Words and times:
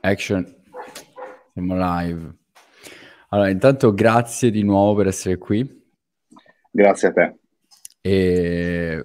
Action. 0.00 0.56
Siamo 1.52 1.74
live. 1.76 2.36
Allora, 3.30 3.50
intanto 3.50 3.92
grazie 3.92 4.50
di 4.50 4.62
nuovo 4.62 4.94
per 4.94 5.08
essere 5.08 5.36
qui. 5.38 5.86
Grazie 6.70 7.08
a 7.08 7.12
te. 7.12 7.38
E... 8.00 9.02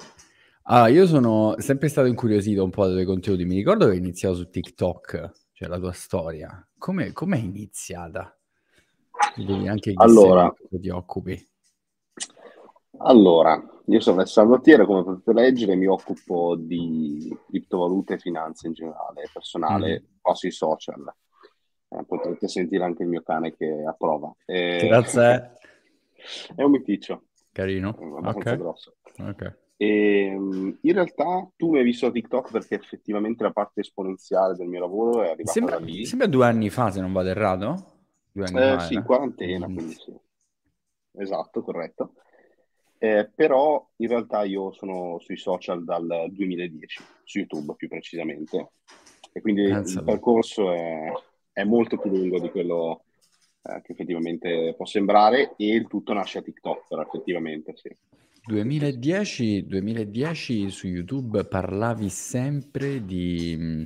Ah, 0.64 0.88
io 0.88 1.06
sono 1.08 1.56
sempre 1.58 1.90
stato 1.90 2.08
incuriosito 2.08 2.64
un 2.64 2.70
po' 2.70 2.86
dai 2.86 2.94
tuoi 2.94 3.06
contenuti. 3.06 3.44
Mi 3.44 3.56
ricordo 3.56 3.86
che 3.86 3.92
hai 3.92 3.98
iniziato 3.98 4.36
su 4.36 4.50
TikTok, 4.50 5.32
cioè 5.52 5.68
la 5.68 5.78
tua 5.78 5.92
storia. 5.92 6.66
Come 6.78 7.12
è 7.12 7.38
iniziata? 7.38 8.38
anche 9.68 9.94
allora, 9.96 10.54
ti 10.70 10.90
occupi. 10.90 11.50
Allora, 12.98 13.62
io 13.86 14.00
sono 14.00 14.18
Alessandro 14.18 14.60
Tiera, 14.62 14.86
come 14.86 15.04
potete 15.04 15.34
leggere, 15.34 15.76
mi 15.76 15.88
occupo 15.88 16.56
di 16.56 17.36
criptovalute 17.48 18.14
e 18.14 18.20
finanze 18.20 18.68
in 18.68 18.74
generale, 18.74 19.30
personale, 19.32 20.02
mm. 20.02 20.32
sui 20.34 20.52
social. 20.52 21.14
Eh, 21.90 22.04
potrete 22.06 22.48
sentire 22.48 22.84
anche 22.84 23.04
il 23.04 23.10
mio 23.10 23.22
cane 23.22 23.56
che 23.56 23.84
approva. 23.86 24.34
E... 24.46 24.88
Grazie. 24.88 25.58
È 26.56 26.64
un 26.64 26.72
miticcio. 26.72 27.24
Carino. 27.52 27.90
Abbastanza 27.90 28.38
okay. 28.38 28.58
grosso. 28.58 28.96
Ok. 29.20 29.58
E, 29.76 30.26
ehm, 30.28 30.78
in 30.82 30.94
realtà 30.94 31.48
tu 31.58 31.72
mi 31.72 31.80
hai 31.80 31.84
visto 31.84 32.06
a 32.06 32.12
TikTok 32.12 32.52
perché 32.52 32.76
effettivamente 32.76 33.44
la 33.44 33.52
parte 33.52 33.82
esponenziale 33.82 34.56
del 34.56 34.68
mio 34.68 34.80
lavoro 34.80 35.24
è 35.24 35.30
arrivata 35.30 35.52
sembra, 35.52 35.78
da 35.78 35.86
lì. 35.86 36.06
Sembra 36.06 36.28
due 36.28 36.46
anni 36.46 36.70
fa, 36.70 36.90
se 36.90 37.02
non 37.02 37.12
vado 37.12 37.30
errato. 37.30 37.92
Due 38.32 38.46
anni 38.46 38.58
eh, 38.58 38.78
fa, 38.78 38.80
sì, 38.80 38.94
in 38.94 39.04
quarantena, 39.04 39.68
mm. 39.68 39.76
quindi 39.76 39.94
sì. 39.94 40.14
Esatto, 41.16 41.62
corretto. 41.62 42.14
Eh, 43.04 43.30
però 43.36 43.86
in 43.98 44.08
realtà 44.08 44.44
io 44.44 44.72
sono 44.72 45.20
sui 45.20 45.36
social 45.36 45.84
dal 45.84 46.28
2010, 46.32 47.04
su 47.26 47.40
YouTube 47.40 47.76
più 47.76 47.90
precisamente, 47.90 48.70
e 49.34 49.42
quindi 49.42 49.64
Pensalo. 49.64 50.00
il 50.00 50.06
percorso 50.06 50.72
è, 50.72 51.12
è, 51.52 51.66
molto 51.66 51.98
più 51.98 52.10
lungo 52.10 52.40
di 52.40 52.50
quello 52.50 53.04
eh, 53.62 53.82
che 53.82 53.92
effettivamente 53.92 54.74
può 54.78 54.86
sembrare 54.86 55.54
e 55.58 55.76
il 55.76 55.88
tutto 55.90 56.14
nasce 56.14 56.38
a 56.38 56.42
TikTok, 56.44 56.88
però 56.88 57.02
effettivamente 57.02 57.74
sì. 57.76 57.94
2010, 58.46 59.66
2010 59.68 60.70
su 60.70 60.88
YouTube 60.88 61.44
parlavi 61.44 62.08
sempre 62.08 63.04
di 63.04 63.54
mm, 63.60 63.84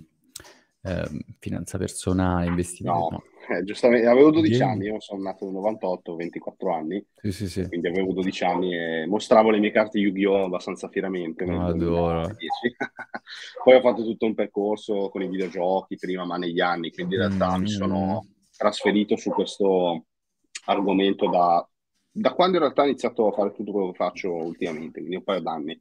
eh, 0.87 1.09
finanza 1.39 1.77
personale, 1.77 2.47
investimento. 2.47 3.09
No, 3.09 3.23
eh, 3.49 3.63
giustamente, 3.63 4.07
avevo 4.07 4.31
12 4.31 4.49
Vieni. 4.57 4.71
anni, 4.71 4.85
io 4.85 4.99
sono 4.99 5.21
nato 5.21 5.45
nel 5.45 5.53
98, 5.53 6.15
24 6.15 6.73
anni, 6.73 7.05
sì, 7.15 7.31
sì, 7.31 7.49
sì. 7.49 7.67
quindi 7.67 7.87
avevo 7.87 8.13
12 8.13 8.43
anni 8.43 8.75
e 8.75 9.05
mostravo 9.07 9.49
le 9.49 9.59
mie 9.59 9.71
carte 9.71 9.99
Yu-Gi-Oh! 9.99 10.45
abbastanza 10.45 10.89
fieramente. 10.89 11.43
Adoro. 11.43 12.27
Poi 13.63 13.75
ho 13.75 13.81
fatto 13.81 14.03
tutto 14.03 14.25
un 14.25 14.33
percorso 14.33 15.09
con 15.09 15.21
i 15.21 15.27
videogiochi 15.27 15.97
prima, 15.97 16.25
ma 16.25 16.37
negli 16.37 16.59
anni, 16.59 16.91
quindi 16.91 17.15
in 17.15 17.21
realtà 17.21 17.57
mm. 17.57 17.61
mi 17.61 17.69
sono 17.69 18.27
trasferito 18.55 19.15
su 19.15 19.29
questo 19.29 20.05
argomento 20.65 21.29
da, 21.29 21.65
da 22.11 22.33
quando 22.33 22.57
in 22.57 22.63
realtà 22.63 22.81
ho 22.81 22.85
iniziato 22.85 23.27
a 23.27 23.31
fare 23.31 23.53
tutto 23.53 23.71
quello 23.71 23.91
che 23.91 23.97
faccio 23.97 24.33
ultimamente, 24.33 24.99
quindi 24.99 25.15
un 25.15 25.23
paio 25.23 25.41
d'anni, 25.41 25.79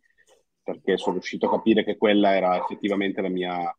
perché 0.62 0.96
sono 0.96 1.14
riuscito 1.14 1.46
a 1.46 1.50
capire 1.50 1.84
che 1.84 1.96
quella 1.96 2.34
era 2.34 2.56
effettivamente 2.58 3.20
la 3.20 3.28
mia 3.28 3.76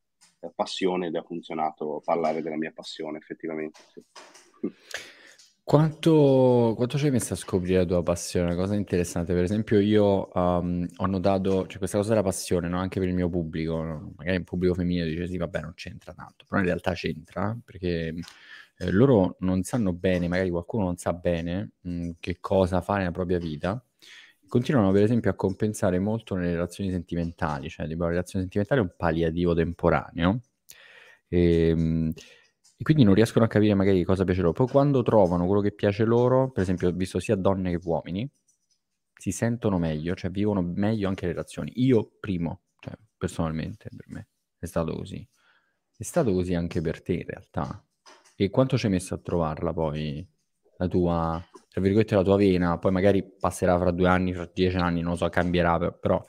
passione 0.54 1.08
ed 1.08 1.16
ha 1.16 1.24
funzionato 1.24 2.02
parlare 2.04 2.42
della 2.42 2.58
mia 2.58 2.72
passione 2.74 3.18
effettivamente. 3.18 3.80
Sì. 3.94 4.04
Quanto, 5.68 6.74
quanto 6.78 6.98
ci 6.98 7.08
hai 7.08 7.12
messo 7.12 7.34
a 7.34 7.36
scoprire 7.36 7.80
la 7.80 7.86
tua 7.86 8.02
passione? 8.02 8.46
Una 8.46 8.56
cosa 8.56 8.74
interessante, 8.76 9.34
per 9.34 9.44
esempio 9.44 9.82
io 9.82 10.30
um, 10.34 10.88
ho 10.96 11.06
notato, 11.08 11.68
cioè 11.68 11.78
questa 11.78 11.98
cosa 11.98 12.12
della 12.12 12.24
passione, 12.24 12.70
no? 12.70 12.80
anche 12.80 13.00
per 13.00 13.10
il 13.10 13.14
mio 13.14 13.28
pubblico, 13.28 13.82
no? 13.84 14.14
magari 14.16 14.38
il 14.38 14.46
pubblico 14.46 14.74
femminile 14.76 15.10
dice 15.10 15.28
sì 15.28 15.36
vabbè 15.36 15.60
non 15.60 15.74
c'entra 15.76 16.14
tanto, 16.14 16.46
però 16.48 16.62
in 16.62 16.68
realtà 16.68 16.94
c'entra 16.94 17.58
perché 17.66 18.14
eh, 18.78 18.92
loro 18.92 19.36
non 19.40 19.64
sanno 19.64 19.92
bene, 19.92 20.30
magari 20.30 20.50
qualcuno 20.50 20.86
non 20.86 20.96
sa 20.96 21.12
bene 21.12 21.72
mh, 21.82 21.92
mm, 21.92 22.10
che 22.22 22.38
cosa 22.40 22.80
fare 22.80 23.00
nella 23.00 23.12
propria 23.12 23.38
vita 23.38 23.84
continuano 24.48 24.92
per 24.92 25.04
esempio 25.04 25.30
a 25.32 25.36
compensare 25.36 26.00
molto 26.00 26.36
nelle 26.36 26.52
relazioni 26.52 26.90
sentimentali, 26.90 27.70
cioè 27.70 27.88
la 27.88 28.08
relazione 28.08 28.46
sentimentale 28.46 28.82
è 28.82 28.84
un 28.84 28.94
palliativo 28.96 29.54
temporaneo 29.54 30.42
e, 31.28 31.70
ehm, 31.70 32.14
e, 32.78 32.84
quindi 32.84 33.04
non 33.04 33.14
riescono 33.14 33.46
a 33.46 33.48
capire 33.48 33.74
magari 33.74 34.04
cosa 34.04 34.24
piace 34.24 34.42
loro. 34.42 34.54
Poi 34.54 34.68
quando 34.68 35.02
trovano 35.04 35.46
quello 35.46 35.62
che 35.62 35.72
piace 35.74 36.04
loro, 36.06 36.52
per 36.52 36.64
esempio 36.64 36.92
visto 36.92 37.20
sia 37.20 37.36
donne 37.36 37.72
che 37.72 37.80
uomini, 37.84 38.30
si 39.18 39.32
sentono 39.32 39.80
meglio, 39.80 40.16
cioè 40.16 40.30
vivono 40.32 40.62
meglio 40.62 41.08
anche 41.08 41.26
le 41.26 41.32
relazioni. 41.34 41.72
Io 41.76 42.18
primo, 42.20 42.62
cioè 42.80 42.94
personalmente 43.18 43.90
per 43.96 44.06
me 44.10 44.28
è 44.60 44.66
stato 44.66 44.96
così. 44.96 45.28
È 45.98 46.04
stato 46.04 46.32
così 46.34 46.54
anche 46.54 46.82
per 46.82 47.02
te 47.02 47.14
in 47.14 47.26
realtà. 47.26 47.84
E 48.36 48.50
quanto 48.52 48.78
ci 48.78 48.86
hai 48.86 48.92
messo 48.92 49.16
a 49.16 49.18
trovarla 49.18 49.74
poi, 49.74 50.26
la 50.78 50.88
tua 50.88 51.44
tra 51.78 51.86
virgolette, 51.86 52.16
la 52.16 52.24
tua 52.24 52.38
vena, 52.38 52.80
poi 52.80 52.92
magari 52.92 53.24
passerà 53.24 53.78
fra 53.78 53.92
due 53.92 54.08
anni, 54.08 54.34
fra 54.34 54.50
dieci 54.52 54.78
anni, 54.78 55.02
non 55.02 55.12
lo 55.12 55.18
so, 55.18 55.30
cambierà, 55.30 55.78
però 55.92 56.20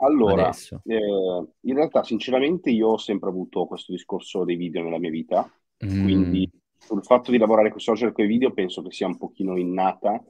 allora, 0.00 0.50
eh, 0.84 1.46
in 1.60 1.74
realtà, 1.74 2.02
sinceramente, 2.02 2.70
io 2.70 2.88
ho 2.88 2.96
sempre 2.96 3.28
avuto 3.28 3.66
questo 3.66 3.92
discorso 3.92 4.44
dei 4.44 4.56
video 4.56 4.82
nella 4.82 4.98
mia 4.98 5.10
vita, 5.10 5.50
mm. 5.84 6.02
quindi 6.02 6.50
sul 6.78 7.04
fatto 7.04 7.30
di 7.30 7.36
lavorare 7.36 7.70
con 7.70 7.78
social 7.78 8.08
e 8.08 8.12
con 8.12 8.24
i 8.24 8.28
video 8.28 8.52
penso 8.52 8.80
che 8.80 8.90
sia 8.90 9.06
un 9.06 9.18
pochino 9.18 9.58
innata, 9.58 10.22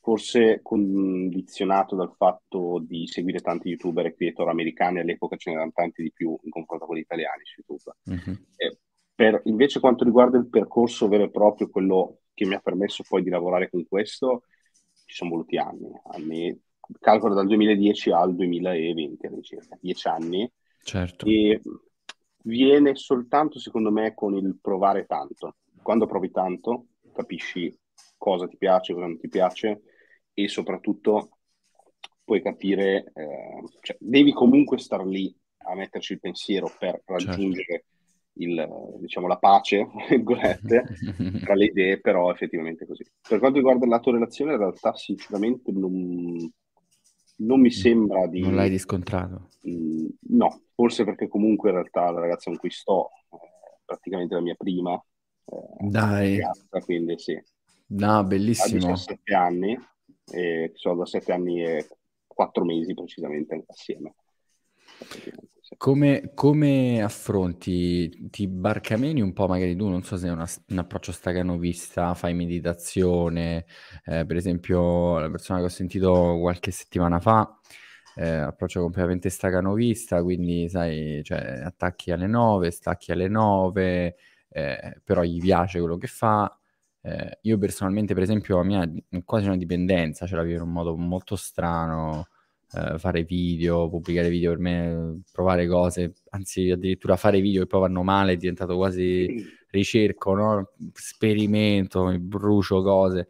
forse 0.00 0.60
condizionato 0.62 1.96
dal 1.96 2.12
fatto 2.16 2.84
di 2.86 3.08
seguire 3.08 3.40
tanti 3.40 3.68
youtuber 3.68 4.06
e 4.06 4.14
creator 4.14 4.48
americani, 4.48 5.00
all'epoca 5.00 5.36
ce 5.36 5.50
n'erano 5.50 5.72
tanti 5.74 6.02
di 6.02 6.12
più 6.12 6.38
in 6.40 6.50
confronto 6.50 6.86
con 6.86 6.94
gli 6.94 7.00
italiani 7.00 7.42
su 7.44 7.62
YouTube. 7.66 7.96
Mm-hmm. 8.10 8.42
Eh, 8.56 8.78
per, 9.12 9.40
invece 9.44 9.80
quanto 9.80 10.04
riguarda 10.04 10.38
il 10.38 10.48
percorso 10.48 11.08
vero 11.08 11.24
e 11.24 11.30
proprio, 11.30 11.68
quello 11.68 12.18
che 12.34 12.46
mi 12.46 12.54
ha 12.54 12.60
permesso 12.60 13.04
poi 13.08 13.22
di 13.22 13.30
lavorare 13.30 13.70
con 13.70 13.86
questo, 13.86 14.44
ci 15.06 15.14
sono 15.14 15.30
voluti 15.30 15.56
anni, 15.56 15.88
anni 16.12 16.62
calcolo 17.00 17.34
dal 17.34 17.46
2010 17.46 18.10
al 18.10 18.34
2020 18.34 19.28
circa, 19.42 19.78
dieci 19.80 20.08
anni. 20.08 20.50
Certo. 20.82 21.26
E 21.26 21.60
viene 22.42 22.94
soltanto, 22.94 23.58
secondo 23.58 23.90
me, 23.90 24.14
con 24.14 24.34
il 24.36 24.58
provare 24.60 25.06
tanto. 25.06 25.56
Quando 25.82 26.06
provi 26.06 26.30
tanto, 26.30 26.86
capisci 27.12 27.74
cosa 28.16 28.46
ti 28.46 28.56
piace, 28.56 28.92
cosa 28.92 29.06
non 29.06 29.18
ti 29.18 29.28
piace 29.28 29.82
e 30.32 30.48
soprattutto 30.48 31.38
puoi 32.24 32.42
capire, 32.42 33.12
eh, 33.14 33.62
cioè, 33.80 33.96
devi 34.00 34.32
comunque 34.32 34.78
star 34.78 35.04
lì 35.04 35.34
a 35.66 35.74
metterci 35.74 36.14
il 36.14 36.20
pensiero 36.20 36.66
per 36.78 37.02
certo. 37.04 37.12
raggiungere 37.12 37.64
certo 37.64 37.93
il, 38.34 38.96
diciamo, 38.98 39.26
la 39.26 39.38
pace, 39.38 39.88
tra 41.44 41.54
le 41.54 41.64
idee, 41.64 42.00
però 42.00 42.30
effettivamente 42.30 42.86
così. 42.86 43.04
Per 43.26 43.38
quanto 43.38 43.58
riguarda 43.58 43.86
la 43.86 44.00
tua 44.00 44.12
relazione, 44.12 44.52
in 44.52 44.58
realtà 44.58 44.94
sinceramente 44.94 45.70
non, 45.72 46.52
non 47.36 47.60
mi 47.60 47.70
sembra 47.70 48.26
di... 48.26 48.40
Non 48.40 48.54
l'hai 48.54 48.68
riscontrato? 48.68 49.48
Mh, 49.62 50.06
no, 50.30 50.62
forse 50.74 51.04
perché 51.04 51.28
comunque 51.28 51.70
in 51.70 51.76
realtà 51.76 52.10
la 52.10 52.20
ragazza 52.20 52.50
con 52.50 52.58
cui 52.58 52.70
sto 52.70 53.10
è 53.30 53.36
praticamente 53.84 54.34
la 54.34 54.40
mia 54.40 54.54
prima. 54.56 54.94
Eh, 55.44 55.88
Dai. 55.88 56.38
Ragazza, 56.38 56.80
quindi 56.80 57.18
sì. 57.18 57.40
No, 57.86 58.24
bellissimo. 58.24 58.86
Ha 58.86 58.88
17 58.88 59.34
anni, 59.34 59.78
e 60.32 60.70
sono 60.74 60.96
da 60.96 61.06
7 61.06 61.32
anni 61.32 61.62
e 61.62 61.86
4 62.26 62.64
mesi 62.64 62.94
precisamente 62.94 63.62
assieme. 63.66 64.14
Come, 65.76 66.32
come 66.34 67.02
affronti, 67.02 68.28
ti 68.30 68.46
barcameni 68.48 69.20
un 69.20 69.32
po', 69.32 69.46
magari 69.46 69.74
tu, 69.76 69.88
non 69.88 70.02
so 70.02 70.16
se 70.16 70.28
è 70.28 70.30
una, 70.30 70.46
un 70.68 70.78
approccio 70.78 71.10
staganovista, 71.12 72.14
fai 72.14 72.32
meditazione, 72.34 73.66
eh, 74.04 74.24
per 74.24 74.36
esempio 74.36 75.18
la 75.18 75.28
persona 75.30 75.58
che 75.58 75.64
ho 75.66 75.68
sentito 75.68 76.38
qualche 76.40 76.70
settimana 76.70 77.18
fa, 77.20 77.58
eh, 78.14 78.26
approccio 78.28 78.80
completamente 78.80 79.28
staganovista, 79.30 80.22
quindi 80.22 80.68
sai, 80.68 81.20
cioè, 81.24 81.38
attacchi 81.64 82.10
alle 82.12 82.26
9, 82.26 82.70
stacchi 82.70 83.10
alle 83.12 83.28
9, 83.28 84.16
eh, 84.50 85.00
però 85.02 85.22
gli 85.22 85.40
piace 85.40 85.78
quello 85.80 85.96
che 85.96 86.06
fa. 86.06 86.56
Eh, 87.02 87.38
io 87.42 87.58
personalmente, 87.58 88.14
per 88.14 88.22
esempio, 88.22 88.56
la 88.58 88.62
mia 88.64 88.90
quasi 89.24 89.46
una 89.46 89.56
dipendenza, 89.56 90.26
ce 90.26 90.36
la 90.36 90.42
vivo 90.42 90.56
in 90.62 90.62
un 90.68 90.72
modo 90.72 90.96
molto 90.96 91.36
strano, 91.36 92.28
eh, 92.76 92.98
fare 92.98 93.24
video, 93.24 93.88
pubblicare 93.88 94.28
video 94.28 94.50
per 94.50 94.58
me, 94.60 95.22
provare 95.30 95.66
cose, 95.66 96.14
anzi 96.30 96.70
addirittura 96.70 97.16
fare 97.16 97.40
video 97.40 97.62
che 97.62 97.66
poi 97.66 97.80
vanno 97.80 98.02
male 98.02 98.32
è 98.32 98.36
diventato 98.36 98.76
quasi 98.76 99.28
ricerco, 99.70 100.34
no? 100.34 100.72
sperimento, 100.92 102.16
brucio 102.20 102.82
cose. 102.82 103.28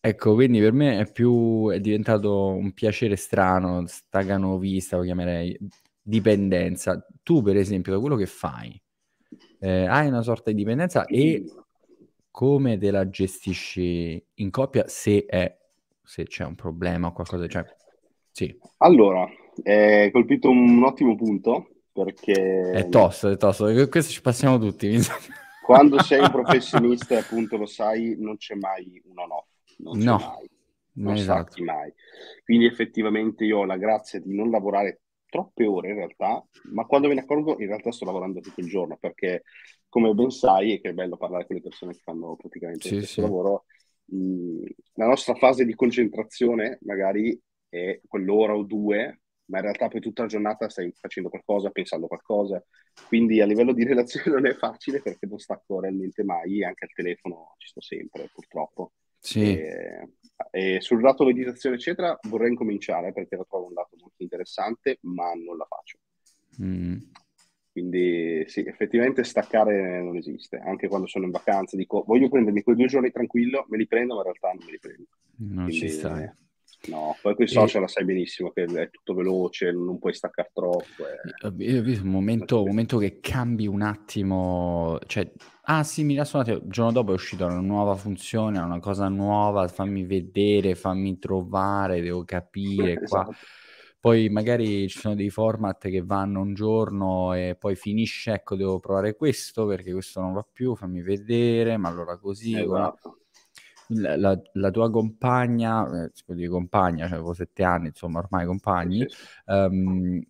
Ecco, 0.00 0.34
quindi 0.34 0.60
per 0.60 0.72
me 0.72 1.00
è 1.00 1.10
più 1.10 1.70
è 1.70 1.80
diventato 1.80 2.46
un 2.46 2.72
piacere 2.72 3.16
strano, 3.16 3.84
staganovista 3.86 4.96
lo 4.96 5.02
chiamerei, 5.02 5.58
dipendenza. 6.00 7.04
Tu, 7.22 7.42
per 7.42 7.56
esempio, 7.56 7.92
da 7.92 7.98
quello 7.98 8.16
che 8.16 8.26
fai, 8.26 8.80
eh, 9.58 9.86
hai 9.86 10.06
una 10.06 10.22
sorta 10.22 10.50
di 10.50 10.56
dipendenza 10.56 11.04
e 11.04 11.44
come 12.30 12.78
te 12.78 12.90
la 12.92 13.08
gestisci 13.08 14.24
in 14.34 14.50
coppia 14.50 14.86
se, 14.86 15.26
è, 15.26 15.58
se 16.02 16.24
c'è 16.24 16.44
un 16.44 16.54
problema 16.54 17.08
o 17.08 17.12
qualcosa? 17.12 17.46
Cioè, 17.48 17.64
sì. 18.38 18.58
Allora, 18.78 19.28
hai 19.64 20.10
colpito 20.10 20.50
un 20.50 20.82
ottimo 20.84 21.16
punto 21.16 21.70
perché... 21.92 22.70
È 22.70 22.88
tosto, 22.88 23.30
è 23.30 23.36
tosto, 23.36 23.64
questo 23.88 24.12
ci 24.12 24.20
passiamo 24.20 24.58
tutti. 24.58 24.96
Quando 25.64 26.00
sei 26.02 26.20
un 26.20 26.30
professionista, 26.32 27.18
appunto 27.18 27.56
lo 27.56 27.66
sai, 27.66 28.14
non 28.18 28.36
c'è 28.36 28.54
mai 28.54 29.02
un 29.06 29.18
on-off 29.18 29.46
non 29.78 29.98
no, 29.98 30.18
mai, 30.18 30.50
non 30.92 31.14
esatto. 31.14 31.62
mai. 31.62 31.92
Quindi 32.44 32.66
effettivamente 32.66 33.44
io 33.44 33.58
ho 33.58 33.64
la 33.64 33.76
grazia 33.76 34.20
di 34.20 34.34
non 34.34 34.50
lavorare 34.50 35.00
troppe 35.28 35.66
ore 35.66 35.90
in 35.90 35.96
realtà, 35.96 36.44
ma 36.70 36.86
quando 36.86 37.08
me 37.08 37.14
ne 37.14 37.20
accorgo 37.20 37.58
in 37.58 37.66
realtà 37.66 37.92
sto 37.92 38.04
lavorando 38.04 38.40
tutto 38.40 38.60
il 38.60 38.68
giorno 38.68 38.96
perché 38.98 39.42
come 39.88 40.12
ben 40.14 40.30
sai, 40.30 40.74
e 40.74 40.80
che 40.80 40.90
è 40.90 40.94
bello 40.94 41.16
parlare 41.16 41.46
con 41.46 41.56
le 41.56 41.62
persone 41.62 41.92
che 41.92 42.00
fanno 42.02 42.36
praticamente 42.36 42.88
sì, 42.88 42.96
questo 42.96 43.12
sì. 43.12 43.20
lavoro, 43.20 43.64
mh, 44.06 44.64
la 44.94 45.06
nostra 45.06 45.34
fase 45.34 45.64
di 45.64 45.74
concentrazione 45.74 46.78
magari 46.82 47.38
è 47.68 48.00
quell'ora 48.06 48.54
o 48.54 48.62
due, 48.62 49.20
ma 49.46 49.58
in 49.58 49.62
realtà 49.64 49.88
poi 49.88 50.00
tutta 50.00 50.22
la 50.22 50.28
giornata 50.28 50.68
stai 50.68 50.92
facendo 50.98 51.28
qualcosa, 51.28 51.70
pensando 51.70 52.06
qualcosa, 52.06 52.62
quindi 53.06 53.40
a 53.40 53.46
livello 53.46 53.72
di 53.72 53.84
relazione 53.86 54.30
non 54.30 54.46
è 54.46 54.54
facile 54.54 55.00
perché 55.00 55.26
non 55.26 55.38
stacco 55.38 55.80
realmente 55.80 56.22
mai, 56.22 56.64
anche 56.64 56.84
al 56.84 56.92
telefono 56.92 57.54
ci 57.58 57.68
sto 57.68 57.80
sempre 57.80 58.28
purtroppo. 58.32 58.92
Sì. 59.20 59.40
E, 59.40 60.08
e 60.50 60.80
sul 60.80 61.02
lato 61.02 61.24
meditazione, 61.24 61.76
eccetera, 61.76 62.16
vorrei 62.28 62.50
incominciare 62.50 63.12
perché 63.12 63.36
lo 63.36 63.46
trovo 63.48 63.66
un 63.66 63.74
lato 63.74 63.96
molto 63.98 64.22
interessante, 64.22 64.98
ma 65.02 65.32
non 65.34 65.56
la 65.56 65.66
faccio. 65.66 65.98
Mm. 66.62 66.96
Quindi 67.72 68.44
sì, 68.48 68.64
effettivamente 68.66 69.22
staccare 69.22 70.02
non 70.02 70.16
esiste. 70.16 70.56
Anche 70.58 70.88
quando 70.88 71.06
sono 71.06 71.26
in 71.26 71.30
vacanza 71.30 71.76
dico 71.76 72.02
voglio 72.06 72.28
prendermi 72.28 72.62
quei 72.62 72.74
due 72.74 72.86
giorni 72.86 73.10
tranquillo, 73.10 73.66
me 73.68 73.76
li 73.76 73.86
prendo, 73.86 74.14
ma 74.14 74.20
in 74.20 74.26
realtà 74.26 74.48
non 74.52 74.64
me 74.64 74.70
li 74.72 74.78
prendo. 74.78 75.06
Non 75.36 75.64
Quindi, 75.66 75.72
ci 75.72 75.88
stai. 75.88 76.28
No, 76.86 77.16
poi 77.20 77.34
con 77.34 77.44
i 77.44 77.48
social 77.48 77.78
e... 77.78 77.80
lo 77.80 77.86
sai 77.88 78.04
benissimo 78.04 78.50
che 78.50 78.64
è 78.64 78.90
tutto 78.90 79.14
veloce, 79.14 79.72
non 79.72 79.98
puoi 79.98 80.14
staccare 80.14 80.50
troppo. 80.52 80.84
E... 81.06 81.64
Io 81.64 81.80
ho 81.80 81.82
visto 81.82 82.04
un 82.04 82.10
momento, 82.10 82.62
un 82.62 82.68
momento, 82.68 82.98
che 82.98 83.18
cambi 83.20 83.66
un 83.66 83.82
attimo, 83.82 84.98
cioè, 85.06 85.30
ah 85.62 85.82
sì, 85.82 86.04
mi 86.04 86.16
rassonate, 86.16 86.52
il 86.52 86.62
giorno 86.66 86.92
dopo 86.92 87.10
è 87.10 87.14
uscita 87.14 87.46
una 87.46 87.60
nuova 87.60 87.96
funzione, 87.96 88.58
una 88.58 88.78
cosa 88.78 89.08
nuova, 89.08 89.66
fammi 89.68 90.04
vedere, 90.04 90.74
fammi 90.74 91.18
trovare, 91.18 92.00
devo 92.00 92.24
capire 92.24 92.94
qua. 93.04 93.22
esatto. 93.22 93.46
Poi 94.00 94.28
magari 94.28 94.88
ci 94.88 95.00
sono 95.00 95.16
dei 95.16 95.28
format 95.28 95.88
che 95.88 96.02
vanno 96.02 96.40
un 96.40 96.54
giorno 96.54 97.34
e 97.34 97.56
poi 97.58 97.74
finisce, 97.74 98.32
ecco, 98.32 98.54
devo 98.54 98.78
provare 98.78 99.16
questo 99.16 99.66
perché 99.66 99.90
questo 99.92 100.20
non 100.20 100.32
va 100.32 100.46
più, 100.50 100.76
fammi 100.76 101.02
vedere, 101.02 101.76
ma 101.76 101.88
allora 101.88 102.16
così. 102.16 102.56
Esatto 102.56 103.18
la, 103.88 104.40
la, 104.52 104.70
tua 104.70 104.90
compagna, 104.90 106.04
eh, 106.04 106.10
si 106.12 106.22
dire 106.34 106.48
compagna, 106.48 107.06
cioè 107.06 107.16
avevo 107.16 107.32
sette 107.32 107.62
anni, 107.62 107.88
insomma, 107.88 108.18
ormai 108.18 108.46
compagni, 108.46 109.06
um, 109.46 110.20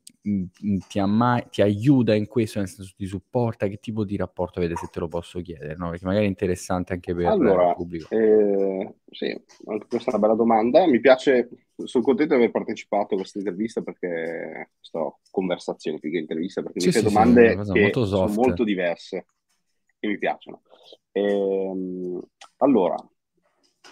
ti, 0.87 1.01
mai, 1.01 1.45
ti, 1.51 1.63
aiuta 1.63 2.15
in 2.15 2.27
questo, 2.27 2.59
nel 2.59 2.69
senso 2.69 2.93
ti 2.97 3.07
supporta, 3.07 3.67
che 3.67 3.79
tipo 3.79 4.05
di 4.05 4.17
rapporto 4.17 4.59
avete, 4.59 4.77
se 4.77 4.89
te 4.93 5.01
lo 5.01 5.09
posso 5.09 5.41
chiedere, 5.41 5.75
no? 5.77 5.91
Perché 5.91 6.05
magari 6.05 6.27
è 6.27 6.29
interessante 6.29 6.93
anche 6.93 7.15
per 7.15 7.27
allora, 7.27 7.69
il 7.69 7.75
pubblico. 7.75 8.09
Eh, 8.11 8.95
sì, 9.11 9.27
anche 9.67 9.87
questa 9.89 10.11
è 10.11 10.15
una 10.15 10.27
bella 10.27 10.37
domanda. 10.37 10.87
Mi 10.87 11.01
piace, 11.01 11.49
sono 11.77 12.05
contento 12.05 12.35
di 12.35 12.41
aver 12.41 12.53
partecipato 12.53 13.15
a 13.15 13.19
questa 13.19 13.39
intervista 13.39 13.81
perché, 13.81 14.71
questa 14.79 15.01
conversazione 15.31 15.99
più 15.99 16.11
che 16.11 16.19
intervista, 16.19 16.63
perché 16.63 16.81
sì, 16.81 16.93
fai 16.93 17.03
sì, 17.03 17.09
domande 17.09 17.65
sì, 17.65 17.73
che 17.73 17.91
sono 17.93 18.33
molto 18.33 18.65
diverse 18.65 19.27
e 19.99 20.09
mi 20.09 20.19
piacciono. 20.19 20.63
Ehm, 21.13 22.21
allora, 22.59 22.97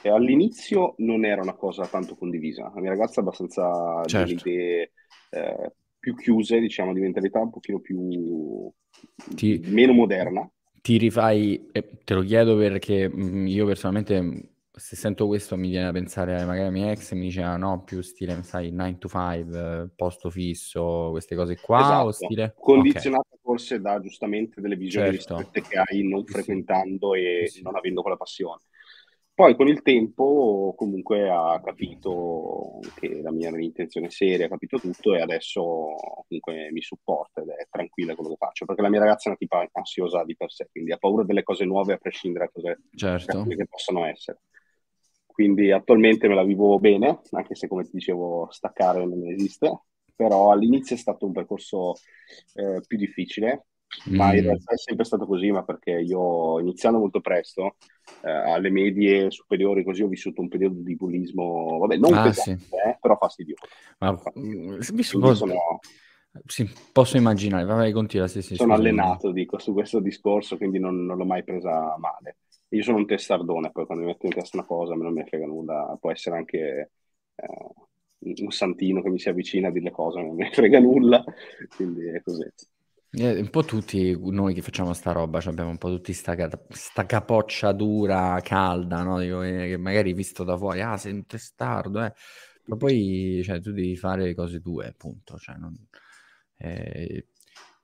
all'inizio 0.04 0.94
non 0.98 1.24
era 1.24 1.42
una 1.42 1.54
cosa 1.54 1.86
tanto 1.86 2.16
condivisa. 2.16 2.70
La 2.74 2.80
mia 2.80 2.90
ragazza 2.90 3.20
è 3.20 3.22
abbastanza 3.22 4.02
certo. 4.06 4.32
di 4.32 4.40
idee 4.40 4.92
eh, 5.30 5.72
più 5.98 6.14
chiuse, 6.14 6.60
diciamo, 6.60 6.92
di 6.92 7.00
mentalità 7.00 7.40
un 7.40 7.50
pochino 7.50 7.80
più 7.80 8.70
ti, 9.34 9.60
meno 9.66 9.92
moderna. 9.92 10.48
Ti 10.80 10.98
rifai, 10.98 11.68
eh, 11.72 11.98
te 12.04 12.14
lo 12.14 12.22
chiedo 12.22 12.56
perché 12.56 13.08
mm, 13.08 13.46
io 13.46 13.66
personalmente 13.66 14.50
se 14.76 14.94
sento 14.94 15.26
questo 15.26 15.56
mi 15.56 15.70
viene 15.70 15.86
a 15.86 15.92
pensare 15.92 16.44
magari 16.44 16.68
a 16.68 16.70
mia 16.70 16.90
ex 16.90 17.12
mi 17.12 17.22
diceva 17.22 17.52
ah, 17.52 17.56
no 17.56 17.82
più 17.82 18.02
stile 18.02 18.42
sai 18.42 18.70
9 18.70 18.98
to 18.98 19.08
5 19.08 19.92
posto 19.96 20.28
fisso 20.28 21.08
queste 21.12 21.34
cose 21.34 21.58
qua 21.58 21.80
esatto. 21.80 22.06
o 22.06 22.10
stile 22.10 22.54
condizionata 22.58 23.26
okay. 23.26 23.38
forse 23.40 23.80
da 23.80 23.98
giustamente 24.00 24.60
delle 24.60 24.76
visioni 24.76 25.18
certo. 25.18 25.48
che 25.50 25.78
hai 25.78 26.06
non 26.06 26.26
frequentando 26.26 27.14
e 27.14 27.46
sì. 27.46 27.62
non 27.62 27.74
avendo 27.74 28.02
quella 28.02 28.18
passione 28.18 28.60
poi 29.36 29.54
con 29.54 29.68
il 29.68 29.82
tempo 29.82 30.72
comunque 30.78 31.28
ha 31.28 31.60
capito 31.62 32.80
che 32.94 33.20
la 33.20 33.30
mia 33.30 33.50
intenzione 33.50 34.08
seria, 34.08 34.46
ha 34.46 34.48
capito 34.48 34.78
tutto 34.78 35.14
e 35.14 35.20
adesso 35.20 35.62
comunque 36.26 36.70
mi 36.72 36.80
supporta 36.80 37.42
ed 37.42 37.48
è 37.50 37.66
tranquilla 37.70 38.14
quello 38.14 38.30
che 38.30 38.36
faccio, 38.38 38.64
perché 38.64 38.80
la 38.80 38.88
mia 38.88 39.00
ragazza 39.00 39.24
è 39.24 39.28
una 39.28 39.36
tipa 39.36 39.68
ansiosa 39.72 40.24
di 40.24 40.34
per 40.34 40.50
sé, 40.50 40.68
quindi 40.70 40.90
ha 40.90 40.96
paura 40.96 41.22
delle 41.22 41.42
cose 41.42 41.66
nuove 41.66 41.92
a 41.92 41.98
prescindere 41.98 42.46
da 42.46 42.50
cose 42.50 42.80
certo. 42.94 43.44
che 43.44 43.66
possono 43.68 44.06
essere. 44.06 44.40
Quindi 45.26 45.70
attualmente 45.70 46.28
me 46.28 46.34
la 46.34 46.42
vivo 46.42 46.78
bene, 46.78 47.20
anche 47.32 47.54
se 47.54 47.68
come 47.68 47.84
ti 47.84 47.90
dicevo 47.92 48.48
staccare 48.50 49.04
non 49.04 49.22
esiste, 49.26 49.80
però 50.14 50.50
all'inizio 50.50 50.96
è 50.96 50.98
stato 50.98 51.26
un 51.26 51.32
percorso 51.32 51.92
eh, 52.54 52.80
più 52.86 52.96
difficile, 52.96 53.66
ma 54.06 54.34
in 54.34 54.42
realtà 54.42 54.72
è 54.72 54.78
sempre 54.78 55.04
stato 55.04 55.26
così, 55.26 55.50
ma 55.50 55.64
perché 55.64 55.92
io 55.92 56.58
iniziando 56.60 56.98
molto 56.98 57.20
presto, 57.20 57.76
eh, 58.22 58.30
alle 58.30 58.70
medie 58.70 59.30
superiori 59.30 59.84
così 59.84 60.02
ho 60.02 60.08
vissuto 60.08 60.40
un 60.40 60.48
periodo 60.48 60.80
di 60.80 60.96
bullismo, 60.96 61.78
vabbè, 61.78 61.96
non 61.96 62.14
ah, 62.14 62.22
pesante, 62.22 62.64
sì. 62.64 62.74
eh, 62.74 62.98
però 63.00 63.16
fastidioso. 63.16 63.66
Ma, 63.98 64.12
mm, 64.38 64.78
posso, 64.78 65.34
sono, 65.34 65.80
sì, 66.44 66.70
posso 66.92 67.16
immaginare, 67.16 67.64
vai 67.64 67.92
continua. 67.92 68.28
Sì, 68.28 68.42
sì, 68.42 68.56
sono 68.56 68.74
allenato, 68.74 69.32
dico, 69.32 69.58
su 69.58 69.72
questo 69.72 70.00
discorso, 70.00 70.56
quindi 70.56 70.78
non, 70.78 71.04
non, 71.04 71.16
l'ho 71.16 71.24
mai 71.24 71.44
presa 71.44 71.96
male. 71.98 72.38
Io 72.70 72.82
sono 72.82 72.98
un 72.98 73.06
testardone, 73.06 73.70
poi 73.70 73.86
quando 73.86 74.04
mi 74.04 74.10
metto 74.10 74.26
in 74.26 74.32
testa 74.32 74.56
una 74.56 74.66
cosa, 74.66 74.92
a 74.92 74.96
me 74.96 75.04
non 75.04 75.12
mi 75.12 75.24
frega 75.24 75.46
nulla, 75.46 75.96
può 76.00 76.10
essere 76.10 76.36
anche... 76.36 76.90
Eh, 77.34 77.84
un 78.18 78.50
santino 78.50 79.02
che 79.02 79.10
mi 79.10 79.18
si 79.18 79.28
avvicina 79.28 79.68
a 79.68 79.70
dire 79.70 79.84
le 79.84 79.90
cose, 79.90 80.20
non 80.20 80.34
mi 80.34 80.50
frega 80.50 80.80
nulla, 80.80 81.22
quindi 81.76 82.06
è 82.08 82.20
così. 82.22 82.44
Eh, 83.18 83.40
un 83.40 83.48
po' 83.48 83.64
tutti 83.64 84.14
noi 84.30 84.52
che 84.52 84.60
facciamo 84.60 84.92
sta 84.92 85.12
roba, 85.12 85.40
cioè 85.40 85.50
abbiamo 85.50 85.70
un 85.70 85.78
po' 85.78 85.88
tutti 85.88 86.12
sta, 86.12 86.36
sta 86.68 87.06
capoccia 87.06 87.72
dura, 87.72 88.38
calda, 88.42 89.02
no? 89.02 89.18
Dico, 89.18 89.42
eh, 89.42 89.68
che 89.68 89.76
magari 89.78 90.12
visto 90.12 90.44
da 90.44 90.54
fuori, 90.58 90.82
ah, 90.82 90.98
sei 90.98 91.12
un 91.12 91.24
testardo, 91.24 92.04
eh. 92.04 92.12
Ma 92.66 92.76
poi 92.76 93.40
cioè, 93.42 93.58
tu 93.60 93.72
devi 93.72 93.96
fare 93.96 94.24
le 94.24 94.34
cose 94.34 94.60
tue, 94.60 94.88
appunto. 94.88 95.38
Cioè, 95.38 95.56
non... 95.56 95.74
è... 96.56 97.24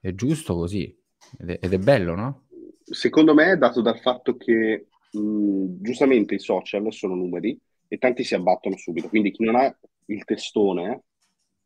è, 0.00 0.14
giusto 0.14 0.54
così. 0.54 0.94
Ed 1.38 1.48
è, 1.48 1.58
ed 1.62 1.72
è, 1.72 1.78
bello, 1.78 2.14
no? 2.14 2.48
Secondo 2.84 3.32
me 3.32 3.52
è 3.52 3.56
dato 3.56 3.80
dal 3.80 4.00
fatto 4.00 4.36
che 4.36 4.88
mh, 5.12 5.80
giustamente 5.80 6.34
i 6.34 6.40
social 6.40 6.92
sono 6.92 7.14
numeri 7.14 7.58
e 7.88 7.96
tanti 7.96 8.22
si 8.22 8.34
abbattono 8.34 8.76
subito. 8.76 9.08
Quindi 9.08 9.30
chi 9.30 9.44
non 9.44 9.56
ha 9.56 9.74
il 10.06 10.24
testone 10.24 11.04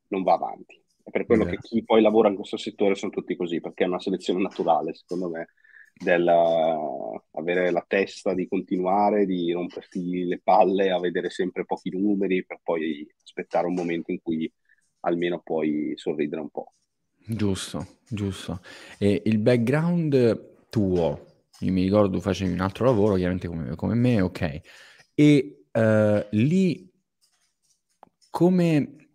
non 0.09 0.23
va 0.23 0.35
avanti 0.35 0.85
è 1.07 1.11
per 1.11 1.25
quello 1.25 1.45
yeah. 1.45 1.53
che 1.53 1.59
chi 1.61 1.85
poi 1.85 2.03
lavora 2.03 2.29
in 2.29 2.35
questo 2.35 2.57
settore 2.57 2.97
sono 2.97 3.13
tutti 3.13 3.37
così, 3.37 3.61
perché 3.61 3.85
è 3.85 3.87
una 3.87 4.01
selezione 4.01 4.43
naturale, 4.43 4.93
secondo 4.93 5.29
me, 5.29 5.51
avere 7.31 7.71
la 7.71 7.85
testa 7.87 8.35
di 8.35 8.49
continuare, 8.49 9.25
di 9.25 9.53
romperti 9.53 10.25
le 10.25 10.41
palle, 10.43 10.91
a 10.91 10.99
vedere 10.99 11.31
sempre 11.31 11.65
pochi 11.65 11.97
numeri, 11.97 12.45
per 12.45 12.59
poi 12.61 13.07
aspettare 13.23 13.69
un 13.69 13.75
momento 13.75 14.11
in 14.11 14.21
cui 14.21 14.53
almeno 15.01 15.41
puoi 15.45 15.93
sorridere 15.95 16.41
un 16.41 16.51
po'. 16.51 16.73
Giusto, 17.25 17.87
giusto. 18.09 18.61
E 18.99 19.23
il 19.27 19.39
background 19.39 20.67
tuo, 20.69 21.27
io 21.61 21.73
mi 21.73 21.83
ricordo 21.83 22.19
facevi 22.19 22.53
un 22.53 22.61
altro 22.61 22.85
lavoro, 22.85 23.15
chiaramente 23.15 23.47
come, 23.47 23.77
come 23.77 23.95
me, 23.95 24.21
ok. 24.21 24.61
E 25.15 25.67
uh, 25.71 26.27
lì 26.31 26.93
come 28.29 29.06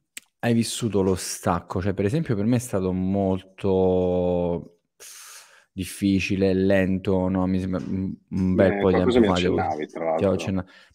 hai 0.44 0.54
vissuto 0.54 1.02
lo 1.02 1.16
stacco? 1.16 1.82
Cioè, 1.82 1.94
per 1.94 2.06
esempio, 2.06 2.36
per 2.36 2.46
me 2.46 2.56
è 2.56 2.60
stato 2.60 2.92
molto 2.92 4.78
difficile, 5.72 6.54
lento, 6.54 7.28
no? 7.30 7.46
Mi 7.46 7.60
sembra 7.60 7.80
un 7.86 8.56
bel 8.56 8.72
eh, 8.72 8.80
po' 8.80 8.90
di 8.90 8.96
tempo 8.96 9.12
fa. 9.12 9.76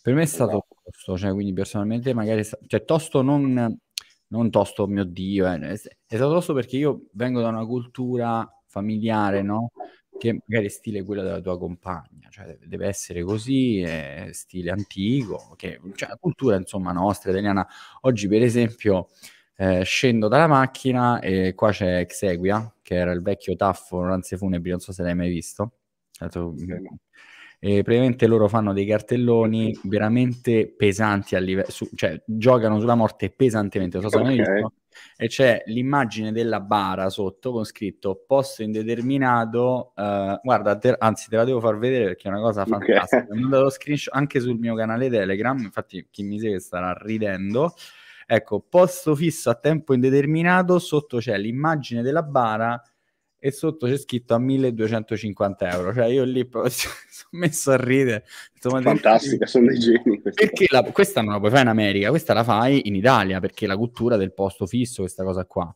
Per 0.03 0.15
me 0.15 0.23
è 0.23 0.27
stato 0.27 0.51
esatto. 0.51 0.67
tosto, 0.83 1.17
cioè, 1.17 1.33
quindi 1.33 1.53
personalmente 1.53 2.13
magari... 2.13 2.43
Cioè, 2.45 2.85
tosto 2.85 3.23
non, 3.23 3.79
non 4.29 4.51
tosto, 4.51 4.87
mio 4.89 5.05
Dio, 5.05 5.47
eh. 5.47 5.59
è 5.59 5.77
stato 5.77 6.33
tosto 6.33 6.53
perché 6.53 6.77
io 6.77 7.07
vengo 7.13 7.41
da 7.41 7.49
una 7.49 7.65
cultura 7.65 8.49
familiare, 8.67 9.43
no? 9.43 9.71
che 10.19 10.33
magari 10.47 10.67
è 10.67 10.71
stile 10.71 11.05
quello 11.05 11.23
della 11.23 11.41
tua 11.41 11.59
compagna, 11.59 12.29
cioè 12.31 12.57
deve 12.65 12.87
essere 12.87 13.23
così, 13.23 13.81
è 13.81 14.31
stile 14.33 14.71
antico, 14.71 15.55
che, 15.57 15.79
cioè 15.95 16.09
la 16.09 16.17
cultura 16.17 16.57
insomma 16.57 16.93
nostra, 16.93 17.31
italiana. 17.31 17.67
Oggi 18.03 18.27
per 18.27 18.43
esempio 18.43 19.09
eh, 19.57 19.83
scendo 19.85 20.29
dalla 20.29 20.47
macchina 20.47 21.21
e 21.21 21.55
qua 21.55 21.71
c'è 21.71 21.99
Exeguia, 21.99 22.75
che 22.83 22.95
era 22.95 23.13
il 23.13 23.23
vecchio 23.23 23.57
taffo 23.57 24.03
Ranze 24.03 24.37
Funebri, 24.37 24.71
non 24.71 24.81
so 24.81 24.93
se 24.93 25.03
l'hai 25.03 25.15
mai 25.15 25.31
visto. 25.31 25.73
E 27.59 27.83
praticamente 27.83 28.27
loro 28.27 28.49
fanno 28.49 28.73
dei 28.73 28.87
cartelloni 28.87 29.79
veramente 29.85 30.69
pesanti 30.69 31.35
a 31.37 31.39
livello, 31.39 31.69
cioè 31.95 32.23
giocano 32.25 32.79
sulla 32.79 32.95
morte 32.95 33.31
pesantemente, 33.31 34.01
so 34.01 34.09
se 34.09 34.19
okay. 34.19 34.37
visto 34.37 34.73
e 35.17 35.29
c'è 35.29 35.63
l'immagine 35.67 36.33
della 36.33 36.61
bara 36.61 37.09
sotto 37.11 37.53
con 37.53 37.65
scritto 37.65 38.25
posto 38.27 38.63
indeterminato. 38.63 39.93
Uh, 39.95 40.39
guarda, 40.43 40.77
te, 40.77 40.95
anzi, 40.99 41.29
te 41.29 41.37
la 41.37 41.45
devo 41.45 41.61
far 41.61 41.79
vedere 41.79 42.07
perché 42.07 42.29
è 42.29 42.31
una 42.31 42.41
cosa 42.41 42.65
fantastica. 42.65 43.23
Okay. 43.23 43.37
Ho 43.37 43.41
mandato 43.41 43.71
screenshot 43.71 44.15
anche 44.15 44.41
sul 44.41 44.59
mio 44.59 44.75
canale 44.75 45.09
Telegram. 45.09 45.59
Infatti, 45.59 46.07
chi 46.11 46.23
mi 46.23 46.39
segue 46.39 46.61
starà 46.61 46.93
ridendo. 46.93 47.75
Ecco, 48.29 48.61
posto 48.61 49.15
fisso 49.15 49.51
a 49.51 49.55
tempo 49.55 49.95
indeterminato. 49.95 50.81
Sotto 50.81 51.19
c'è 51.19 51.39
l'immagine 51.39 52.03
della 52.03 52.25
bara 52.25 52.83
e 53.39 53.53
sotto 53.53 53.87
c'è 53.87 53.97
scritto 53.97 54.35
a 54.35 54.39
1250 54.39 55.71
euro. 55.71 55.95
Cioè, 55.95 56.07
io 56.07 56.25
lì 56.25 56.45
proprio 56.45 56.73
sono 56.75 56.95
messo 57.31 57.71
a 57.71 57.77
ridere. 57.77 58.25
Fantastica, 58.59 59.47
sono 59.47 59.67
dei 59.67 59.79
geni. 59.79 60.21
Perché 60.21 60.67
la, 60.71 60.83
questa 60.83 61.23
non 61.23 61.35
la 61.35 61.39
puoi 61.39 61.51
fare 61.51 61.63
in 61.63 61.69
America, 61.69 62.09
questa 62.09 62.35
la 62.35 62.43
fai 62.43 62.89
in 62.89 62.97
Italia 62.97 63.39
perché 63.39 63.69
la 63.69 63.77
cultura 63.77 64.17
del 64.17 64.35
posto 64.35 64.67
fisso, 64.67 65.03
questa 65.03 65.23
cosa 65.23 65.45
qua. 65.45 65.75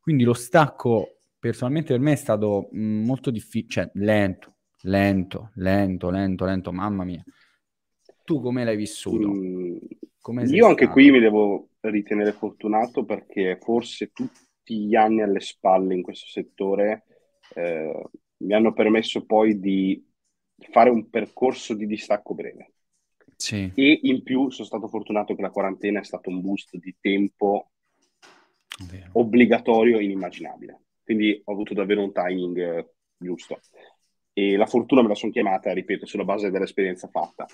Quindi 0.00 0.24
lo 0.24 0.34
stacco, 0.34 1.18
personalmente, 1.38 1.92
per 1.92 2.00
me 2.00 2.12
è 2.12 2.16
stato 2.16 2.68
mm, 2.74 3.04
molto 3.04 3.30
difficile, 3.30 3.68
cioè 3.68 3.90
lento, 3.94 4.54
lento, 4.82 5.50
lento, 5.54 6.10
lento, 6.10 6.44
lento, 6.44 6.72
mamma 6.72 7.04
mia. 7.04 7.22
Tu 8.24 8.40
come 8.40 8.64
l'hai 8.64 8.76
vissuto? 8.76 9.28
Mm, 9.28 9.76
io 10.56 10.66
anche 10.66 10.84
stato? 10.84 10.92
qui 10.92 11.10
mi 11.10 11.20
devo 11.20 11.68
ritenere 11.80 12.32
fortunato 12.32 13.04
perché 13.04 13.58
forse 13.60 14.12
tutti 14.12 14.86
gli 14.86 14.94
anni 14.94 15.22
alle 15.22 15.40
spalle 15.40 15.94
in 15.94 16.02
questo 16.02 16.26
settore 16.26 17.04
eh, 17.54 18.02
mi 18.38 18.54
hanno 18.54 18.72
permesso 18.72 19.24
poi 19.24 19.58
di 19.58 20.04
fare 20.70 20.90
un 20.90 21.08
percorso 21.10 21.74
di 21.74 21.86
distacco 21.86 22.34
breve. 22.34 22.72
Sì. 23.36 23.70
E 23.74 24.00
in 24.02 24.22
più 24.22 24.50
sono 24.50 24.66
stato 24.66 24.88
fortunato 24.88 25.34
che 25.34 25.42
la 25.42 25.50
quarantena 25.50 26.00
è 26.00 26.04
stato 26.04 26.30
un 26.30 26.40
boost 26.40 26.76
di 26.76 26.94
tempo 27.00 27.70
Vero. 28.88 29.10
obbligatorio 29.14 29.98
e 29.98 30.04
inimmaginabile. 30.04 30.80
Quindi 31.02 31.40
ho 31.44 31.52
avuto 31.52 31.74
davvero 31.74 32.02
un 32.02 32.12
timing 32.12 32.58
eh, 32.58 32.88
giusto. 33.16 33.58
E 34.32 34.56
la 34.56 34.66
fortuna 34.66 35.02
me 35.02 35.08
la 35.08 35.14
sono 35.14 35.32
chiamata, 35.32 35.72
ripeto, 35.72 36.06
sulla 36.06 36.24
base 36.24 36.50
dell'esperienza 36.50 37.08
fatta. 37.08 37.46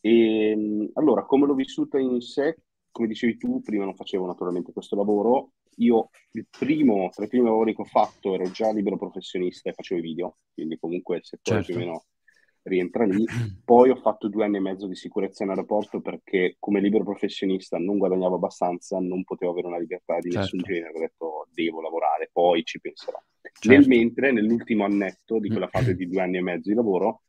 E, 0.00 0.50
ehm, 0.50 0.90
allora, 0.94 1.24
come 1.24 1.46
l'ho 1.46 1.54
vissuta 1.54 1.98
in 1.98 2.20
sé, 2.20 2.56
come 2.90 3.08
dicevi 3.08 3.36
tu, 3.36 3.60
prima 3.60 3.84
non 3.84 3.94
facevo 3.94 4.26
naturalmente 4.26 4.72
questo 4.72 4.96
lavoro. 4.96 5.52
Io, 5.76 6.10
il 6.32 6.46
primo, 6.50 7.10
tra 7.14 7.24
i 7.24 7.28
primi 7.28 7.44
lavori 7.44 7.74
che 7.74 7.82
ho 7.82 7.84
fatto, 7.84 8.34
ero 8.34 8.50
già 8.50 8.72
libero 8.72 8.96
professionista 8.96 9.70
e 9.70 9.74
facevo 9.74 10.00
i 10.00 10.02
video, 10.02 10.38
quindi 10.52 10.76
comunque 10.78 11.18
il 11.18 11.24
settore 11.24 11.62
certo. 11.62 11.72
più 11.72 11.82
o 11.82 11.86
meno 11.86 12.04
rientra 12.68 13.04
lì. 13.04 13.24
Poi 13.64 13.90
ho 13.90 13.96
fatto 13.96 14.28
due 14.28 14.44
anni 14.44 14.56
e 14.56 14.60
mezzo 14.60 14.86
di 14.86 14.94
sicurezza 14.94 15.44
in 15.44 15.50
aeroporto 15.50 16.00
perché 16.00 16.56
come 16.58 16.80
libero 16.80 17.04
professionista 17.04 17.78
non 17.78 17.98
guadagnavo 17.98 18.36
abbastanza, 18.36 18.98
non 18.98 19.24
potevo 19.24 19.52
avere 19.52 19.68
una 19.68 19.78
libertà 19.78 20.18
di 20.18 20.30
certo. 20.30 20.38
nessun 20.38 20.60
genere. 20.60 20.92
Ho 20.96 21.00
detto 21.00 21.46
devo 21.52 21.80
lavorare, 21.80 22.30
poi 22.32 22.64
ci 22.64 22.80
penserò. 22.80 23.20
Certo. 23.40 23.68
Nel 23.68 23.86
mentre, 23.88 24.32
nell'ultimo 24.32 24.84
annetto 24.84 25.38
di 25.38 25.48
quella 25.48 25.68
fase 25.68 25.94
di 25.94 26.06
due 26.06 26.20
anni 26.20 26.36
e 26.36 26.42
mezzo 26.42 26.68
di 26.68 26.74
lavoro, 26.74 27.22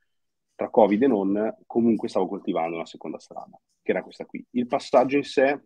tra 0.59 0.69
Covid 0.69 1.01
e 1.01 1.07
non, 1.07 1.57
comunque 1.65 2.09
stavo 2.09 2.27
coltivando 2.27 2.75
una 2.75 2.85
seconda 2.85 3.17
strada, 3.17 3.57
che 3.81 3.91
era 3.91 4.03
questa 4.03 4.25
qui. 4.25 4.45
Il 4.51 4.67
passaggio 4.67 5.15
in 5.15 5.23
sé 5.23 5.57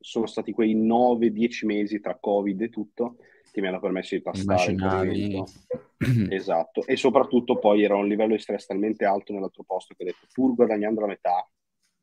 sono 0.00 0.26
stati 0.26 0.50
quei 0.50 0.74
9-10 0.76 1.64
mesi 1.64 2.00
tra 2.00 2.18
Covid 2.18 2.60
e 2.60 2.70
tutto 2.70 3.18
che 3.52 3.60
mi 3.60 3.68
hanno 3.68 3.78
permesso 3.78 4.16
di 4.16 4.20
passare 4.20 4.72
il 4.72 5.44
esatto, 6.28 6.84
e 6.84 6.96
soprattutto 6.96 7.60
poi 7.60 7.84
era 7.84 7.94
un 7.94 8.08
livello 8.08 8.34
di 8.34 8.40
stress 8.40 8.66
talmente 8.66 9.04
alto 9.04 9.32
nell'altro 9.32 9.62
posto 9.62 9.94
che 9.94 10.02
ho 10.02 10.06
detto, 10.06 10.26
pur 10.32 10.56
guadagnando 10.56 11.00
la 11.00 11.06
metà, 11.06 11.48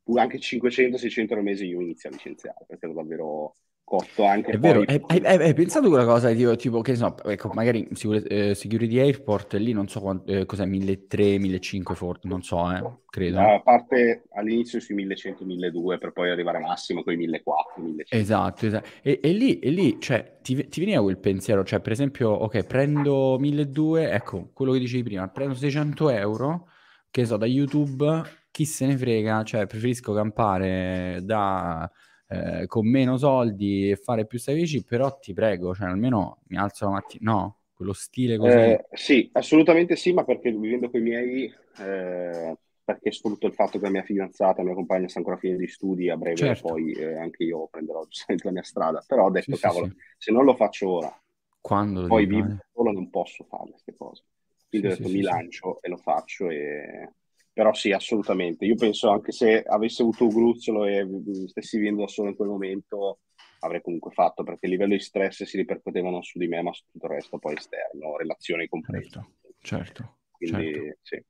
pur 0.02 0.18
anche 0.18 0.38
500-600 0.38 1.20
euro 1.20 1.36
al 1.36 1.44
mese 1.44 1.66
io 1.66 1.82
inizio 1.82 2.08
a 2.08 2.14
licenziare, 2.14 2.64
perché 2.66 2.86
ero 2.86 2.94
davvero 2.94 3.56
cotto 3.92 4.24
anche 4.24 4.52
è 4.52 4.58
vero, 4.58 4.84
hai, 4.88 5.04
hai, 5.08 5.22
hai, 5.26 5.54
pensato 5.54 5.90
quella 5.90 6.06
cosa 6.06 6.32
tipo, 6.32 6.56
tipo 6.56 6.80
che 6.80 6.96
so, 6.96 7.14
ecco, 7.26 7.50
magari 7.54 7.86
eh, 7.90 8.56
Security 8.56 9.00
Airport 9.00 9.56
lì 9.56 9.74
non 9.74 9.90
so 9.90 10.00
quanto, 10.00 10.32
eh, 10.32 10.46
cos'è 10.46 10.64
1300, 10.66 11.42
1500 11.42 11.94
forse, 11.94 12.28
non 12.30 12.42
so, 12.42 12.72
eh, 12.72 12.82
credo. 13.10 13.40
A 13.42 13.60
parte 13.62 14.24
all'inizio 14.32 14.80
sui 14.80 14.96
1100, 14.96 15.44
1200 15.44 15.98
per 15.98 16.14
poi 16.14 16.30
arrivare 16.30 16.60
massimo 16.60 17.04
con 17.04 17.12
i 17.12 17.18
1400, 17.18 17.82
1500. 17.82 18.16
Esatto, 18.16 18.66
esatto. 18.66 18.90
E, 19.02 19.20
e, 19.22 19.32
lì, 19.34 19.60
e 19.60 19.70
lì, 19.72 20.00
cioè, 20.00 20.38
ti, 20.42 20.70
ti 20.70 20.80
veniva 20.80 21.02
quel 21.02 21.18
pensiero, 21.18 21.66
cioè 21.66 21.82
per 21.82 21.92
esempio, 21.92 22.30
ok, 22.30 22.64
prendo 22.64 23.38
1200, 23.40 23.98
ecco, 23.98 24.52
quello 24.54 24.72
che 24.72 24.80
dicevi 24.80 25.04
prima, 25.04 25.28
prendo 25.28 25.54
600 25.54 26.10
euro, 26.12 26.70
che 27.12 27.26
so, 27.26 27.36
da 27.36 27.46
YouTube, 27.46 28.22
chi 28.52 28.64
se 28.64 28.86
ne 28.86 28.96
frega, 28.96 29.44
cioè 29.44 29.68
preferisco 29.68 30.14
campare 30.14 31.20
da 31.24 31.92
eh, 32.32 32.66
con 32.66 32.88
meno 32.88 33.18
soldi 33.18 33.92
e 33.92 33.98
fare 33.98 34.26
più 34.26 34.40
sacrifici, 34.40 34.84
però 34.84 35.20
ti 35.20 35.34
prego, 35.34 35.76
cioè 35.76 35.90
almeno 35.90 36.40
mi 36.48 36.58
alzo 36.58 36.86
la 36.86 36.92
mattina, 36.92 37.32
no? 37.32 37.58
Quello 37.74 37.94
stile 37.94 38.38
così. 38.38 38.58
Eh, 38.58 38.86
sì, 38.94 39.30
assolutamente 39.34 39.96
sì, 39.98 40.14
ma 40.14 40.24
perché 40.24 40.52
vivendo 40.52 40.90
con 40.90 41.02
i 41.02 41.04
miei, 41.04 41.54
eh, 41.80 42.58
perché 42.84 43.12
sfrutto 43.12 43.48
il 43.48 43.54
fatto 43.54 43.80
che 43.80 43.86
la 43.86 43.92
mia 43.92 44.04
fidanzata, 44.04 44.62
la 44.62 44.68
mia 44.68 44.76
compagna 44.76 45.10
sta 45.10 45.18
ancora 45.20 45.36
a 45.36 45.40
fine 45.40 45.58
di 45.58 45.68
studi, 45.68 46.10
a 46.10 46.16
breve 46.16 46.36
certo. 46.36 46.70
poi 46.70 46.92
eh, 46.94 47.18
anche 47.18 47.44
io 47.44 47.68
prenderò 47.68 48.06
giustamente 48.08 48.46
la 48.46 48.54
mia 48.54 48.64
strada, 48.64 49.04
però 49.06 49.26
ho 49.26 49.32
detto, 49.32 49.56
sì, 49.56 49.62
cavolo, 49.62 49.88
sì, 49.88 49.92
sì. 49.92 49.98
se 50.18 50.32
non 50.32 50.46
lo 50.46 50.56
faccio 50.56 50.90
ora, 50.90 51.22
Quando 51.60 52.06
poi 52.06 52.26
vivo 52.26 52.56
solo 52.72 52.92
non 52.92 53.10
posso 53.10 53.44
fare 53.44 53.72
queste 53.72 53.94
cose. 53.96 54.24
Quindi 54.70 54.88
ho 54.88 54.90
detto, 54.92 55.10
mi 55.10 55.22
lancio 55.22 55.82
e 55.82 55.90
lo 55.90 55.98
faccio 55.98 56.50
e 56.50 57.10
però 57.54 57.74
sì, 57.74 57.92
assolutamente. 57.92 58.66
Io 58.66 58.76
penso 58.76 59.10
anche 59.10 59.32
se 59.32 59.62
avessi 59.62 60.02
avuto 60.02 60.26
un 60.26 60.30
gruzzolo 60.30 60.86
e 60.86 61.06
stessi 61.48 61.78
vivendo 61.78 62.02
da 62.02 62.08
solo 62.08 62.30
in 62.30 62.36
quel 62.36 62.50
momento, 62.50 63.20
avrei 63.60 63.82
comunque 63.82 64.12
fatto, 64.12 64.44
perché 64.44 64.66
il 64.66 64.72
livello 64.72 64.94
di 64.94 65.00
stress 65.00 65.44
si 65.44 65.58
ripercuoteva 65.58 66.10
non 66.10 66.24
su 66.24 66.38
di 66.40 66.48
me, 66.48 66.62
ma 66.62 66.74
su 66.74 66.84
tutto 66.92 67.06
il 67.08 67.14
resto 67.14 67.38
poi 67.38 67.56
esterno, 67.56 68.18
relazioni 68.18 68.68
comprese. 68.68 69.10
Certo, 69.10 69.32
certo. 69.60 70.18
Quindi 70.32 70.74
certo. 70.74 70.98
sì. 71.02 71.24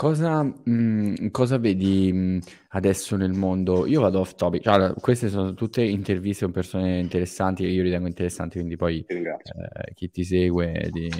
Cosa, 0.00 0.42
mh, 0.42 0.54
mm, 0.64 1.26
cosa, 1.30 1.58
vedi 1.58 2.10
mm, 2.10 2.38
adesso 2.68 3.16
nel 3.16 3.32
mondo? 3.32 3.86
Io 3.86 4.00
vado 4.00 4.20
off 4.20 4.34
topic, 4.34 4.66
allora, 4.66 4.94
queste 4.94 5.28
sono 5.28 5.52
tutte 5.52 5.82
interviste 5.82 6.44
con 6.44 6.54
persone 6.54 7.00
interessanti 7.00 7.64
che 7.64 7.68
io 7.68 7.82
ritengo 7.82 8.06
interessanti, 8.06 8.56
quindi 8.56 8.76
poi 8.76 9.04
eh, 9.06 9.92
chi 9.92 10.10
ti 10.10 10.24
segue 10.24 10.88
di, 10.90 11.10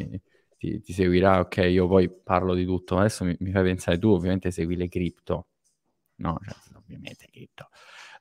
ti, 0.61 0.79
ti, 0.83 0.93
seguirà, 0.93 1.41
ok, 1.41 1.57
io 1.71 1.89
poi 1.89 2.11
parlo 2.11 2.53
di 2.53 2.67
tutto, 2.67 2.99
adesso 2.99 3.25
mi, 3.25 3.35
mi 3.41 3.51
fai 3.51 3.63
pensare, 3.63 3.99
tu 3.99 4.11
ovviamente 4.11 4.51
segui 4.51 4.77
le 4.77 4.89
cripto, 4.89 5.47
no, 6.17 6.39
cioè, 6.45 6.77
ovviamente 6.77 7.29
cripto. 7.31 7.71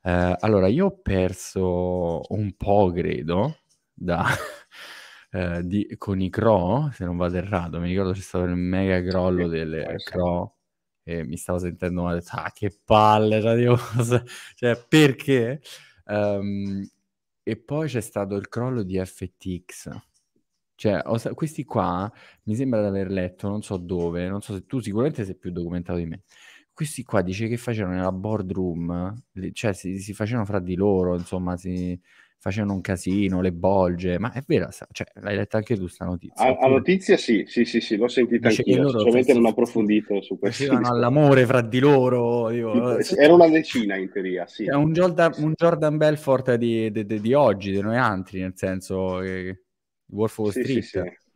Eh, 0.02 0.36
allora, 0.40 0.66
io 0.68 0.86
ho 0.86 0.98
perso 1.02 2.22
un 2.30 2.54
po', 2.56 2.90
credo, 2.92 3.58
da, 3.92 4.24
eh, 5.32 5.60
di, 5.64 5.94
con 5.98 6.22
i 6.22 6.30
Cro, 6.30 6.88
se 6.94 7.04
non 7.04 7.18
vado 7.18 7.36
errato, 7.36 7.78
mi 7.78 7.88
ricordo 7.88 8.12
c'è 8.12 8.20
stato 8.20 8.44
il 8.44 8.56
mega 8.56 9.02
crollo 9.02 9.46
delle 9.46 9.96
Cro 10.02 10.56
e 11.02 11.22
mi 11.24 11.36
stavo 11.36 11.58
sentendo 11.58 12.04
male, 12.04 12.22
ah, 12.26 12.50
che 12.54 12.74
palle, 12.82 13.42
cioè, 13.42 14.22
cioè 14.54 14.82
perché? 14.88 15.60
Um, 16.06 16.88
e 17.42 17.56
poi 17.56 17.86
c'è 17.86 18.00
stato 18.00 18.36
il 18.36 18.48
crollo 18.48 18.82
di 18.82 18.98
FTX 18.98 20.08
cioè, 20.80 21.02
questi 21.34 21.64
qua 21.64 22.10
mi 22.44 22.54
sembra 22.54 22.80
di 22.80 22.86
aver 22.86 23.10
letto, 23.10 23.48
non 23.48 23.60
so 23.60 23.76
dove, 23.76 24.26
non 24.28 24.40
so 24.40 24.54
se 24.54 24.64
tu 24.64 24.78
sicuramente 24.78 25.26
sei 25.26 25.36
più 25.36 25.50
documentato 25.50 25.98
di 25.98 26.06
me. 26.06 26.22
Questi 26.72 27.02
qua 27.02 27.20
dice 27.20 27.48
che 27.48 27.58
facevano 27.58 27.96
nella 27.96 28.12
boardroom, 28.12 29.14
cioè 29.52 29.74
si, 29.74 29.98
si 29.98 30.14
facevano 30.14 30.46
fra 30.46 30.58
di 30.58 30.76
loro, 30.76 31.16
insomma, 31.16 31.58
si 31.58 32.00
facevano 32.38 32.72
un 32.72 32.80
casino, 32.80 33.42
le 33.42 33.52
bolge, 33.52 34.18
ma 34.18 34.32
è 34.32 34.42
vera, 34.46 34.70
cioè, 34.70 35.06
l'hai 35.20 35.36
letta 35.36 35.58
anche 35.58 35.76
tu 35.76 35.86
sta 35.86 36.06
notizia? 36.06 36.46
A, 36.46 36.56
a 36.58 36.68
notizia 36.68 37.18
sì, 37.18 37.44
sì, 37.46 37.66
sì, 37.66 37.82
sì, 37.82 37.98
l'ho 37.98 38.08
sentita 38.08 38.48
dice 38.48 38.62
anch'io, 38.66 38.88
sinceramente 38.88 39.34
non 39.34 39.44
ho 39.44 39.48
approfondito 39.50 40.22
su 40.22 40.38
questo. 40.38 40.64
Facevano 40.64 40.88
all'amore 40.88 41.44
fra 41.44 41.60
di 41.60 41.78
loro. 41.78 42.48
Dico, 42.48 42.96
Era 43.18 43.34
una 43.34 43.50
decina 43.50 43.96
in 43.96 44.10
teoria, 44.10 44.46
sì. 44.46 44.64
È 44.64 44.72
un 44.72 44.94
Jordan, 44.94 45.32
un 45.36 45.52
Jordan 45.54 45.98
Belfort 45.98 46.54
di, 46.54 46.90
di, 46.90 47.04
di, 47.04 47.20
di 47.20 47.34
oggi, 47.34 47.70
di 47.70 47.82
noi 47.82 47.98
altri, 47.98 48.40
nel 48.40 48.54
senso 48.54 49.18
che 49.18 49.64
Wolf 50.10 50.38
of 50.38 50.50
sì, 50.50 50.62
Street. 50.62 50.82
Sì, 50.82 50.88
sì. 50.88 51.28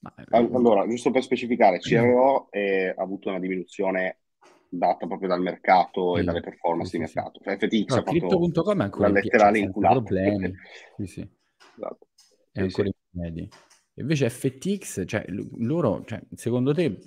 Ma... 0.00 0.14
Allora, 0.30 0.86
giusto 0.86 1.10
per 1.10 1.22
specificare, 1.22 1.78
CRO 1.78 2.50
è, 2.50 2.94
ha 2.96 3.02
avuto 3.02 3.28
una 3.28 3.40
diminuzione 3.40 4.20
data 4.68 5.06
proprio 5.06 5.28
dal 5.28 5.40
mercato 5.40 6.14
sì, 6.14 6.20
e 6.20 6.24
dalle 6.24 6.40
performance 6.40 6.90
sì, 6.90 6.96
di 6.98 7.02
mercato. 7.02 7.40
Cioè, 7.42 7.56
FTX 7.56 7.94
no, 7.96 8.02
Crypto.com 8.02 8.80
è 8.80 8.84
ancora 8.84 9.08
letterale 9.08 9.58
inculato. 9.58 10.02
problemi. 10.02 10.54
Sì, 10.96 11.06
sì. 11.06 11.28
Esatto. 11.76 12.06
È 12.52 12.60
ancora 12.60 12.88
in 12.88 12.92
piedi. 13.10 13.48
Invece 13.94 14.30
FTX, 14.30 15.04
cioè, 15.06 15.24
loro, 15.56 16.04
cioè, 16.04 16.22
secondo 16.34 16.72
te, 16.72 16.98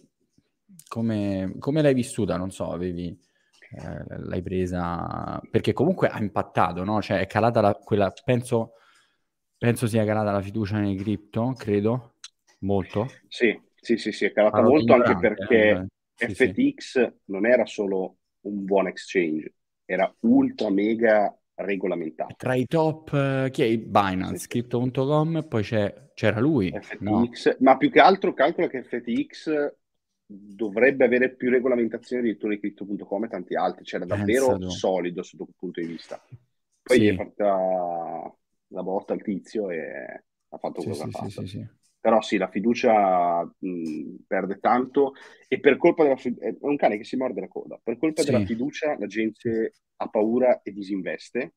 come, 0.87 1.55
come 1.59 1.81
l'hai 1.81 1.93
vissuta? 1.93 2.35
Non 2.35 2.51
so, 2.51 2.71
avevi, 2.71 3.07
eh, 3.07 4.17
l'hai 4.17 4.41
presa... 4.41 5.39
Perché 5.49 5.71
comunque 5.71 6.09
ha 6.09 6.19
impattato, 6.19 6.83
no? 6.83 7.01
Cioè, 7.01 7.19
è 7.19 7.27
calata 7.27 7.61
la, 7.61 7.75
quella, 7.75 8.11
penso, 8.25 8.73
penso 9.61 9.85
sia 9.85 10.03
calata 10.03 10.31
la 10.31 10.41
fiducia 10.41 10.79
nei 10.79 10.95
cripto, 10.95 11.53
credo, 11.55 12.15
molto. 12.61 13.07
Sì, 13.27 13.55
sì, 13.75 13.95
sì, 13.95 14.11
sì 14.11 14.25
è 14.25 14.31
calata 14.31 14.55
Parlo 14.55 14.71
molto 14.71 14.93
anche 14.93 15.15
perché 15.17 15.87
eh, 16.15 16.33
sì, 16.33 16.33
FTX 16.33 16.79
sì. 16.79 17.13
non 17.25 17.45
era 17.45 17.63
solo 17.67 18.17
un 18.41 18.65
buon 18.65 18.87
exchange, 18.87 19.53
era 19.85 20.11
ultra 20.21 20.71
mega 20.71 21.31
regolamentato. 21.53 22.33
Tra 22.37 22.55
i 22.55 22.65
top, 22.65 23.11
uh, 23.11 23.51
chi 23.51 23.61
è? 23.61 23.77
Binance, 23.77 24.39
sì. 24.39 24.47
Crypto.com, 24.47 25.45
poi 25.47 25.61
c'era 25.61 26.39
lui. 26.39 26.71
FTX, 26.71 27.45
no? 27.49 27.55
ma 27.59 27.77
più 27.77 27.91
che 27.91 27.99
altro 27.99 28.33
calcola 28.33 28.67
che 28.67 28.81
FTX 28.81 29.75
dovrebbe 30.25 31.05
avere 31.05 31.35
più 31.35 31.51
regolamentazione 31.51 32.23
addirittura 32.23 32.55
di 32.55 32.61
Crypto.com 32.61 33.25
e 33.25 33.27
tanti 33.27 33.55
altri, 33.55 33.83
c'era 33.83 34.05
davvero 34.05 34.47
Pensalo. 34.47 34.71
solido 34.71 35.21
sotto 35.21 35.43
quel 35.43 35.55
punto 35.55 35.81
di 35.81 35.85
vista. 35.85 36.19
Poi 36.81 36.97
sì. 36.97 37.03
gli 37.03 37.09
è 37.09 37.15
fatta 37.15 38.35
la 38.71 38.83
botta 38.83 39.13
al 39.13 39.21
tizio 39.21 39.69
e 39.69 39.79
ha 40.49 40.57
fatto 40.57 40.81
sì, 40.81 40.87
quello 40.87 41.03
che 41.03 41.07
ha 41.07 41.29
fatto. 41.29 41.43
Però 42.01 42.21
sì, 42.21 42.37
la 42.37 42.49
fiducia 42.49 43.43
mh, 43.43 44.15
perde 44.25 44.57
tanto 44.59 45.13
e 45.47 45.59
per 45.59 45.77
colpa 45.77 46.03
della 46.03 46.15
fiducia, 46.15 46.47
è 46.47 46.55
un 46.61 46.75
cane 46.75 46.97
che 46.97 47.03
si 47.03 47.15
morde 47.15 47.41
la 47.41 47.47
coda, 47.47 47.79
per 47.81 47.97
colpa 47.97 48.23
della 48.23 48.43
fiducia 48.43 48.97
la 48.97 49.05
gente 49.05 49.73
ha 49.97 50.07
paura 50.09 50.61
e 50.61 50.71
disinveste. 50.71 51.53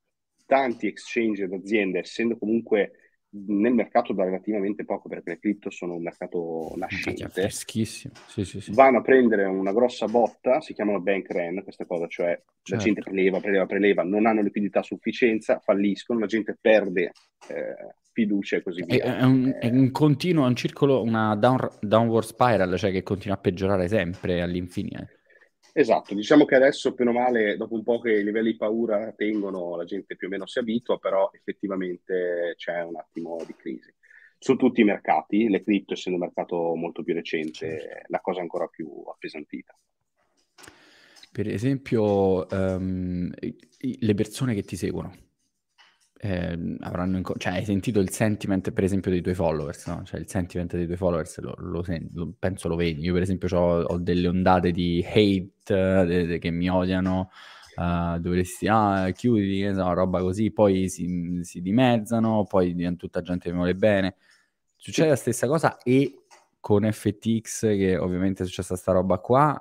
Tanti 0.46 0.86
exchange 0.86 1.44
ed 1.44 1.52
aziende, 1.54 2.00
essendo 2.00 2.36
comunque 2.36 3.03
nel 3.46 3.74
mercato 3.74 4.12
da 4.12 4.24
relativamente 4.24 4.84
poco, 4.84 5.08
perché 5.08 5.30
le 5.30 5.38
cripto 5.38 5.70
sono 5.70 5.94
un 5.94 6.02
mercato 6.02 6.72
nascente, 6.76 7.28
freschissimo. 7.28 8.14
Sì, 8.26 8.44
sì, 8.44 8.60
sì. 8.60 8.72
vanno 8.72 8.98
a 8.98 9.02
prendere 9.02 9.44
una 9.44 9.72
grossa 9.72 10.06
botta, 10.06 10.60
si 10.60 10.72
chiamano 10.72 11.00
bank 11.00 11.30
run, 11.30 11.62
questa 11.64 11.84
cosa, 11.84 12.06
cioè 12.06 12.28
certo. 12.28 12.74
la 12.74 12.76
gente 12.76 13.00
preleva, 13.02 13.40
preleva, 13.40 13.66
preleva, 13.66 14.02
non 14.04 14.26
hanno 14.26 14.42
liquidità 14.42 14.80
a 14.80 14.84
sufficienza, 14.84 15.58
falliscono, 15.58 16.20
la 16.20 16.26
gente 16.26 16.56
perde 16.60 17.12
eh, 17.48 17.94
fiducia 18.12 18.56
e 18.56 18.62
così 18.62 18.84
via. 18.84 19.02
È, 19.02 19.16
è, 19.18 19.24
un, 19.24 19.56
è 19.58 19.68
un, 19.68 19.90
continuo, 19.90 20.46
un 20.46 20.54
circolo, 20.54 21.02
una 21.02 21.34
down, 21.34 21.68
downward 21.80 22.26
spiral, 22.26 22.76
cioè 22.76 22.92
che 22.92 23.02
continua 23.02 23.36
a 23.36 23.40
peggiorare 23.40 23.88
sempre 23.88 24.40
all'infinito. 24.40 25.06
Esatto, 25.76 26.14
diciamo 26.14 26.44
che 26.44 26.54
adesso, 26.54 26.94
più 26.94 27.04
o 27.04 27.10
male, 27.10 27.56
dopo 27.56 27.74
un 27.74 27.82
po' 27.82 27.98
che 27.98 28.12
i 28.12 28.22
livelli 28.22 28.52
di 28.52 28.56
paura 28.56 29.12
tengono, 29.16 29.74
la 29.74 29.82
gente 29.82 30.14
più 30.14 30.28
o 30.28 30.30
meno 30.30 30.46
si 30.46 30.60
abitua, 30.60 31.00
però 31.00 31.32
effettivamente 31.32 32.54
c'è 32.56 32.80
un 32.84 32.94
attimo 32.94 33.42
di 33.44 33.56
crisi. 33.56 33.92
Su 34.38 34.54
tutti 34.54 34.82
i 34.82 34.84
mercati, 34.84 35.48
le 35.48 35.64
cripto 35.64 35.94
essendo 35.94 36.16
un 36.16 36.26
mercato 36.26 36.76
molto 36.76 37.02
più 37.02 37.12
recente, 37.12 37.80
certo. 37.80 38.06
la 38.06 38.20
cosa 38.20 38.38
è 38.38 38.42
ancora 38.42 38.68
più 38.68 38.88
appesantita. 39.12 39.76
Per 41.32 41.48
esempio, 41.48 42.46
um, 42.52 43.32
le 43.80 44.14
persone 44.14 44.54
che 44.54 44.62
ti 44.62 44.76
seguono, 44.76 45.12
eh, 46.24 46.76
avranno 46.80 47.18
inco- 47.18 47.34
cioè, 47.36 47.52
hai 47.52 47.64
sentito 47.66 48.00
il 48.00 48.08
sentiment, 48.08 48.70
per 48.72 48.82
esempio, 48.82 49.10
dei 49.10 49.20
tuoi 49.20 49.34
followers, 49.34 49.86
no? 49.88 50.02
Cioè, 50.04 50.20
il 50.20 50.28
sentiment 50.28 50.74
dei 50.74 50.86
tuoi 50.86 50.96
followers 50.96 51.38
lo, 51.40 51.54
lo, 51.58 51.82
sen- 51.82 52.08
lo 52.14 52.32
penso 52.38 52.66
lo 52.68 52.76
vedi. 52.76 53.02
Io, 53.02 53.12
per 53.12 53.20
esempio, 53.22 53.58
ho, 53.58 53.98
delle 53.98 54.26
ondate 54.28 54.70
di 54.70 55.04
hate 55.06 55.52
de- 56.06 56.26
de- 56.26 56.38
che 56.38 56.50
mi 56.50 56.68
odiano. 56.70 57.30
Uh, 57.76 58.20
dovresti, 58.20 58.68
ah, 58.68 59.10
chiudi, 59.10 59.68
so, 59.74 59.92
roba 59.92 60.20
così, 60.20 60.52
poi 60.52 60.88
si, 60.88 61.40
si 61.42 61.60
dimezzano, 61.60 62.44
poi 62.44 62.72
diventa 62.72 62.98
tutta 63.00 63.20
gente 63.20 63.46
che 63.46 63.50
mi 63.50 63.56
vuole 63.56 63.74
bene. 63.74 64.14
Succede 64.76 65.08
la 65.08 65.16
stessa 65.16 65.48
cosa 65.48 65.76
e 65.78 66.20
con 66.60 66.88
FTX, 66.90 67.60
che 67.76 67.96
ovviamente 67.96 68.44
è 68.44 68.46
successa 68.46 68.76
sta 68.76 68.92
roba 68.92 69.18
qua, 69.18 69.60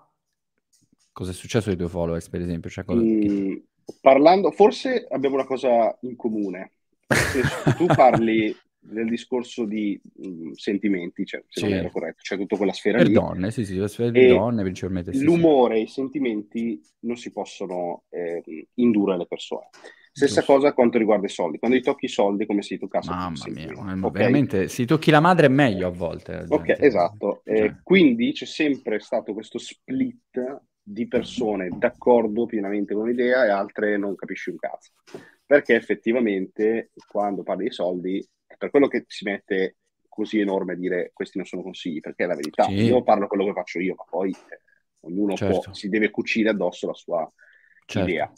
cosa 1.11 1.31
è 1.31 1.33
successo 1.33 1.71
ai 1.71 1.75
tuoi 1.75 1.89
followers, 1.89 2.29
per 2.29 2.41
esempio? 2.41 2.69
Cioè, 2.69 2.83
cosa... 2.83 3.01
mm, 3.01 3.55
Parlando, 4.01 4.51
forse 4.51 5.05
abbiamo 5.09 5.35
una 5.35 5.45
cosa 5.45 5.97
in 6.01 6.15
comune. 6.15 6.73
Se 7.07 7.73
tu 7.75 7.85
parli 7.85 8.55
del 8.83 9.07
discorso 9.07 9.65
di 9.65 9.99
mh, 10.01 10.27
mm, 10.27 10.51
sentimenti, 10.51 11.25
cioè, 11.25 11.43
se 11.47 11.61
sì. 11.61 11.69
non 11.69 11.77
ero 11.79 11.89
corretto, 11.89 12.17
c'è 12.17 12.35
cioè 12.35 12.37
tutta 12.37 12.57
quella 12.57 12.73
sfera 12.73 12.97
per 12.97 13.07
lì. 13.07 13.13
donne, 13.13 13.51
sì, 13.51 13.65
sì, 13.65 13.77
la 13.77 13.87
sfera 13.87 14.09
di 14.09 14.27
donne 14.27 14.61
principalmente. 14.63 15.13
Sì, 15.13 15.23
l'umore 15.23 15.77
e 15.77 15.81
i 15.81 15.87
sentimenti 15.87 16.81
non 17.01 17.15
si 17.15 17.31
possono 17.31 18.03
eh, 18.09 18.43
indurre 18.75 19.13
alle 19.13 19.27
persone. 19.27 19.69
Stessa 20.15 20.41
Giusto. 20.41 20.53
cosa 20.53 20.73
quanto 20.73 20.99
riguarda 20.99 21.25
i 21.25 21.29
soldi. 21.29 21.57
Quando 21.57 21.75
ti 21.77 21.83
tocchi 21.83 22.05
i 22.05 22.09
soldi, 22.09 22.45
come 22.45 22.61
si 22.61 22.77
toccasse 22.77 23.09
Mamma 23.09 23.45
mia, 23.47 23.71
okay? 23.71 24.11
veramente, 24.11 24.67
se 24.67 24.85
tocchi 24.85 25.09
la 25.09 25.19
madre 25.19 25.47
è 25.47 25.49
meglio 25.49 25.87
a 25.87 25.91
volte. 25.91 26.45
Ok, 26.49 26.75
esatto. 26.79 27.41
Cioè. 27.43 27.63
Eh, 27.63 27.75
quindi 27.81 28.31
c'è 28.31 28.45
sempre 28.45 28.99
stato 28.99 29.33
questo 29.33 29.57
split 29.57 30.61
di 30.83 31.07
persone 31.07 31.69
d'accordo 31.71 32.45
pienamente 32.45 32.93
con 32.93 33.07
l'idea 33.07 33.45
e 33.45 33.49
altre 33.49 33.97
non 33.97 34.15
capisci 34.15 34.49
un 34.49 34.57
cazzo. 34.57 34.91
Perché 35.45 35.75
effettivamente 35.75 36.91
quando 37.07 37.43
parli 37.43 37.65
di 37.65 37.71
soldi 37.71 38.27
è 38.45 38.55
per 38.57 38.69
quello 38.69 38.87
che 38.87 39.05
si 39.07 39.23
mette 39.23 39.77
così 40.09 40.39
enorme 40.39 40.73
a 40.73 40.75
dire 40.75 41.11
questi 41.13 41.37
non 41.37 41.47
sono 41.47 41.63
consigli, 41.63 41.99
perché 41.99 42.25
è 42.25 42.27
la 42.27 42.35
verità. 42.35 42.65
Sì. 42.65 42.73
Io 42.73 43.01
parlo 43.01 43.27
quello 43.27 43.45
che 43.45 43.53
faccio 43.53 43.79
io, 43.79 43.95
ma 43.97 44.03
poi 44.07 44.29
eh, 44.29 44.61
ognuno 45.01 45.35
certo. 45.35 45.61
può, 45.61 45.73
si 45.73 45.89
deve 45.89 46.11
cucire 46.11 46.49
addosso 46.49 46.87
la 46.87 46.93
sua 46.93 47.31
certo. 47.85 48.09
idea. 48.09 48.31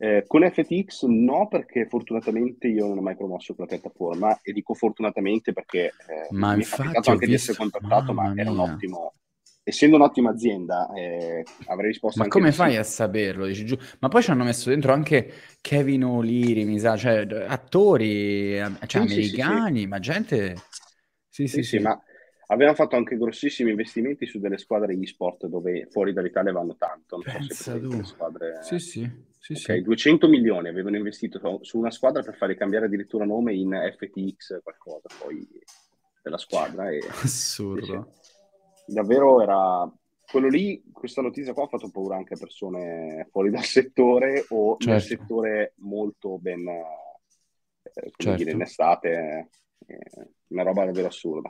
Eh, 0.00 0.24
con 0.28 0.48
FTX 0.48 1.06
no, 1.06 1.48
perché 1.48 1.86
fortunatamente 1.86 2.68
io 2.68 2.86
non 2.86 2.98
ho 2.98 3.02
mai 3.02 3.16
promosso 3.16 3.54
quella 3.54 3.68
piattaforma 3.68 4.38
e 4.42 4.52
dico 4.52 4.72
fortunatamente 4.72 5.52
perché 5.52 5.86
eh, 5.86 6.28
ma 6.30 6.54
mi 6.54 6.62
è 6.62 6.66
capitato 6.66 7.10
anche 7.10 7.26
visto... 7.26 7.26
di 7.26 7.34
essere 7.34 7.58
contattato, 7.58 8.12
Mamma 8.12 8.34
ma 8.34 8.40
era 8.40 8.50
un 8.52 8.60
ottimo, 8.60 9.12
essendo 9.68 9.96
un'ottima 9.96 10.30
azienda, 10.30 10.90
eh, 10.94 11.44
avrei 11.66 11.88
risposto. 11.88 12.22
Ma 12.22 12.28
come 12.28 12.52
fai 12.52 12.72
sì. 12.72 12.76
a 12.78 12.82
saperlo? 12.82 13.46
Dici, 13.46 13.66
giù? 13.66 13.76
Ma 14.00 14.08
poi 14.08 14.22
ci 14.22 14.30
hanno 14.30 14.44
messo 14.44 14.70
dentro 14.70 14.92
anche 14.92 15.30
Kevin 15.60 16.04
O'Leary, 16.04 16.64
mi 16.64 16.78
sa, 16.78 16.96
cioè 16.96 17.26
attori 17.46 18.56
cioè, 18.56 18.86
sì, 18.86 18.96
americani, 18.96 19.80
sì, 19.80 19.86
ma 19.86 19.98
gente. 19.98 20.54
Sì, 21.28 21.46
sì, 21.46 21.62
sì, 21.62 21.78
ma 21.78 22.00
avevano 22.46 22.76
fatto 22.76 22.96
anche 22.96 23.18
grossissimi 23.18 23.70
investimenti 23.70 24.26
su 24.26 24.38
delle 24.38 24.56
squadre 24.56 24.94
e-sport 24.94 25.46
dove 25.46 25.86
fuori 25.90 26.14
dall'Italia 26.14 26.52
vanno 26.52 26.74
tanto. 26.76 27.18
Pensa 27.22 27.78
so 27.78 28.04
squadre... 28.04 28.60
Sì, 28.62 28.78
sì. 28.78 29.08
sì, 29.38 29.52
okay, 29.52 29.82
200 29.82 30.28
milioni 30.28 30.68
avevano 30.68 30.96
investito 30.96 31.60
su 31.62 31.78
una 31.78 31.90
squadra 31.90 32.22
per 32.22 32.36
farli 32.36 32.56
cambiare 32.56 32.86
addirittura 32.86 33.26
nome 33.26 33.52
in 33.52 33.70
FTX, 33.70 34.62
qualcosa 34.62 35.08
poi 35.22 35.46
della 36.22 36.38
squadra. 36.38 36.88
E... 36.88 37.00
Assurdo 37.22 38.14
davvero 38.92 39.40
era 39.42 39.90
quello 40.30 40.48
lì, 40.48 40.82
questa 40.92 41.22
notizia 41.22 41.54
qua 41.54 41.64
ha 41.64 41.68
fatto 41.68 41.90
paura 41.90 42.16
anche 42.16 42.34
a 42.34 42.38
persone 42.38 43.26
fuori 43.30 43.50
dal 43.50 43.64
settore 43.64 44.44
o 44.48 44.76
certo. 44.78 44.90
nel 44.90 45.00
settore 45.00 45.72
molto 45.76 46.38
ben 46.38 46.66
eh, 46.68 48.12
certo. 48.16 48.36
dire, 48.36 48.50
in 48.50 48.60
estate, 48.60 49.48
eh, 49.86 50.30
una 50.48 50.62
roba 50.62 50.84
davvero 50.84 51.06
assurda. 51.06 51.48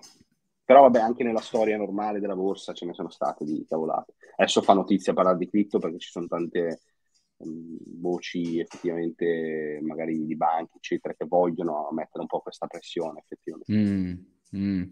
Però 0.64 0.82
vabbè, 0.82 1.00
anche 1.00 1.24
nella 1.24 1.40
storia 1.40 1.76
normale 1.76 2.20
della 2.20 2.36
borsa 2.36 2.74
ce 2.74 2.84
ne 2.84 2.92
sono 2.92 3.08
state 3.08 3.44
di 3.44 3.64
cavolate. 3.66 4.14
Adesso 4.36 4.62
fa 4.62 4.74
notizia 4.74 5.14
parlare 5.14 5.38
di 5.38 5.48
cripto 5.48 5.78
perché 5.78 5.98
ci 5.98 6.10
sono 6.10 6.26
tante 6.26 6.80
um, 7.38 7.78
voci 8.00 8.60
effettivamente 8.60 9.80
magari 9.82 10.24
di 10.24 10.36
banche, 10.36 10.76
eccetera, 10.76 11.14
che 11.14 11.24
vogliono 11.26 11.88
mettere 11.92 12.20
un 12.20 12.26
po' 12.26 12.40
questa 12.40 12.66
pressione 12.66 13.20
effettivamente. 13.20 13.72
Mm. 13.72 14.37
Mm. 14.56 14.82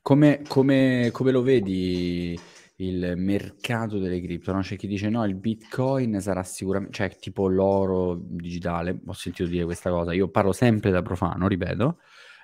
Come, 0.00 0.42
come, 0.48 1.10
come, 1.12 1.30
lo 1.30 1.42
vedi 1.42 2.38
il 2.76 3.14
mercato 3.16 3.98
delle 3.98 4.20
cripto? 4.20 4.52
No? 4.52 4.60
C'è 4.60 4.76
chi 4.76 4.86
dice 4.86 5.08
no, 5.08 5.24
il 5.24 5.34
bitcoin 5.34 6.20
sarà 6.20 6.42
sicuramente, 6.42 6.94
cioè 6.94 7.14
tipo 7.16 7.48
l'oro 7.48 8.18
digitale, 8.18 8.98
ho 9.06 9.12
sentito 9.12 9.48
dire 9.48 9.64
questa 9.64 9.90
cosa, 9.90 10.12
io 10.12 10.28
parlo 10.28 10.52
sempre 10.52 10.90
da 10.90 11.02
profano, 11.02 11.48
ripeto, 11.48 11.98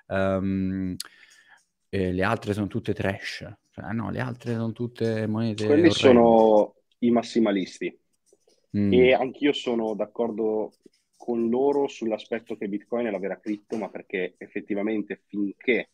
um, 0.08 0.94
le 1.88 2.22
altre 2.22 2.52
sono 2.52 2.66
tutte 2.66 2.92
trash, 2.92 3.46
cioè, 3.70 3.92
no, 3.92 4.10
le 4.10 4.20
altre 4.20 4.54
sono 4.54 4.72
tutte 4.72 5.26
monete. 5.26 5.64
Quelli 5.64 5.88
orrende. 5.88 5.98
sono 5.98 6.74
i 6.98 7.10
massimalisti 7.10 7.98
mm. 8.76 8.92
e 8.92 9.12
anch'io 9.14 9.52
sono 9.52 9.94
d'accordo 9.94 10.72
con 11.16 11.48
loro 11.48 11.86
sull'aspetto 11.86 12.56
che 12.56 12.68
Bitcoin 12.68 13.06
è 13.06 13.10
la 13.10 13.18
vera 13.18 13.38
cripto, 13.38 13.76
ma 13.76 13.90
perché 13.90 14.34
effettivamente 14.38 15.22
finché 15.26 15.90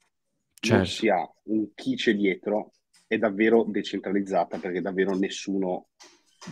certo. 0.58 0.76
non 0.76 0.86
si 0.86 1.08
ha 1.08 1.30
un 1.44 1.68
chi 1.74 1.94
c'è 1.94 2.14
dietro, 2.14 2.72
è 3.06 3.18
davvero 3.18 3.64
decentralizzata 3.64 4.58
perché 4.58 4.80
davvero 4.80 5.16
nessuno 5.16 5.88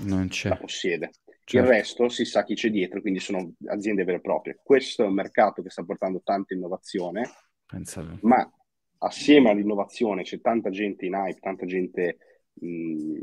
la 0.05 0.57
possiede. 0.57 1.11
Certo. 1.47 1.57
Il 1.59 1.75
resto 1.77 2.09
si 2.09 2.25
sa 2.25 2.43
chi 2.43 2.55
c'è 2.55 2.71
dietro, 2.71 3.01
quindi 3.03 3.21
sono 3.21 3.53
aziende 3.67 4.05
vere 4.05 4.17
e 4.19 4.21
proprie. 4.23 4.59
Questo 4.62 5.05
è 5.05 5.07
un 5.07 5.12
mercato 5.14 5.62
che 5.62 5.69
sta 5.69 5.85
portando 5.85 6.23
tanta 6.25 6.55
innovazione, 6.55 7.29
Pensate. 7.67 8.19
ma 8.23 8.51
assieme 8.99 9.51
all'innovazione 9.51 10.23
c'è 10.23 10.40
tanta 10.40 10.71
gente 10.71 11.05
in 11.05 11.12
hype, 11.12 11.40
tanta 11.40 11.67
gente 11.67 12.17
mh, 12.55 13.19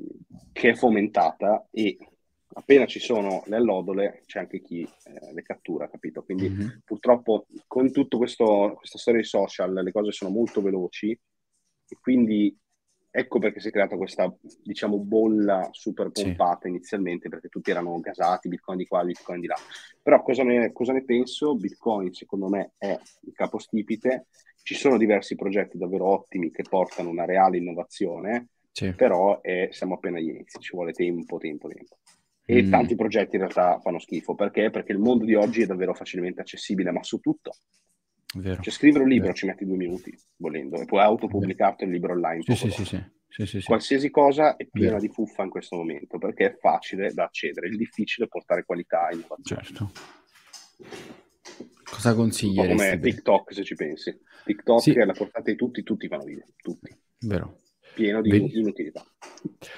che 0.52 0.70
è 0.70 0.76
fomentata 0.76 1.68
e 1.72 1.98
appena 2.54 2.86
ci 2.86 3.00
sono 3.00 3.44
le 3.46 3.56
allodole 3.56 4.24
c'è 4.26 4.40
anche 4.40 4.62
chi 4.62 4.82
eh, 4.82 5.34
le 5.34 5.42
cattura, 5.42 5.90
capito? 5.90 6.24
Quindi 6.24 6.50
mm-hmm. 6.50 6.70
purtroppo 6.86 7.46
con 7.68 7.92
tutta 7.92 8.18
questa 8.18 8.46
storia 8.84 9.22
di 9.22 9.28
social 9.28 9.74
le 9.74 9.92
cose 9.92 10.12
sono 10.12 10.32
molto 10.32 10.62
veloci 10.62 11.18
quindi 12.00 12.56
ecco 13.14 13.40
perché 13.40 13.60
si 13.60 13.68
è 13.68 13.72
creata 13.72 13.98
questa, 13.98 14.34
diciamo, 14.64 14.98
bolla 14.98 15.68
super 15.72 16.12
pompata 16.12 16.62
sì. 16.64 16.70
inizialmente, 16.70 17.28
perché 17.28 17.50
tutti 17.50 17.70
erano 17.70 18.00
gasati, 18.00 18.48
Bitcoin 18.48 18.78
di 18.78 18.88
qua, 18.88 19.04
Bitcoin 19.04 19.42
di 19.42 19.48
là. 19.48 19.56
Però 20.02 20.22
cosa 20.22 20.44
ne, 20.44 20.72
cosa 20.72 20.94
ne 20.94 21.04
penso? 21.04 21.56
Bitcoin 21.56 22.14
secondo 22.14 22.48
me 22.48 22.74
è 22.78 22.98
il 23.22 23.34
capostipite, 23.34 24.28
ci 24.64 24.76
sono 24.76 24.98
diversi 24.98 25.36
progetti 25.36 25.78
davvero 25.78 26.08
ottimi 26.08 26.52
che 26.52 26.64
portano 26.68 27.10
una 27.10 27.26
reale 27.26 27.58
innovazione, 27.58 28.48
sì. 28.72 28.94
però 28.94 29.42
è, 29.42 29.68
siamo 29.72 29.96
appena 29.96 30.18
agli 30.18 30.30
inizi, 30.30 30.60
ci 30.60 30.74
vuole 30.74 30.94
tempo, 30.94 31.38
tempo, 31.38 31.68
tempo. 31.68 31.98
E 32.52 32.64
mm. 32.64 32.70
tanti 32.70 32.96
progetti 32.96 33.38
in 33.38 33.44
realtà 33.44 33.80
fanno 33.80 33.98
schifo, 33.98 34.36
perché? 34.36 34.70
Perché 34.70 34.92
il 34.92 34.98
mondo 34.98 35.24
di 35.24 35.36
oggi 35.36 35.62
è 35.62 35.66
davvero 35.66 35.94
facilmente 35.94 36.42
accessibile, 36.42 36.92
ma 36.92 37.02
su 37.02 37.20
tutto. 37.20 37.52
Vero. 38.36 38.62
Cioè, 38.62 38.74
scrivere 38.74 39.04
un 39.04 39.10
libro 39.10 39.28
Vero. 39.28 39.38
ci 39.38 39.46
metti 39.46 39.66
due 39.66 39.78
minuti, 39.78 40.14
volendo, 40.36 40.76
e 40.82 40.84
puoi 40.84 41.02
autopubblicarti 41.02 41.86
il 41.86 41.92
libro 41.92 42.12
online. 42.12 42.42
Sì, 42.42 42.56
sì, 42.56 42.70
sì, 42.70 43.04
sì, 43.28 43.46
sì, 43.46 43.64
Qualsiasi 43.64 44.10
cosa 44.10 44.58
è 44.58 44.66
piena 44.66 44.98
Vero. 44.98 45.02
di 45.02 45.08
fuffa 45.08 45.44
in 45.44 45.50
questo 45.50 45.78
momento, 45.78 46.18
perché 46.18 46.48
è 46.48 46.58
facile 46.60 47.14
da 47.14 47.24
accedere, 47.24 47.68
il 47.68 47.78
difficile 47.78 48.26
è 48.26 48.30
portare 48.30 48.66
qualità 48.66 49.08
innovazione. 49.14 49.64
Certo. 49.64 49.92
Cosa 51.90 52.14
consigli? 52.14 52.56
Come 52.56 53.00
TikTok, 53.00 53.54
se 53.54 53.64
ci 53.64 53.76
pensi. 53.76 54.14
TikTok 54.44 54.82
sì. 54.82 54.92
è 54.92 55.02
alla 55.02 55.14
portata 55.14 55.50
di 55.50 55.56
tutti, 55.56 55.84
tutti 55.84 56.08
fanno 56.10 56.26
video, 56.26 56.48
tutti. 56.62 56.94
Vero 57.20 57.60
pieno 57.94 58.22
di 58.22 58.30
Vedi. 58.30 58.60
inutilità. 58.60 59.06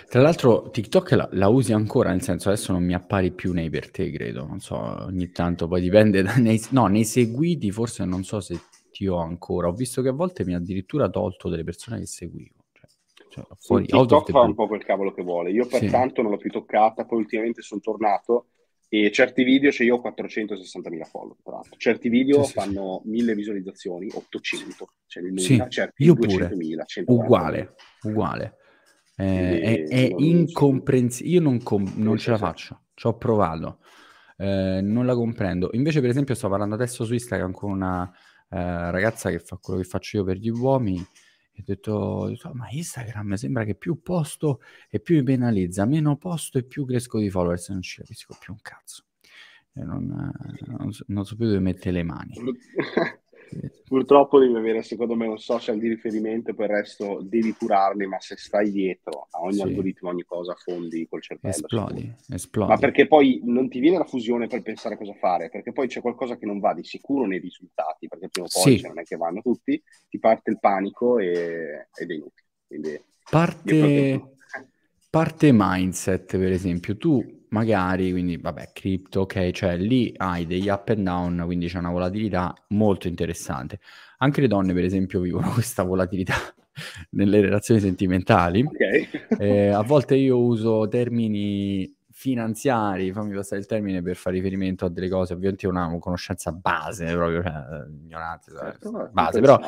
Tra 0.10 0.22
l'altro 0.22 0.70
TikTok 0.70 1.12
la, 1.12 1.30
la, 1.32 1.48
usi 1.48 1.74
ancora, 1.74 2.10
nel 2.10 2.22
senso 2.22 2.50
adesso 2.50 2.72
non 2.72 2.84
mi 2.84 2.94
appari 2.94 3.32
più 3.32 3.54
nei 3.54 3.70
per 3.70 3.92
te, 3.92 4.12
credo, 4.12 4.46
non 4.46 4.60
so, 4.60 4.76
ogni 4.76 5.32
tanto 5.32 5.68
poi 5.68 5.82
dipende, 5.82 6.22
da, 6.22 6.36
nei, 6.38 6.62
no, 6.72 6.88
nei 6.88 7.06
seguiti 7.06 7.72
forse 7.72 8.06
non 8.06 8.24
so 8.24 8.40
se 8.40 8.60
ti 8.92 9.08
ho 9.08 9.18
ancora, 9.18 9.68
ho 9.68 9.74
visto 9.74 10.02
che 10.02 10.10
a 10.10 10.14
volte 10.14 10.46
mi 10.46 10.54
ha 10.54 10.58
addirittura 10.58 11.10
tolto 11.10 11.50
delle 11.50 11.64
persone 11.64 12.00
che 12.00 12.06
seguivo. 12.06 12.66
Cioè, 12.72 12.90
cioè, 13.30 13.46
fuori, 13.58 13.86
TikTok 13.86 14.32
fa 14.32 14.42
un 14.42 14.54
po' 14.54 14.68
quel 14.68 14.84
cavolo 14.84 15.14
che 15.14 15.24
vuole, 15.24 15.52
io 15.52 15.66
pertanto 15.66 16.16
sì. 16.16 16.22
non 16.22 16.32
l'ho 16.32 16.38
più 16.38 16.52
toccata, 16.52 17.06
poi 17.06 17.20
ultimamente 17.20 17.62
sono 17.62 17.82
tornato 17.82 18.48
e 18.96 19.10
certi 19.10 19.44
video, 19.44 19.72
cioè 19.72 19.88
io 19.88 19.96
ho 19.96 20.02
460.000 20.08 21.04
follow, 21.06 21.36
tra 21.42 21.54
l'altro. 21.54 21.76
Certi 21.78 22.10
video 22.10 22.44
sì, 22.44 22.54
fanno 22.54 23.02
sì. 23.02 23.10
1000 23.10 23.34
visualizzazioni, 23.34 24.08
800, 24.14 24.94
cioè 25.08 25.24
sì, 25.38 25.66
certi 25.68 26.04
io 26.04 26.14
pure, 26.14 26.52
uguale, 27.06 27.74
uguale. 28.04 28.58
Eh, 29.16 29.60
è, 29.62 29.84
è 29.88 30.14
incomprensibile, 30.16 31.34
io 31.34 31.42
non, 31.42 31.64
com- 31.64 31.92
non 31.96 32.18
ce 32.18 32.30
la 32.30 32.38
faccio, 32.38 32.84
ci 32.94 33.08
ho 33.08 33.18
provato, 33.18 33.80
eh, 34.38 34.80
non 34.84 35.08
la 35.08 35.16
comprendo. 35.16 35.72
Invece 35.74 36.00
per 36.00 36.12
esempio 36.12 36.36
sto 36.36 36.50
parlando 36.50 36.76
adesso 36.76 37.04
su 37.04 37.14
Instagram 37.14 37.52
con 37.52 37.72
una 37.72 38.08
eh, 38.50 38.92
ragazza 38.92 39.32
che 39.32 39.40
fa 39.40 39.58
quello 39.60 39.80
che 39.80 39.88
faccio 39.88 40.18
io 40.18 40.24
per 40.24 40.38
gli 40.38 40.50
uomini, 40.50 41.04
e 41.56 41.60
ho 41.60 41.64
detto, 41.66 41.92
ho 41.92 42.28
detto, 42.30 42.52
ma 42.54 42.68
Instagram 42.70 43.34
sembra 43.36 43.64
che 43.64 43.76
più 43.76 44.02
posto 44.02 44.62
e 44.90 45.00
più 45.00 45.16
mi 45.16 45.24
penalizza, 45.24 45.86
meno 45.86 46.18
posto 46.18 46.58
e 46.58 46.64
più 46.64 46.86
cresco 46.86 47.20
di 47.20 47.30
followers, 47.30 47.70
non 47.70 47.82
ci 47.82 48.00
capisco 48.00 48.36
più 48.40 48.54
un 48.54 48.60
cazzo. 48.62 49.06
Non, 49.76 50.06
non, 50.68 50.92
non, 51.08 51.26
so 51.26 51.36
più 51.36 51.46
dove 51.46 51.60
mettere 51.60 51.92
le 51.92 52.04
mani. 52.04 52.36
Purtroppo 53.86 54.40
devi 54.40 54.56
avere, 54.56 54.82
secondo 54.82 55.16
me, 55.16 55.28
un 55.28 55.38
social 55.38 55.78
di 55.78 55.88
riferimento, 55.88 56.54
per 56.54 56.70
il 56.70 56.76
resto 56.78 57.20
devi 57.22 57.54
curarli, 57.54 58.08
ma 58.08 58.20
se 58.20 58.36
stai 58.38 58.72
dietro 58.72 59.28
a 59.32 59.42
ogni 59.42 59.56
sì. 59.56 59.62
algoritmo, 59.62 60.10
ogni 60.10 60.24
cosa, 60.24 60.56
fondi 60.56 61.08
col 61.08 61.22
cervello. 61.22 61.54
Esplodi, 61.54 62.14
esplodi. 62.30 62.72
Ma 62.72 62.78
perché 62.78 63.08
poi 63.08 63.42
non 63.44 63.70
ti 63.70 63.80
viene 63.80 63.98
la 63.98 64.06
fusione 64.06 64.48
per 64.48 64.62
pensare 64.62 64.98
cosa 64.98 65.14
fare, 65.14 65.50
perché 65.50 65.72
poi 65.72 65.88
c'è 65.88 66.02
qualcosa 66.02 66.38
che 66.38 66.46
non 66.46 66.60
va 66.60 66.74
di 66.74 66.84
sicuro 66.84 67.26
nei 67.26 67.40
risultati, 67.40 68.08
perché 68.08 68.30
prima 68.30 68.48
o 68.48 68.50
poi 68.52 68.74
sì. 68.74 68.80
cioè, 68.80 68.90
non 68.90 69.00
è 69.00 69.04
che 69.04 69.16
vanno 69.16 69.42
tutti, 69.42 69.82
ti 70.10 70.20
parte 70.20 70.52
il 70.52 70.60
panico 70.60 71.20
e, 71.20 71.88
ed 71.94 72.10
è 72.10 72.14
inutile. 72.14 72.48
Quindi, 72.66 73.02
parte, 73.30 74.36
parte 75.10 75.50
mindset, 75.54 76.38
per 76.38 76.52
esempio, 76.52 76.98
tu 76.98 77.43
magari, 77.54 78.12
quindi 78.12 78.38
vabbè, 78.38 78.72
cripto, 78.74 79.22
ok, 79.22 79.52
cioè 79.52 79.78
lì 79.78 80.12
hai 80.18 80.46
degli 80.46 80.68
up 80.70 80.90
and 80.90 81.04
down, 81.04 81.42
quindi 81.46 81.68
c'è 81.68 81.78
una 81.78 81.92
volatilità 81.92 82.54
molto 82.70 83.08
interessante. 83.08 83.80
Anche 84.18 84.42
le 84.42 84.48
donne, 84.48 84.74
per 84.74 84.84
esempio, 84.84 85.22
vivono 85.22 85.50
questa 85.54 85.84
volatilità 85.84 86.34
nelle 87.12 87.42
relazioni 87.42 87.80
sentimentali. 87.80 88.64
Okay. 88.64 89.08
eh, 89.38 89.68
a 89.70 89.84
volte 89.84 90.16
io 90.16 90.40
uso 90.40 90.88
termini 90.88 91.96
finanziari, 92.12 93.12
fammi 93.12 93.36
passare 93.36 93.62
il 93.62 93.68
termine 93.68 94.02
per 94.02 94.16
fare 94.16 94.36
riferimento 94.36 94.86
a 94.86 94.90
delle 94.90 95.10
cose, 95.10 95.34
ovviamente 95.34 95.68
una 95.68 95.96
conoscenza 96.00 96.52
base, 96.52 97.06
proprio, 97.14 97.44
cioè, 97.44 97.54
ignoranza, 98.04 98.52
certo, 98.58 99.10
base, 99.12 99.42
però 99.42 99.60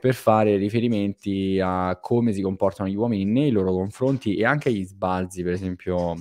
per 0.00 0.14
fare 0.14 0.56
riferimenti 0.56 1.58
a 1.62 1.98
come 1.98 2.32
si 2.32 2.42
comportano 2.42 2.90
gli 2.90 2.94
uomini 2.94 3.24
nei 3.24 3.50
loro 3.50 3.72
confronti 3.72 4.36
e 4.36 4.44
anche 4.44 4.68
agli 4.68 4.84
sbalzi, 4.84 5.42
per 5.42 5.54
esempio 5.54 6.16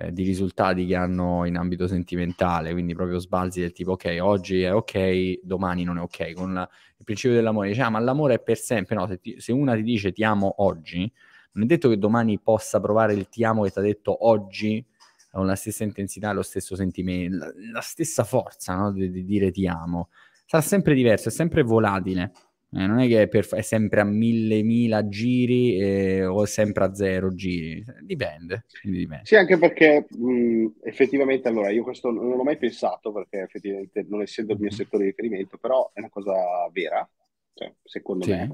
eh, 0.00 0.12
di 0.12 0.22
risultati 0.22 0.86
che 0.86 0.94
hanno 0.94 1.44
in 1.44 1.56
ambito 1.56 1.88
sentimentale, 1.88 2.70
quindi 2.70 2.94
proprio 2.94 3.18
sbalzi 3.18 3.60
del 3.60 3.72
tipo 3.72 3.92
ok, 3.92 4.18
oggi 4.20 4.62
è 4.62 4.72
ok, 4.72 5.40
domani 5.42 5.82
non 5.82 5.98
è 5.98 6.00
ok, 6.00 6.34
con 6.34 6.54
la, 6.54 6.68
il 6.96 7.04
principio 7.04 7.34
dell'amore, 7.34 7.68
dice 7.68 7.82
ah, 7.82 7.90
ma 7.90 7.98
l'amore 7.98 8.34
è 8.34 8.38
per 8.40 8.58
sempre, 8.58 8.94
no, 8.94 9.08
se, 9.08 9.18
ti, 9.18 9.40
se, 9.40 9.50
una 9.50 9.74
ti 9.74 9.82
dice 9.82 10.12
ti 10.12 10.22
amo 10.22 10.54
oggi, 10.58 11.10
non 11.52 11.64
è 11.64 11.66
detto 11.66 11.88
che 11.88 11.98
domani 11.98 12.38
possa 12.38 12.78
provare 12.78 13.14
il 13.14 13.28
ti 13.28 13.42
amo 13.42 13.64
che 13.64 13.72
ti 13.72 13.78
ha 13.80 13.82
detto 13.82 14.26
oggi 14.26 14.84
con 15.32 15.46
la 15.46 15.56
stessa 15.56 15.82
intensità, 15.82 16.30
lo 16.32 16.42
stesso 16.42 16.76
sentimento, 16.76 17.36
la, 17.36 17.52
la 17.72 17.80
stessa 17.80 18.22
forza 18.22 18.76
no, 18.76 18.92
di, 18.92 19.10
di 19.10 19.24
dire 19.24 19.50
ti 19.50 19.66
amo, 19.66 20.10
sarà 20.46 20.62
sempre 20.62 20.94
diverso, 20.94 21.28
è 21.28 21.32
sempre 21.32 21.62
volatile. 21.62 22.32
Eh, 22.70 22.86
non 22.86 22.98
è 22.98 23.06
che 23.06 23.22
è, 23.22 23.28
per, 23.28 23.46
è, 23.46 23.62
sempre 23.62 24.00
a 24.02 24.04
mille 24.04 24.62
mila 24.62 25.08
giri 25.08 25.78
eh, 25.78 26.26
o 26.26 26.44
sempre 26.44 26.84
a 26.84 26.94
zero 26.94 27.32
giri, 27.34 27.82
dipende, 28.02 28.66
dipende. 28.82 29.24
Sì, 29.24 29.36
anche 29.36 29.56
perché 29.56 30.06
mh, 30.10 30.66
effettivamente, 30.82 31.48
allora, 31.48 31.70
io 31.70 31.82
questo 31.82 32.10
non 32.10 32.36
l'ho 32.36 32.42
mai 32.42 32.58
pensato 32.58 33.10
perché 33.10 33.40
effettivamente 33.40 34.04
non 34.06 34.20
essendo 34.20 34.52
il 34.52 34.60
mio 34.60 34.70
settore 34.70 35.04
di 35.04 35.10
riferimento, 35.10 35.56
però 35.56 35.90
è 35.94 36.00
una 36.00 36.10
cosa 36.10 36.34
vera, 36.70 37.08
cioè, 37.54 37.72
secondo 37.82 38.24
sì. 38.24 38.32
me, 38.32 38.50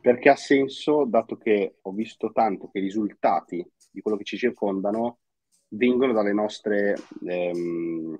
perché 0.00 0.28
ha 0.28 0.36
senso 0.36 1.04
dato 1.04 1.36
che 1.36 1.78
ho 1.82 1.90
visto 1.90 2.30
tanto 2.30 2.68
che 2.70 2.78
i 2.78 2.82
risultati 2.82 3.68
di 3.90 4.00
quello 4.00 4.16
che 4.16 4.24
ci 4.24 4.36
circondano 4.36 5.18
vengono 5.70 6.12
dalle 6.12 6.32
nostre... 6.32 6.94
Ehm, 7.26 8.16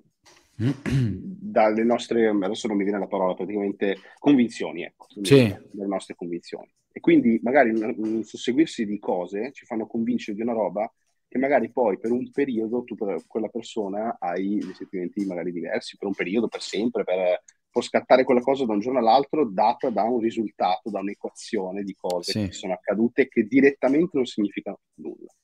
dalle 0.57 1.85
nostre, 1.85 2.29
adesso 2.29 2.67
non 2.67 2.77
mi 2.77 2.85
viene 2.85 2.99
la 2.99 3.07
parola, 3.07 3.35
praticamente 3.35 3.99
convinzioni, 4.19 4.85
ecco, 4.85 5.07
sì. 5.23 5.55
dalle 5.71 5.89
nostre 5.89 6.15
convinzioni. 6.15 6.71
E 6.91 7.01
quindi 7.01 7.39
magari 7.43 7.71
un 7.71 8.25
susseguirsi 8.25 8.87
di 8.87 8.99
cose 8.99 9.53
ci 9.53 9.67
fanno 9.67 9.87
convincere 9.87 10.35
di 10.35 10.43
una 10.43 10.55
roba 10.55 10.91
che 11.29 11.39
magari 11.39 11.71
poi 11.71 11.99
per 11.99 12.11
un 12.11 12.31
periodo 12.31 12.85
tu 12.85 12.95
per 12.95 13.23
quella 13.27 13.49
persona 13.49 14.17
hai 14.19 14.59
dei 14.59 14.73
sentimenti 14.75 15.27
magari 15.27 15.53
diversi, 15.53 15.97
per 15.99 16.09
un 16.09 16.15
periodo, 16.15 16.49
per 16.49 16.63
sempre, 16.63 17.05
per, 17.05 17.43
può 17.69 17.83
scattare 17.83 18.25
quella 18.25 18.41
cosa 18.41 18.65
da 18.65 18.73
un 18.73 18.81
giorno 18.81 19.01
all'altro 19.01 19.45
data 19.45 19.91
da 19.91 20.05
un 20.05 20.21
risultato, 20.21 20.89
da 20.89 21.01
un'equazione 21.01 21.83
di 21.83 21.95
cose 21.95 22.33
sì. 22.33 22.47
che 22.47 22.53
sono 22.53 22.73
accadute 22.73 23.29
che 23.29 23.47
direttamente 23.47 24.13
non 24.15 24.25
significano 24.25 24.81
nulla, 24.95 25.35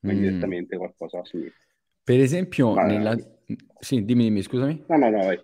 ma 0.00 0.12
mm. 0.12 0.14
indirettamente 0.14 0.76
qualcosa 0.78 1.22
significa. 1.24 1.71
Per 2.04 2.18
esempio, 2.20 2.74
Ma... 2.74 2.84
nella... 2.84 3.16
sì, 3.78 4.04
dimmi, 4.04 4.24
dimmi, 4.24 4.42
scusami. 4.42 4.84
No, 4.88 4.96
no, 4.96 5.10
no, 5.10 5.24
vai. 5.24 5.40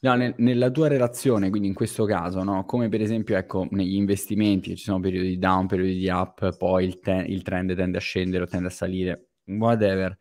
No, 0.00 0.14
nel, 0.14 0.34
nella 0.38 0.70
tua 0.70 0.88
relazione, 0.88 1.50
quindi 1.50 1.68
in 1.68 1.74
questo 1.74 2.06
caso, 2.06 2.42
no? 2.42 2.64
come 2.64 2.88
per 2.88 3.02
esempio 3.02 3.36
ecco, 3.36 3.66
negli 3.72 3.94
investimenti 3.94 4.74
ci 4.74 4.84
sono 4.84 5.00
periodi 5.00 5.28
di 5.28 5.38
down, 5.38 5.66
periodi 5.66 5.98
di 5.98 6.08
up, 6.08 6.56
poi 6.56 6.86
il, 6.86 6.98
te- 7.00 7.26
il, 7.26 7.42
trend 7.42 7.74
tende 7.74 7.98
a 7.98 8.00
scendere 8.00 8.44
o 8.44 8.46
tende 8.46 8.68
a 8.68 8.70
salire, 8.70 9.28
whatever. 9.44 10.16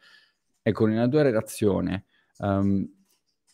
Ecco, 0.61 0.85
nella 0.87 1.07
tua 1.07 1.21
relazione, 1.21 2.05
um, 2.39 2.85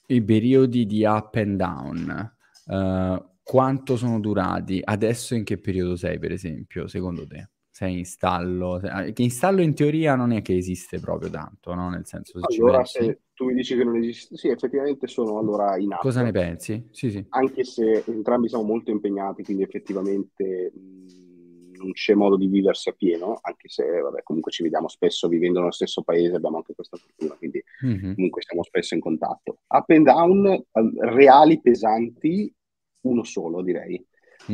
i 0.08 0.24
periodi 0.24 0.88
di 0.88 1.04
up 1.04 1.36
and 1.36 1.58
down, 1.58 2.36
uh, 2.66 3.24
quanto 3.44 3.96
sono 3.96 4.20
durati? 4.20 4.82
Adesso 4.84 5.36
in 5.36 5.44
che 5.44 5.60
periodo 5.60 5.96
sei, 5.96 6.18
per 6.18 6.32
esempio, 6.32 6.88
secondo 6.88 7.28
te? 7.28 7.51
Sei 7.82 7.98
in 7.98 8.06
stallo, 8.06 8.80
ah, 8.84 9.06
che 9.06 9.24
in 9.24 9.32
stallo 9.32 9.62
in 9.62 9.74
teoria 9.74 10.16
non 10.16 10.32
è 10.32 10.44
che 10.44 10.56
esiste 10.56 11.00
proprio 11.00 11.32
tanto, 11.32 11.74
no? 11.74 11.90
Nel 11.90 12.06
senso, 12.06 12.40
se 12.40 12.62
allora, 12.62 12.86
se 12.86 13.22
tu 13.34 13.46
mi 13.46 13.56
dici 13.56 13.76
che 13.76 13.84
non 13.84 13.96
esiste, 13.96 14.38
sì, 14.38 14.50
effettivamente 14.50 15.08
sono 15.08 15.40
allora 15.40 15.78
in 15.80 15.92
atto. 15.92 16.04
Cosa 16.04 16.22
ne 16.22 16.32
pensi? 16.32 16.90
Sì, 16.92 17.10
sì. 17.10 17.26
Anche 17.30 17.64
se 17.64 18.04
entrambi 18.06 18.50
siamo 18.50 18.66
molto 18.66 18.92
impegnati, 18.92 19.44
quindi 19.44 19.64
effettivamente 19.64 20.72
mh, 20.76 21.78
non 21.78 21.92
c'è 21.94 22.14
modo 22.14 22.38
di 22.38 22.46
viversi 22.46 22.90
a 22.90 22.94
pieno, 22.94 23.40
anche 23.42 23.68
se, 23.68 23.84
vabbè, 23.84 24.22
comunque 24.22 24.52
ci 24.52 24.62
vediamo 24.62 24.88
spesso 24.88 25.28
vivendo 25.28 25.58
nello 25.58 25.72
stesso 25.72 26.04
paese, 26.04 26.36
abbiamo 26.36 26.58
anche 26.58 26.76
questa 26.76 26.98
fortuna, 26.98 27.34
quindi 27.34 27.64
mm-hmm. 27.84 28.14
comunque 28.14 28.44
siamo 28.44 28.62
spesso 28.62 28.94
in 28.94 29.02
contatto. 29.02 29.62
Up 29.70 29.90
and 29.90 30.06
down, 30.06 30.66
reali, 31.00 31.60
pesanti, 31.60 32.54
uno 33.08 33.24
solo, 33.24 33.64
direi 33.64 34.06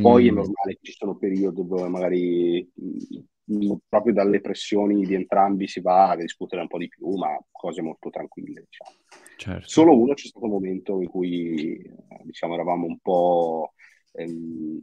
poi 0.01 0.25
mm. 0.25 0.27
è 0.27 0.31
normale 0.31 0.73
che 0.73 0.79
ci 0.81 0.93
sono 0.93 1.15
periodi 1.15 1.65
dove 1.65 1.87
magari 1.87 2.69
mh, 2.73 3.75
proprio 3.87 4.13
dalle 4.13 4.41
pressioni 4.41 5.05
di 5.05 5.13
entrambi 5.13 5.67
si 5.67 5.79
va 5.79 6.09
a 6.09 6.15
discutere 6.15 6.61
un 6.61 6.67
po' 6.67 6.77
di 6.77 6.87
più, 6.87 7.15
ma 7.15 7.37
cose 7.51 7.81
molto 7.81 8.09
tranquille, 8.09 8.65
diciamo. 8.65 8.91
Certo. 9.37 9.67
Solo 9.67 9.97
uno 9.97 10.13
c'è 10.13 10.27
stato 10.27 10.45
un 10.45 10.51
momento 10.51 11.01
in 11.01 11.07
cui 11.07 11.81
diciamo, 12.23 12.53
eravamo 12.55 12.85
un 12.85 12.97
po' 12.99 13.73
ehm, 14.13 14.81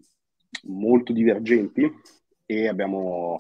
molto 0.65 1.13
divergenti 1.13 1.91
e 2.47 2.69
abbiamo 2.69 3.37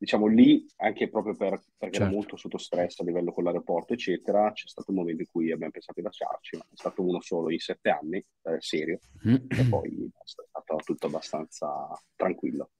diciamo 0.00 0.26
lì, 0.28 0.64
anche 0.76 1.10
proprio 1.10 1.36
per, 1.36 1.60
perché 1.76 1.96
certo. 1.96 2.02
era 2.04 2.10
molto 2.10 2.36
sotto 2.36 2.56
stress 2.56 3.00
a 3.00 3.04
livello 3.04 3.32
con 3.32 3.44
l'aeroporto, 3.44 3.92
eccetera, 3.92 4.50
c'è 4.50 4.66
stato 4.66 4.92
un 4.92 4.96
momento 4.96 5.20
in 5.20 5.28
cui 5.30 5.52
abbiamo 5.52 5.72
pensato 5.72 6.00
di 6.00 6.06
lasciarci, 6.06 6.56
ma 6.56 6.62
è 6.62 6.74
stato 6.74 7.02
uno 7.02 7.20
solo 7.20 7.50
in 7.50 7.58
sette 7.58 7.90
anni, 7.90 8.16
eh, 8.16 8.56
serio, 8.60 8.98
mm. 9.28 9.34
e 9.34 9.64
poi 9.68 10.10
stato 10.24 10.48
tutto 10.82 11.06
abbastanza 11.06 11.88
tranquillo. 12.16 12.70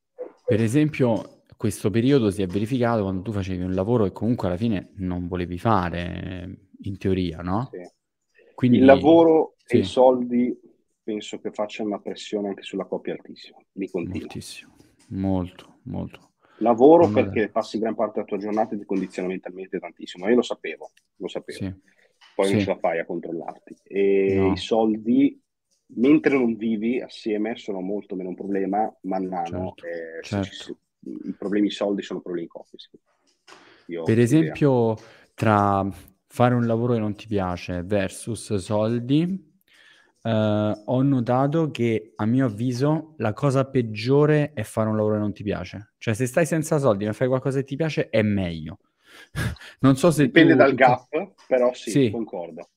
Per 0.45 0.61
esempio, 0.61 1.43
questo 1.57 1.91
periodo 1.91 2.31
si 2.31 2.43
è 2.43 2.47
verificato 2.47 3.03
quando 3.03 3.23
tu 3.23 3.33
facevi 3.33 3.63
un 3.63 3.75
lavoro 3.75 4.05
che 4.05 4.13
comunque 4.13 4.49
alla 4.49 4.57
fine 4.57 4.93
non 4.97 5.29
volevi 5.29 5.59
fare, 5.59 6.69
in 6.83 6.99
teoria, 6.99 7.39
no? 7.39 7.69
Sì. 7.71 7.89
Quindi, 8.55 8.79
Il 8.79 8.85
lavoro 8.85 9.55
sì. 9.65 9.77
e 9.77 9.79
i 9.81 9.85
soldi 9.85 10.61
penso 11.03 11.39
che 11.41 11.51
facciano 11.51 11.89
una 11.89 12.01
pressione 12.01 12.49
anche 12.49 12.63
sulla 12.63 12.85
coppia 12.85 13.13
altissima, 13.13 13.59
di 13.71 13.89
continuo. 13.89 14.21
Moltissimo, 14.21 14.77
molto, 15.09 15.79
molto. 15.85 16.33
Lavoro 16.59 17.05
non 17.05 17.15
perché 17.15 17.45
è... 17.45 17.49
passi 17.49 17.79
gran 17.79 17.95
parte 17.95 18.15
della 18.17 18.27
tua 18.27 18.39
giornata 18.39 18.75
e 18.75 18.79
ti 18.79 18.85
condiziona 18.85 19.29
mentalmente 19.29 19.79
tantissimo. 19.79 20.29
Io 20.29 20.37
lo 20.37 20.43
sapevo, 20.43 20.91
lo 21.17 21.29
sapevo. 21.29 21.59
Sì. 21.59 21.75
Poi 22.35 22.53
non 22.53 22.61
ce 22.61 22.67
la 22.67 22.77
fai 22.77 22.99
a 22.99 23.07
controllarti. 23.07 23.77
E 23.85 24.35
no. 24.37 24.53
i 24.53 24.57
soldi, 24.57 25.41
mentre 25.97 26.35
non 26.35 26.57
vivi 26.57 27.01
assieme, 27.01 27.57
sono 27.57 27.81
molto 27.81 28.15
meno 28.15 28.31
un 28.31 28.35
problema. 28.35 28.93
Man 29.03 29.27
mano, 29.27 29.75
certo. 29.75 29.87
Eh, 29.87 30.23
certo. 30.23 30.51
Ci, 30.51 30.77
i 31.29 31.35
problemi 31.37 31.71
soldi 31.71 32.03
sono 32.03 32.21
problemi 32.21 32.47
coppia. 32.47 32.79
Per 34.05 34.19
esempio, 34.19 34.93
idea. 34.93 35.05
tra 35.35 35.89
fare 36.27 36.55
un 36.55 36.67
lavoro 36.67 36.93
che 36.93 37.01
non 37.01 37.17
ti 37.17 37.27
piace 37.27 37.83
versus 37.83 38.55
soldi, 38.57 39.49
Uh, 40.23 40.79
ho 40.85 41.01
notato 41.01 41.71
che 41.71 42.13
a 42.17 42.27
mio 42.27 42.45
avviso 42.45 43.15
la 43.17 43.33
cosa 43.33 43.65
peggiore 43.65 44.53
è 44.53 44.63
fare 44.65 44.91
un 44.91 44.97
lavoro 44.97 45.15
che 45.15 45.21
non 45.21 45.33
ti 45.33 45.43
piace. 45.43 45.95
Cioè, 45.97 46.13
se 46.13 46.27
stai 46.27 46.45
senza 46.45 46.79
soldi 46.79 47.07
e 47.07 47.13
fai 47.15 47.27
qualcosa 47.27 47.61
che 47.61 47.65
ti 47.65 47.77
piace, 47.77 48.11
è 48.11 48.21
meglio. 48.21 48.81
non 49.81 49.97
so 49.97 50.11
se 50.11 50.25
dipende 50.25 50.53
tu... 50.53 50.59
dal 50.59 50.75
gap, 50.75 51.33
però 51.49 51.73
sì, 51.73 51.91
sì. 51.91 52.11
concordo. 52.11 52.69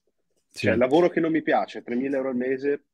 Sì. 0.47 0.67
Cioè, 0.67 0.77
lavoro 0.77 1.09
che 1.09 1.19
non 1.19 1.31
mi 1.31 1.41
piace, 1.41 1.83
3.000 1.83 2.13
euro 2.13 2.29
al 2.29 2.37
mese, 2.37 2.85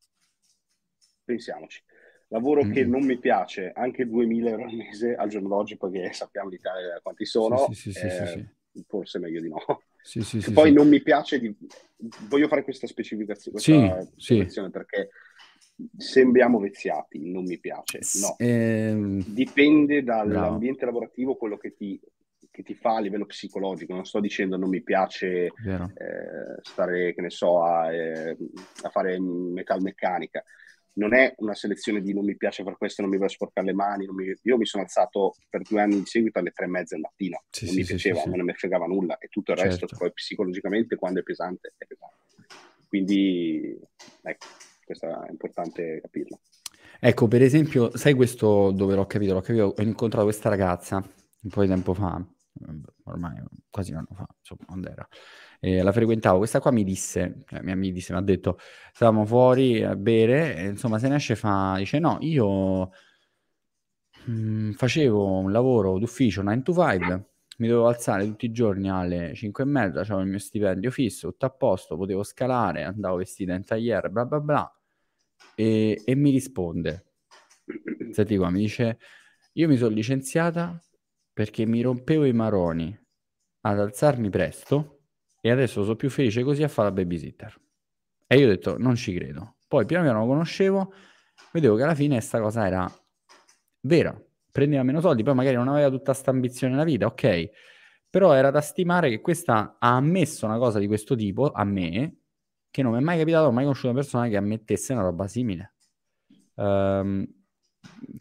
pensiamoci. 1.30 1.84
Lavoro 2.30 2.63
mm-hmm. 2.63 2.74
che 2.74 2.86
non 2.86 3.04
mi 3.06 3.18
piace, 3.18 3.72
anche 3.74 4.06
2.000 4.06 4.48
euro 4.48 4.63
al 4.65 4.76
mese 4.76 5.15
al 5.15 5.30
giorno 5.30 5.48
d'oggi, 5.48 5.78
perché 5.78 6.12
sappiamo 6.13 6.50
l'Italia 6.50 7.00
quanti 7.02 7.26
sono, 7.26 7.72
sì, 7.72 7.92
eh, 7.92 8.46
forse 8.88 9.20
meglio 9.20 9.42
di 9.42 9.50
no. 9.50 9.82
Sì, 10.02 10.22
sì, 10.22 10.42
sì, 10.42 10.52
poi 10.54 10.72
non 10.72 10.88
mi 10.88 11.02
piace, 11.02 11.39
di... 11.39 11.54
voglio 12.30 12.48
fare 12.48 12.63
questa 12.63 12.88
specificazione, 12.88 14.10
questa 14.15 14.70
perché 14.70 15.10
sembriamo 15.98 16.60
viziati, 16.60 17.30
non 17.30 17.44
mi 17.44 17.60
piace. 17.60 18.00
No, 18.22 18.36
ehm... 18.38 19.24
dipende 19.28 20.04
dall'ambiente 20.04 20.86
Bravo. 20.86 21.00
lavorativo, 21.00 21.36
quello 21.36 21.58
che 21.58 21.76
ti, 21.76 22.00
che 22.50 22.63
ti, 22.63 22.76
fa 22.76 22.96
a 22.96 23.00
livello 23.00 23.26
psicologico. 23.26 23.94
Non 23.94 24.06
sto 24.06 24.20
dicendo 24.20 24.56
non 24.56 24.70
mi 24.70 24.82
piace 24.82 25.46
eh, 25.46 25.52
stare, 26.62 27.13
che 27.13 27.22
ne 27.22 27.30
so, 27.30 27.63
a, 27.63 27.92
eh, 27.94 28.38
a 28.84 28.89
fare 28.89 29.20
metalmeccanica 29.20 30.44
non 30.99 31.13
è 31.13 31.33
una 31.38 31.55
selezione 31.55 32.01
di 32.01 32.13
non 32.13 32.25
mi 32.25 32.35
piace 32.35 32.63
per 32.63 32.77
questo, 32.77 33.01
non 33.01 33.09
mi 33.09 33.17
voglio 33.17 33.29
sporcare 33.29 33.65
le 33.65 33.73
mani. 33.73 34.05
Mi... 34.07 34.35
Io 34.43 34.57
mi 34.57 34.65
sono 34.65 34.83
alzato 34.83 35.33
per 35.49 35.62
due 35.62 35.81
anni 35.81 35.95
di 35.95 36.05
seguito 36.05 36.39
alle 36.39 36.51
tre 36.51 36.65
e 36.65 36.67
mezza 36.67 36.95
del 36.95 37.03
mattino, 37.03 37.43
sì, 37.49 37.65
non 37.65 37.73
sì, 37.73 37.79
mi 37.79 37.85
piaceva, 37.85 38.19
sì, 38.19 38.29
non 38.29 38.45
ne 38.45 38.53
fregava 38.53 38.85
nulla 38.85 39.17
e 39.17 39.27
tutto 39.29 39.53
il 39.53 39.57
certo. 39.57 39.85
resto 39.85 39.97
poi 39.97 40.12
psicologicamente 40.12 40.97
quando 40.97 41.21
è 41.21 41.23
pesante 41.23 41.73
è 41.77 41.85
pesante. 41.85 42.17
Quindi 42.88 43.79
ecco, 44.23 44.45
questo 44.83 45.07
è 45.07 45.29
importante 45.29 46.01
capirlo. 46.01 46.41
Ecco, 46.99 47.27
per 47.29 47.41
esempio, 47.41 47.95
sai 47.95 48.13
questo 48.13 48.71
dove 48.71 48.95
l'ho 48.95 49.05
capito? 49.05 49.33
L'ho 49.33 49.41
capito, 49.41 49.73
ho 49.77 49.81
incontrato 49.81 50.25
questa 50.25 50.49
ragazza 50.49 50.97
un 50.97 51.49
po' 51.49 51.62
di 51.62 51.69
tempo 51.69 51.93
fa, 51.93 52.21
ormai 53.05 53.41
quasi 53.69 53.91
un 53.91 53.99
anno 53.99 54.13
fa, 54.13 54.27
insomma, 54.38 54.65
quando 54.65 54.89
era 54.89 55.07
eh, 55.60 55.82
la 55.82 55.91
frequentavo, 55.91 56.38
questa 56.38 56.60
qua 56.60 56.72
mi 56.72 56.84
disse, 56.84 57.43
cioè, 57.45 57.62
mi, 57.62 57.76
mi 57.76 57.91
disse, 57.91 58.13
mi 58.13 58.19
ha 58.19 58.22
detto, 58.22 58.58
stavamo 58.93 59.26
fuori 59.26 59.84
a 59.84 59.95
bere, 59.95 60.56
e, 60.56 60.67
insomma 60.67 61.00
se 61.00 61.10
ne 61.10 61.15
esce 61.15 61.36
fa, 61.36 61.76
dice 61.78 62.00
no, 62.00 62.17
io 62.22 62.91
mh, 64.26 64.32
mm, 64.32 64.72
facevo 64.72 65.39
un 65.39 65.52
lavoro 65.52 65.98
d'ufficio 66.00 66.41
9 66.41 66.62
to 66.63 66.74
5, 66.74 67.30
mi 67.58 67.67
dovevo 67.67 67.88
alzare 67.88 68.26
tutti 68.26 68.45
i 68.45 68.52
giorni 68.52 68.89
alle 68.89 69.34
5 69.36 69.63
e 69.63 69.67
mezza, 69.67 70.00
avevo 70.00 70.22
il 70.22 70.28
mio 70.28 70.39
stipendio 70.39 70.91
fisso, 70.91 71.30
tutto 71.30 71.45
a 71.45 71.50
posto, 71.50 71.98
potevo 71.98 72.24
scalare, 72.24 72.84
andavo 72.84 73.17
vestita 73.17 73.54
in 73.54 73.65
tagliere, 73.65 74.10
bla 74.10 74.26
bla 74.26 74.39
bla, 74.39 74.80
e, 75.56 76.02
e 76.06 76.15
mi 76.15 76.32
risponde, 76.32 77.06
senti 78.12 78.38
qua, 78.38 78.50
mi 78.50 78.62
dice, 78.62 78.98
io 79.54 79.67
mi 79.67 79.76
sono 79.76 79.93
licenziata 79.93 80.80
perché 81.34 81.65
mi 81.65 81.82
rompevo 81.82 82.26
i 82.26 82.34
maroni 82.34 82.98
ad 83.62 83.80
alzarmi 83.80 84.30
presto 84.30 84.98
e 85.41 85.52
adesso 85.52 85.84
sono 85.84 85.95
più 85.95 86.10
felice 86.10 86.43
così 86.43 86.63
a 86.63 86.67
fare 86.67 86.89
la 86.89 86.93
babysitter. 86.93 87.60
E 88.28 88.38
io 88.38 88.45
ho 88.45 88.49
detto, 88.49 88.78
non 88.78 88.95
ci 88.95 89.13
credo. 89.13 89.56
Poi 89.67 89.86
piano 89.86 90.04
piano 90.04 90.19
lo 90.19 90.28
conoscevo, 90.28 90.93
vedevo 91.52 91.75
che 91.75 91.84
alla 91.84 91.95
fine 91.95 92.15
questa 92.15 92.39
cosa 92.39 92.65
era 92.65 92.91
vera, 93.82 94.19
prendeva 94.52 94.84
meno 94.84 94.99
soldi, 94.99 95.23
poi 95.23 95.36
magari 95.36 95.56
non 95.56 95.67
aveva 95.67 95.89
tutta 95.89 96.12
questa 96.12 96.32
ambizione 96.32 96.73
nella 96.73 96.86
vita, 96.86 97.06
ok, 97.06 97.49
però 98.10 98.34
era 98.34 98.49
da 98.49 98.62
stimare 98.62 99.10
che 99.10 99.21
questa 99.21 99.78
ha 99.80 99.95
ammesso 99.95 100.45
una 100.45 100.58
cosa 100.58 100.80
di 100.80 100.88
questo 100.88 101.15
tipo 101.15 101.52
a 101.52 101.63
me, 101.63 102.17
che 102.71 102.82
non 102.82 102.93
mi 102.93 102.97
è 102.99 103.02
mai 103.02 103.17
capitato, 103.17 103.47
ho 103.47 103.52
mai 103.52 103.63
conosciuto 103.63 103.89
una 103.89 103.99
persona 103.99 104.28
che 104.28 104.38
ammettesse 104.38 104.93
una 104.93 105.04
roba 105.04 105.28
simile. 105.28 105.73
Um, 106.56 107.25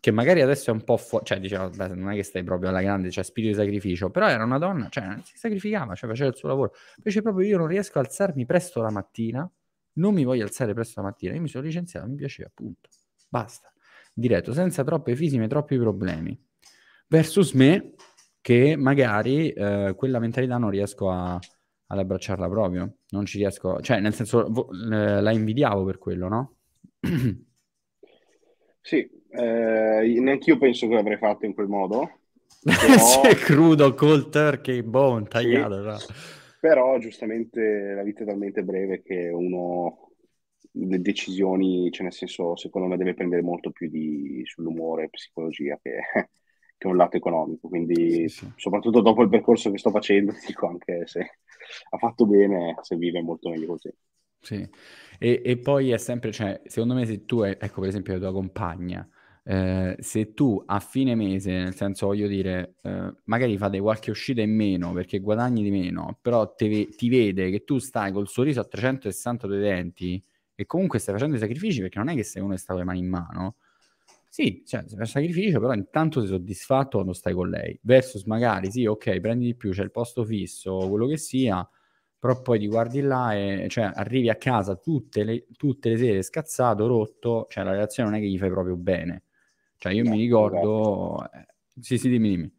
che 0.01 0.11
magari 0.11 0.41
adesso 0.41 0.71
è 0.71 0.73
un 0.73 0.85
po' 0.85 0.97
fuori, 0.97 1.25
cioè 1.25 1.41
beh, 1.41 1.95
non 1.95 2.11
è 2.11 2.15
che 2.15 2.23
stai 2.23 2.45
proprio 2.45 2.71
alla 2.71 2.81
grande, 2.81 3.11
cioè 3.11 3.25
spirito 3.25 3.57
di 3.57 3.65
sacrificio, 3.65 4.11
però 4.11 4.29
era 4.29 4.45
una 4.45 4.59
donna, 4.59 4.89
cioè 4.89 5.17
si 5.25 5.37
sacrificava, 5.37 5.95
cioè 5.95 6.09
faceva 6.09 6.31
il 6.31 6.37
suo 6.37 6.49
lavoro. 6.49 6.73
Invece 6.97 7.23
proprio 7.23 7.47
io 7.47 7.59
non 7.59 7.67
riesco 7.67 7.99
a 7.99 8.03
alzarmi 8.03 8.47
presto 8.47 8.81
la 8.81 8.91
mattina, 8.91 9.51
non 9.95 10.15
mi 10.15 10.25
voglio 10.25 10.45
alzare 10.45 10.73
presto 10.75 11.01
la 11.01 11.09
mattina, 11.09 11.35
io 11.35 11.41
mi 11.41 11.49
sono 11.49 11.65
licenziato, 11.65 12.07
mi 12.09 12.17
piaceva, 12.17 12.49
appunto. 12.49 12.89
Basta. 13.29 13.73
Diretto, 14.13 14.53
senza 14.53 14.85
troppe 14.85 15.15
fisime, 15.17 15.49
troppi 15.49 15.77
problemi. 15.77 16.41
Versus 17.09 17.53
me, 17.53 17.95
che 18.41 18.77
magari 18.77 19.51
eh, 19.51 19.95
quella 19.97 20.19
mentalità 20.19 20.59
non 20.59 20.71
riesco 20.71 21.11
a, 21.11 21.35
ad 21.35 21.99
abbracciarla 21.99 22.49
proprio, 22.49 22.99
non 23.11 23.27
ci 23.27 23.39
riesco, 23.39 23.81
cioè 23.81 24.01
nel 24.01 24.15
senso 24.15 24.47
vo- 24.49 24.71
eh, 24.71 25.21
la 25.21 25.31
invidiavo 25.33 25.85
per 25.85 25.99
quello, 25.99 26.29
no? 26.29 26.57
sì, 28.81 29.09
eh, 29.31 30.21
neanche 30.21 30.51
io 30.51 30.59
penso 30.59 30.89
che 30.89 30.95
l'avrei 30.95 31.19
fatto 31.19 31.47
in 31.47 31.55
quel 31.55 31.69
modo. 31.69 32.21
Però... 32.63 33.35
Crudo, 33.35 33.95
cold 33.95 34.31
turkey, 34.31 34.83
bone, 34.83 35.27
tagliato. 35.27 35.99
Sì. 35.99 36.13
Però 36.61 36.99
giustamente 36.99 37.95
la 37.95 38.03
vita 38.03 38.23
è 38.23 38.27
talmente 38.27 38.65
breve 38.65 39.03
che 39.03 39.29
uno 39.29 40.09
le 40.73 41.01
decisioni, 41.01 41.91
cioè 41.91 42.05
nel 42.05 42.13
senso, 42.13 42.57
secondo 42.57 42.89
me 42.89 42.97
deve 42.97 43.15
prendere 43.15 43.43
molto 43.43 43.71
più 43.71 43.89
di, 43.89 44.43
sull'umore 44.45 45.05
e 45.05 45.09
psicologia 45.11 45.79
che, 45.83 46.01
che 46.77 46.87
un 46.87 46.97
lato 46.97 47.17
economico. 47.17 47.69
Quindi, 47.69 48.29
sì, 48.29 48.45
sì. 48.45 48.53
soprattutto 48.57 49.01
dopo 49.01 49.23
il 49.23 49.29
percorso 49.29 49.71
che 49.71 49.79
sto 49.79 49.91
facendo, 49.91 50.33
dico 50.47 50.67
anche 50.67 51.07
se 51.07 51.39
ha 51.91 51.99
fatto 51.99 52.27
bene, 52.27 52.77
se 52.83 52.97
vive 52.97 53.23
molto 53.23 53.51
meglio 53.51 53.67
così. 53.67 53.93
Sì, 54.41 54.69
e, 55.19 55.43
e 55.45 55.59
poi 55.59 55.91
è 55.91 55.99
sempre, 55.99 56.31
cioè, 56.31 56.61
secondo 56.67 56.95
me 56.95 57.05
se 57.07 57.25
tu, 57.25 57.41
è, 57.43 57.57
ecco 57.61 57.81
per 57.81 57.89
esempio 57.89 58.13
la 58.15 58.21
tua 58.21 58.33
compagna, 58.33 59.09
eh, 59.51 59.97
se 59.99 60.35
tu 60.35 60.63
a 60.67 60.79
fine 60.79 61.15
mese, 61.15 61.51
nel 61.53 61.75
senso 61.75 62.07
voglio 62.07 62.27
dire, 62.29 62.75
eh, 62.83 63.13
magari 63.25 63.57
fate 63.57 63.81
qualche 63.81 64.11
uscita 64.11 64.43
in 64.43 64.55
meno 64.55 64.93
perché 64.93 65.21
guadagni 65.21 65.63
di 65.63 65.71
meno, 65.71 66.19
però 66.21 66.55
te, 66.55 66.89
ti 66.89 67.09
vede 67.09 67.51
che 67.51 67.65
tu 67.65 67.79
stai 67.79 68.13
col 68.13 68.29
sorriso 68.29 68.61
a 68.61 68.65
360 68.65 69.47
due 69.47 69.59
denti 69.59 70.23
e 70.55 70.67
comunque 70.67 70.99
stai 70.99 71.15
facendo 71.15 71.37
i 71.37 71.39
sacrifici 71.39 71.81
perché 71.81 71.99
non 71.99 72.09
è 72.09 72.15
che 72.15 72.25
sei 72.25 72.43
uno 72.43 72.53
che 72.53 72.59
sta 72.59 72.73
con 72.73 72.81
le 72.83 72.87
mani 72.87 72.99
in 72.99 73.09
mano. 73.09 73.57
Sì, 74.31 74.63
cioè, 74.67 74.85
sei 74.87 75.07
sacrificio, 75.07 75.59
però 75.61 75.73
intanto 75.73 76.21
sei 76.21 76.29
soddisfatto 76.29 76.99
quando 76.99 77.13
stai 77.15 77.33
con 77.33 77.49
lei. 77.49 77.79
Versus 77.83 78.25
magari, 78.25 78.71
sì, 78.71 78.85
ok, 78.87 79.19
prendi 79.21 79.47
di 79.47 79.55
più, 79.57 79.71
c'è 79.73 79.83
il 79.83 79.91
posto 79.91 80.25
fisso, 80.25 80.77
quello 80.89 81.07
che 81.07 81.17
sia, 81.17 81.67
però 82.19 82.41
poi 82.43 82.59
ti 82.59 82.67
guardi 82.69 83.01
là 83.01 83.35
e 83.35 83.67
cioè, 83.71 83.91
arrivi 83.95 84.29
a 84.29 84.37
casa 84.37 84.77
tutte 84.77 85.25
le, 85.25 85.47
tutte 85.57 85.89
le 85.91 85.97
sere 85.97 86.23
scazzato, 86.23 86.87
rotto, 86.87 87.47
cioè 87.49 87.65
la 87.65 87.73
relazione 87.73 88.11
non 88.11 88.19
è 88.19 88.23
che 88.23 88.29
gli 88.29 88.39
fai 88.39 88.51
proprio 88.51 88.77
bene. 88.77 89.23
Cioè 89.79 89.93
io 89.93 90.05
no, 90.05 90.11
mi 90.11 90.19
ricordo... 90.19 91.19
Esatto. 91.19 91.37
Eh, 91.37 91.47
sì, 91.81 91.99
sì, 91.99 92.09
dimmi, 92.09 92.29
dimmi. 92.29 92.57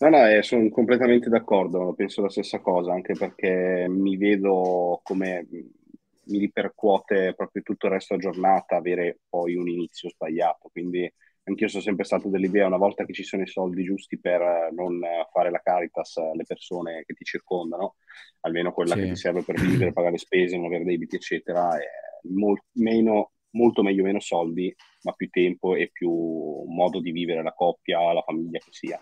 No, 0.00 0.08
no, 0.10 0.26
eh, 0.26 0.42
sono 0.42 0.68
completamente 0.70 1.28
d'accordo, 1.28 1.92
penso 1.94 2.22
la 2.22 2.28
stessa 2.30 2.60
cosa, 2.60 2.92
anche 2.92 3.14
perché 3.14 3.86
mi 3.88 4.16
vedo 4.16 5.00
come 5.02 5.46
mi 5.50 6.38
ripercuote 6.38 7.34
proprio 7.34 7.62
tutto 7.62 7.86
il 7.86 7.92
resto 7.92 8.14
della 8.14 8.30
giornata 8.30 8.76
avere 8.76 9.20
poi 9.28 9.56
un 9.56 9.68
inizio 9.68 10.08
sbagliato, 10.08 10.68
quindi 10.70 11.10
anch'io 11.44 11.68
sono 11.68 11.82
sempre 11.82 12.04
stato 12.04 12.28
dell'idea, 12.28 12.66
una 12.66 12.76
volta 12.76 13.04
che 13.04 13.12
ci 13.12 13.24
sono 13.24 13.42
i 13.42 13.48
soldi 13.48 13.82
giusti 13.82 14.18
per 14.20 14.68
non 14.72 15.00
fare 15.32 15.50
la 15.50 15.60
caritas 15.60 16.18
alle 16.18 16.44
persone 16.44 17.02
che 17.04 17.14
ti 17.14 17.24
circondano, 17.24 17.96
almeno 18.40 18.72
quella 18.72 18.94
sì. 18.94 19.00
che 19.00 19.08
ti 19.08 19.16
serve 19.16 19.42
per 19.42 19.58
vivere, 19.58 19.92
pagare 19.92 20.12
le 20.12 20.18
spese, 20.18 20.56
non 20.56 20.66
avere 20.66 20.84
debiti, 20.84 21.16
eccetera, 21.16 21.76
è 21.76 21.86
molto 22.28 22.66
meno 22.74 23.32
molto 23.50 23.82
meglio 23.82 24.04
meno 24.04 24.20
soldi, 24.20 24.74
ma 25.02 25.12
più 25.12 25.28
tempo 25.30 25.74
e 25.74 25.90
più 25.92 26.10
modo 26.10 27.00
di 27.00 27.12
vivere 27.12 27.42
la 27.42 27.52
coppia, 27.52 28.12
la 28.12 28.22
famiglia 28.22 28.58
che 28.58 28.70
sia, 28.70 29.00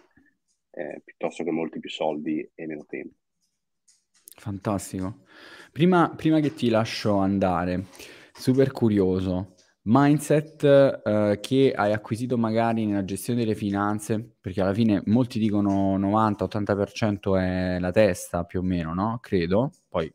eh, 0.71 1.01
piuttosto 1.05 1.45
che 1.45 1.51
molti 1.51 1.81
più 1.81 1.91
soldi 1.91 2.49
e 2.55 2.67
meno 2.67 2.85
tempo. 2.87 3.17
Fantastico. 4.39 5.25
Prima, 5.73 6.13
prima 6.15 6.41
che 6.41 6.55
ti 6.55 6.69
lascio 6.69 7.17
andare, 7.17 7.87
super 8.33 8.71
curioso, 8.71 9.55
mindset 9.83 10.65
eh, 10.65 11.39
che 11.41 11.73
hai 11.75 11.93
acquisito 11.93 12.37
magari 12.37 12.85
nella 12.87 13.05
gestione 13.05 13.41
delle 13.41 13.55
finanze, 13.55 14.37
perché 14.41 14.61
alla 14.61 14.75
fine 14.75 15.03
molti 15.07 15.39
dicono 15.39 15.99
90-80% 15.99 17.39
è 17.39 17.79
la 17.79 17.91
testa 17.91 18.45
più 18.45 18.61
o 18.61 18.63
meno, 18.63 18.95
no? 18.95 19.19
Credo, 19.21 19.71
poi 19.89 20.13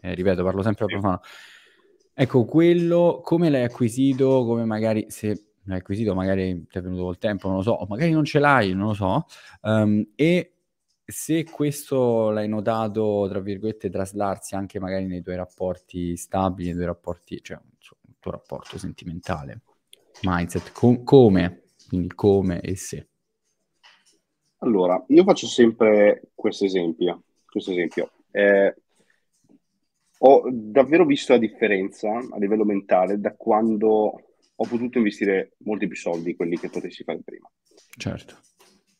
eh, 0.00 0.14
ripeto, 0.14 0.42
parlo 0.42 0.62
sempre 0.62 0.84
a 0.84 0.88
profano. 0.88 1.20
Ecco, 2.20 2.44
quello 2.46 3.20
come 3.22 3.48
l'hai 3.48 3.62
acquisito, 3.62 4.44
come 4.44 4.64
magari 4.64 5.04
se 5.08 5.52
l'hai 5.62 5.78
acquisito, 5.78 6.16
magari 6.16 6.66
ti 6.68 6.78
è 6.78 6.82
venuto 6.82 7.04
col 7.04 7.18
tempo, 7.18 7.46
non 7.46 7.58
lo 7.58 7.62
so, 7.62 7.70
o 7.70 7.86
magari 7.86 8.10
non 8.10 8.24
ce 8.24 8.40
l'hai, 8.40 8.74
non 8.74 8.88
lo 8.88 8.94
so, 8.94 9.26
um, 9.62 10.04
e 10.16 10.54
se 11.04 11.44
questo 11.44 12.30
l'hai 12.30 12.48
notato, 12.48 13.28
tra 13.30 13.38
virgolette, 13.38 13.88
traslarsi 13.88 14.56
anche 14.56 14.80
magari 14.80 15.06
nei 15.06 15.22
tuoi 15.22 15.36
rapporti 15.36 16.16
stabili, 16.16 16.70
nei 16.70 16.74
tuoi 16.74 16.86
rapporti, 16.86 17.40
cioè 17.40 17.56
il 18.08 18.16
tuo 18.18 18.32
rapporto 18.32 18.78
sentimentale, 18.78 19.60
mindset, 20.22 20.72
com- 20.72 21.04
come, 21.04 21.66
quindi 21.86 22.08
come 22.16 22.60
e 22.62 22.74
se. 22.74 23.06
Allora, 24.58 25.00
io 25.06 25.22
faccio 25.22 25.46
sempre 25.46 26.22
questo 26.34 26.64
esempio, 26.64 27.22
questo 27.48 27.70
esempio. 27.70 28.10
Eh, 28.32 28.74
ho 30.18 30.42
davvero 30.50 31.04
visto 31.04 31.32
la 31.32 31.38
differenza 31.38 32.10
a 32.10 32.38
livello 32.38 32.64
mentale 32.64 33.18
da 33.20 33.34
quando 33.34 34.22
ho 34.60 34.66
potuto 34.66 34.98
investire 34.98 35.52
molti 35.58 35.86
più 35.86 35.96
soldi 35.96 36.24
di 36.24 36.36
quelli 36.36 36.58
che 36.58 36.70
potessi 36.70 37.04
fare 37.04 37.20
prima. 37.24 37.48
Certo 37.96 38.36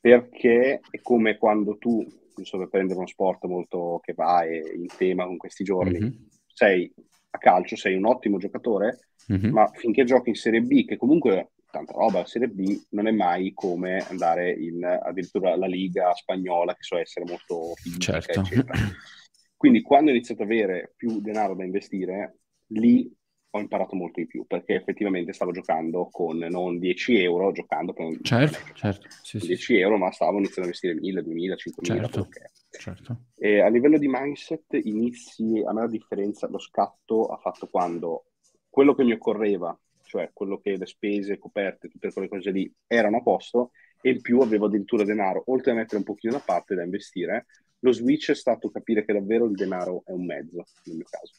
perché 0.00 0.80
è 0.90 1.00
come 1.02 1.36
quando 1.36 1.76
tu, 1.76 2.06
giusto 2.34 2.58
per 2.58 2.68
prendere 2.68 2.98
uno 2.98 3.08
sport 3.08 3.44
molto 3.44 4.00
che 4.02 4.14
va 4.14 4.44
in 4.44 4.86
tema 4.96 5.26
con 5.26 5.36
questi 5.36 5.64
giorni, 5.64 5.98
mm-hmm. 5.98 6.12
sei 6.46 6.92
a 7.30 7.38
calcio, 7.38 7.76
sei 7.76 7.94
un 7.94 8.06
ottimo 8.06 8.38
giocatore, 8.38 9.10
mm-hmm. 9.32 9.52
ma 9.52 9.68
finché 9.74 10.04
giochi 10.04 10.30
in 10.30 10.34
Serie 10.34 10.62
B, 10.62 10.84
che 10.86 10.96
comunque 10.96 11.50
tanta 11.70 11.92
roba, 11.92 12.20
la 12.20 12.26
Serie 12.26 12.48
B 12.48 12.80
non 12.90 13.06
è 13.06 13.10
mai 13.10 13.52
come 13.52 13.98
andare 14.08 14.52
in 14.52 14.82
addirittura 14.84 15.56
la 15.56 15.66
Liga 15.66 16.14
spagnola, 16.14 16.74
che 16.74 16.82
so 16.82 16.96
essere 16.96 17.26
molto 17.26 17.74
fisica, 17.74 18.20
certo. 18.20 18.40
eccetera. 18.40 18.78
Quindi 19.58 19.82
quando 19.82 20.10
ho 20.10 20.14
iniziato 20.14 20.44
ad 20.44 20.50
avere 20.52 20.92
più 20.96 21.20
denaro 21.20 21.56
da 21.56 21.64
investire, 21.64 22.38
lì 22.68 23.12
ho 23.50 23.58
imparato 23.58 23.96
molto 23.96 24.20
di 24.20 24.26
più 24.26 24.46
perché 24.46 24.74
effettivamente 24.74 25.32
stavo 25.32 25.50
giocando 25.50 26.08
con 26.12 26.36
non 26.38 26.78
10 26.78 27.20
euro, 27.22 27.50
giocando 27.50 27.92
con 27.92 28.16
certo, 28.22 28.58
certo, 28.74 29.08
sì, 29.20 29.38
10 29.38 29.56
sì. 29.56 29.76
euro, 29.78 29.98
ma 29.98 30.12
stavo 30.12 30.36
iniziando 30.36 30.60
a 30.60 30.64
investire 30.66 30.94
1000, 30.94 31.22
2000, 31.22 31.56
5000. 31.56 32.08
Certo, 32.08 32.28
certo. 32.70 33.20
E 33.34 33.60
a 33.60 33.68
livello 33.68 33.98
di 33.98 34.06
mindset 34.08 34.78
inizi, 34.84 35.60
a 35.66 35.72
me 35.72 35.80
la 35.80 35.88
differenza, 35.88 36.46
lo 36.46 36.60
scatto 36.60 37.26
ha 37.26 37.38
fatto 37.38 37.66
quando 37.66 38.26
quello 38.68 38.94
che 38.94 39.02
mi 39.02 39.10
occorreva, 39.10 39.76
cioè 40.04 40.30
quello 40.32 40.60
che 40.60 40.76
le 40.76 40.86
spese 40.86 41.36
coperte, 41.36 41.88
tutte 41.88 42.12
quelle 42.12 42.28
cose 42.28 42.52
lì, 42.52 42.72
erano 42.86 43.16
a 43.16 43.22
posto 43.22 43.72
e 44.00 44.10
in 44.10 44.20
più 44.20 44.38
avevo 44.38 44.66
addirittura 44.66 45.02
denaro, 45.02 45.42
oltre 45.46 45.72
a 45.72 45.74
mettere 45.74 45.96
un 45.96 46.04
pochino 46.04 46.34
da 46.34 46.42
parte 46.44 46.76
da 46.76 46.84
investire, 46.84 47.46
lo 47.80 47.92
switch 47.92 48.30
è 48.30 48.34
stato 48.34 48.70
capire 48.70 49.04
che 49.04 49.12
davvero 49.12 49.46
il 49.46 49.54
denaro 49.54 50.02
è 50.04 50.12
un 50.12 50.24
mezzo, 50.24 50.64
nel 50.84 50.96
mio 50.96 51.06
caso 51.08 51.32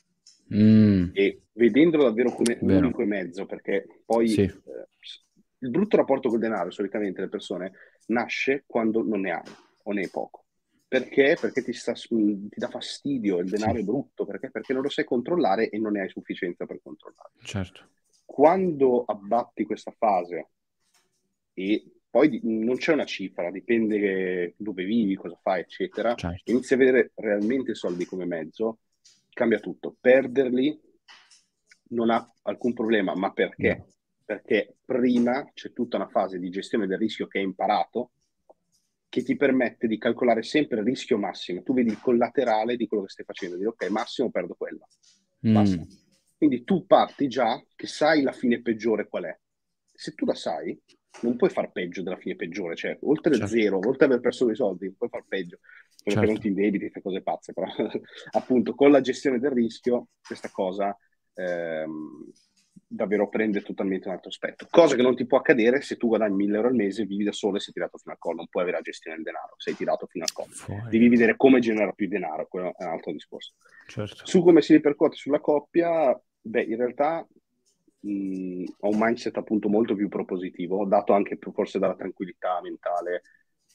Mm. 0.53 1.09
E 1.13 1.43
vedendolo 1.53 2.03
davvero 2.03 2.31
come 2.31 2.55
Vero. 2.55 2.77
un 2.77 2.83
unico 2.85 3.05
mezzo, 3.05 3.45
perché 3.45 3.85
poi 4.05 4.27
sì. 4.27 4.41
eh, 4.41 4.87
il 5.59 5.69
brutto 5.69 5.97
rapporto 5.97 6.29
col 6.29 6.39
denaro, 6.39 6.71
solitamente 6.71 7.21
le 7.21 7.29
persone, 7.29 7.71
nasce 8.07 8.63
quando 8.65 9.03
non 9.03 9.21
ne 9.21 9.31
hai 9.31 9.51
o 9.83 9.91
ne 9.91 10.01
hai 10.01 10.09
poco. 10.09 10.45
Perché? 10.87 11.37
Perché 11.39 11.63
ti, 11.63 11.71
sta, 11.71 11.93
ti 11.93 12.49
dà 12.55 12.67
fastidio, 12.67 13.37
il 13.39 13.49
denaro 13.49 13.75
sì. 13.75 13.81
è 13.81 13.83
brutto, 13.83 14.25
perché? 14.25 14.49
Perché 14.49 14.73
non 14.73 14.81
lo 14.81 14.89
sai 14.89 15.05
controllare 15.05 15.69
e 15.69 15.77
non 15.77 15.91
ne 15.91 16.01
hai 16.01 16.09
sufficienza 16.09 16.65
per 16.65 16.79
controllare. 16.81 17.29
Certo. 17.43 17.89
Quando 18.25 19.03
abbatti 19.05 19.65
questa 19.65 19.93
fase 19.95 20.49
e 21.53 21.98
poi 22.09 22.39
non 22.43 22.77
c'è 22.77 22.93
una 22.93 23.05
cifra, 23.05 23.51
dipende 23.51 24.55
dove 24.57 24.83
vivi, 24.83 25.15
cosa 25.15 25.37
fai, 25.41 25.61
eccetera, 25.61 26.15
certo. 26.15 26.51
inizi 26.51 26.73
a 26.73 26.77
vedere 26.77 27.11
realmente 27.15 27.71
i 27.71 27.75
soldi 27.75 28.05
come 28.05 28.25
mezzo, 28.25 28.79
cambia 29.31 29.59
tutto. 29.59 29.95
Perderli 29.99 30.79
non 31.89 32.09
ha 32.09 32.33
alcun 32.43 32.73
problema, 32.73 33.13
ma 33.15 33.31
perché? 33.31 33.75
No. 33.75 33.87
Perché 34.25 34.77
prima 34.85 35.49
c'è 35.53 35.71
tutta 35.71 35.97
una 35.97 36.07
fase 36.07 36.39
di 36.39 36.49
gestione 36.49 36.87
del 36.87 36.99
rischio 36.99 37.27
che 37.27 37.39
hai 37.39 37.43
imparato 37.43 38.11
che 39.09 39.23
ti 39.23 39.35
permette 39.35 39.87
di 39.87 39.97
calcolare 39.97 40.43
sempre 40.43 40.79
il 40.79 40.85
rischio 40.85 41.17
massimo. 41.17 41.63
Tu 41.63 41.73
vedi 41.73 41.89
il 41.89 41.99
collaterale 41.99 42.75
di 42.75 42.87
quello 42.87 43.03
che 43.03 43.09
stai 43.09 43.25
facendo, 43.25 43.57
di 43.57 43.65
ok, 43.65 43.89
massimo 43.89 44.29
perdo 44.29 44.53
quello. 44.55 44.87
Mm. 45.47 45.81
Quindi 46.37 46.63
tu 46.63 46.85
parti 46.85 47.27
già 47.27 47.61
che 47.75 47.87
sai 47.87 48.21
la 48.21 48.31
fine 48.31 48.61
peggiore 48.61 49.07
qual 49.07 49.23
è. 49.23 49.39
Se 49.91 50.13
tu 50.13 50.25
la 50.25 50.35
sai, 50.35 50.79
non 51.21 51.35
puoi 51.35 51.49
far 51.49 51.71
peggio 51.71 52.01
della 52.01 52.17
fine 52.17 52.35
peggiore, 52.35 52.75
cioè 52.75 52.97
oltre 53.01 53.33
certo. 53.33 53.47
zero, 53.47 53.79
oltre 53.83 54.05
aver 54.05 54.19
perso 54.19 54.45
dei 54.45 54.55
soldi, 54.55 54.85
non 54.85 54.95
puoi 54.95 55.09
far 55.09 55.25
peggio 55.27 55.59
quello 56.01 56.19
certo. 56.19 56.31
non 56.31 56.41
ti 56.41 56.47
indebiti, 56.47 56.89
fai 56.89 57.01
cose 57.01 57.21
pazze, 57.21 57.53
però 57.53 57.67
appunto 58.31 58.73
con 58.73 58.91
la 58.91 59.01
gestione 59.01 59.39
del 59.39 59.51
rischio 59.51 60.07
questa 60.25 60.49
cosa 60.49 60.95
ehm, 61.33 62.31
davvero 62.87 63.29
prende 63.29 63.61
totalmente 63.61 64.07
un 64.07 64.15
altro 64.15 64.29
aspetto. 64.29 64.67
Cosa 64.69 64.95
che 64.95 65.01
non 65.01 65.15
ti 65.15 65.25
può 65.25 65.37
accadere 65.37 65.81
se 65.81 65.97
tu 65.97 66.07
guadagni 66.07 66.35
1000 66.35 66.55
euro 66.55 66.67
al 66.69 66.75
mese, 66.75 67.05
vivi 67.05 67.23
da 67.23 67.31
solo 67.31 67.57
e 67.57 67.59
sei 67.59 67.73
tirato 67.73 67.97
fino 67.97 68.13
al 68.13 68.19
collo, 68.19 68.37
non 68.37 68.47
puoi 68.47 68.63
avere 68.63 68.77
la 68.77 68.83
gestione 68.83 69.17
del 69.17 69.25
denaro, 69.25 69.53
sei 69.57 69.75
tirato 69.75 70.07
fino 70.07 70.23
al 70.23 70.31
collo. 70.31 70.51
Fuori. 70.51 70.89
Devi 70.89 71.09
vedere 71.09 71.35
come 71.35 71.59
genera 71.59 71.91
più 71.91 72.07
denaro, 72.07 72.47
quello 72.47 72.73
è 72.75 72.83
un 72.83 72.91
altro 72.91 73.11
discorso. 73.11 73.53
Certo. 73.87 74.25
Su 74.25 74.41
come 74.41 74.61
si 74.61 74.73
ripercuote 74.73 75.15
sulla 75.15 75.39
coppia, 75.39 76.19
beh, 76.41 76.63
in 76.63 76.77
realtà 76.77 77.27
mh, 77.99 78.63
ho 78.79 78.89
un 78.89 78.97
mindset 78.97 79.37
appunto 79.37 79.69
molto 79.69 79.95
più 79.95 80.07
propositivo, 80.07 80.85
dato 80.85 81.13
anche 81.13 81.37
forse 81.53 81.79
dalla 81.79 81.95
tranquillità 81.95 82.59
mentale. 82.61 83.21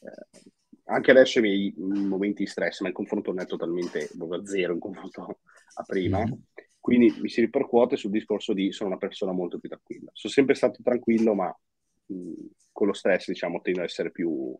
Eh, 0.01 0.51
anche 0.87 1.11
adesso 1.11 1.39
i 1.39 1.41
miei 1.41 1.73
momenti 1.77 2.43
di 2.43 2.49
stress, 2.49 2.81
ma 2.81 2.89
il 2.89 2.93
confronto 2.93 3.31
non 3.31 3.41
è 3.41 3.47
totalmente 3.47 4.09
proprio 4.15 4.45
zero 4.45 4.73
in 4.73 4.79
confronto 4.79 5.39
a 5.75 5.83
prima. 5.83 6.19
Mm-hmm. 6.19 6.33
Quindi 6.79 7.15
mi 7.19 7.29
si 7.29 7.41
ripercuote 7.41 7.95
sul 7.95 8.11
discorso 8.11 8.53
di 8.53 8.71
sono 8.71 8.89
una 8.89 8.99
persona 8.99 9.31
molto 9.31 9.57
più 9.57 9.69
tranquilla. 9.69 10.11
Sono 10.13 10.33
sempre 10.33 10.53
stato 10.53 10.83
tranquillo, 10.83 11.33
ma 11.33 11.57
mh, 12.05 12.33
con 12.71 12.87
lo 12.87 12.93
stress, 12.93 13.27
diciamo, 13.27 13.61
tendo 13.61 13.79
ad 13.79 13.87
essere 13.87 14.11
più 14.11 14.55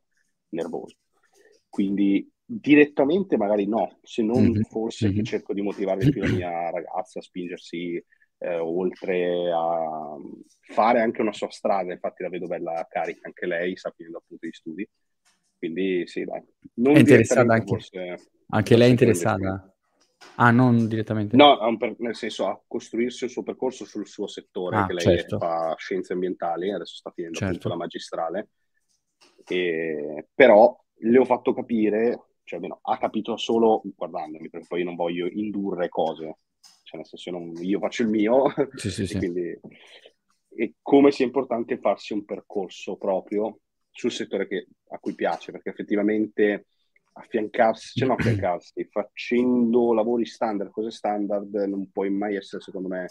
nervoso. 0.49 0.95
Quindi 1.69 2.27
direttamente 2.43 3.37
magari 3.37 3.67
no, 3.67 3.99
se 4.01 4.23
non 4.23 4.43
mm-hmm. 4.43 4.61
forse 4.63 5.07
mm-hmm. 5.07 5.17
che 5.17 5.23
cerco 5.23 5.53
di 5.53 5.61
motivare 5.61 6.09
più 6.09 6.21
la 6.21 6.29
mia 6.29 6.69
ragazza 6.69 7.19
a 7.19 7.21
spingersi 7.21 8.03
eh, 8.37 8.57
oltre 8.57 9.51
a 9.51 10.17
fare 10.73 11.01
anche 11.01 11.21
una 11.21 11.33
sua 11.33 11.49
strada, 11.49 11.91
infatti 11.91 12.23
la 12.23 12.29
vedo 12.29 12.47
bella 12.47 12.85
carica 12.89 13.27
anche 13.27 13.45
lei, 13.45 13.75
sta 13.75 13.91
finendo 13.95 14.19
appunto 14.19 14.47
gli 14.47 14.51
studi 14.51 14.89
quindi 15.57 16.07
sì, 16.07 16.23
dai. 16.23 16.43
Non 16.75 16.95
è 16.95 16.99
interessata 16.99 17.53
anche, 17.53 17.65
forse, 17.65 18.15
anche 18.49 18.77
lei 18.77 18.87
è 18.87 18.91
interessata? 18.91 19.75
Ah, 20.35 20.51
non 20.51 20.87
direttamente? 20.87 21.35
No, 21.35 21.57
nel 21.97 22.15
senso 22.15 22.47
a 22.47 22.61
costruirsi 22.65 23.25
il 23.25 23.29
suo 23.29 23.43
percorso 23.43 23.85
sul 23.85 24.07
suo 24.07 24.27
settore, 24.27 24.77
ah, 24.77 24.85
che 24.85 24.93
lei 24.93 25.03
certo. 25.03 25.37
fa 25.37 25.73
scienze 25.77 26.13
ambientali, 26.13 26.71
adesso 26.71 26.95
sta 26.95 27.11
finendo 27.11 27.37
certo. 27.37 27.55
appunto 27.55 27.69
la 27.69 27.75
magistrale, 27.75 28.49
e, 29.47 30.27
però 30.33 30.75
le 30.97 31.17
ho 31.17 31.25
fatto 31.25 31.53
capire, 31.53 32.27
cioè 32.43 32.59
almeno 32.59 32.79
ha 32.81 32.97
capito 32.97 33.37
solo 33.37 33.81
guardandomi, 33.83 34.49
perché 34.49 34.67
poi 34.67 34.79
io 34.79 34.85
non 34.85 34.95
voglio 34.95 35.27
indurre 35.27 35.89
cose, 35.89 36.37
cioè 36.85 36.97
nel 36.97 37.07
senso 37.07 37.31
non, 37.31 37.51
io 37.59 37.79
faccio 37.79 38.03
il 38.03 38.09
mio, 38.09 38.45
sì, 38.77 38.91
sì, 38.91 39.07
sì. 39.07 39.17
quindi 39.17 39.59
e 40.57 40.75
come 40.81 41.11
sia 41.11 41.25
importante 41.25 41.77
farsi 41.79 42.13
un 42.13 42.23
percorso 42.23 42.95
proprio 42.95 43.59
sul 43.91 44.11
settore 44.11 44.47
che, 44.47 44.67
a 44.89 44.99
cui 44.99 45.15
piace, 45.15 45.51
perché 45.51 45.69
effettivamente 45.69 46.67
affiancarsi, 47.13 47.99
cioè 47.99 48.07
non 48.07 48.17
affiancarsi, 48.19 48.87
facendo 48.91 49.93
lavori 49.93 50.25
standard, 50.25 50.71
cose 50.71 50.91
standard, 50.91 51.53
non 51.53 51.89
puoi 51.91 52.09
mai 52.09 52.35
essere, 52.35 52.61
secondo 52.61 52.87
me, 52.87 53.07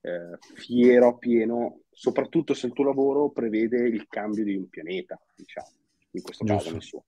eh, 0.00 0.38
fiero 0.54 1.08
a 1.08 1.16
pieno, 1.16 1.80
soprattutto 1.90 2.54
se 2.54 2.66
il 2.66 2.72
tuo 2.72 2.84
lavoro 2.84 3.30
prevede 3.30 3.86
il 3.88 4.06
cambio 4.08 4.44
di 4.44 4.54
un 4.54 4.68
pianeta, 4.68 5.20
diciamo, 5.34 5.68
in 6.12 6.22
questo 6.22 6.44
Giusto. 6.44 6.62
caso 6.62 6.72
nel 6.72 6.82
suo. 6.82 7.04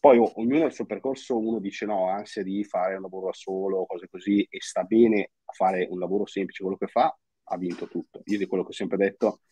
Poi 0.00 0.16
oh, 0.16 0.32
ognuno 0.36 0.64
ha 0.64 0.66
il 0.66 0.72
suo 0.72 0.86
percorso, 0.86 1.38
uno 1.38 1.58
dice 1.58 1.84
no, 1.84 2.08
ansia 2.08 2.42
di 2.42 2.64
fare 2.64 2.94
un 2.94 3.02
lavoro 3.02 3.26
da 3.26 3.34
solo, 3.34 3.84
cose 3.84 4.08
così, 4.08 4.46
e 4.48 4.58
sta 4.60 4.82
bene 4.82 5.32
a 5.44 5.52
fare 5.52 5.86
un 5.90 5.98
lavoro 5.98 6.24
semplice, 6.26 6.62
quello 6.62 6.78
che 6.78 6.86
fa, 6.86 7.14
ha 7.44 7.56
vinto 7.58 7.86
tutto. 7.86 8.22
Io 8.24 8.38
di 8.38 8.46
quello 8.46 8.62
che 8.62 8.70
ho 8.70 8.72
sempre 8.72 8.96
detto, 8.96 9.42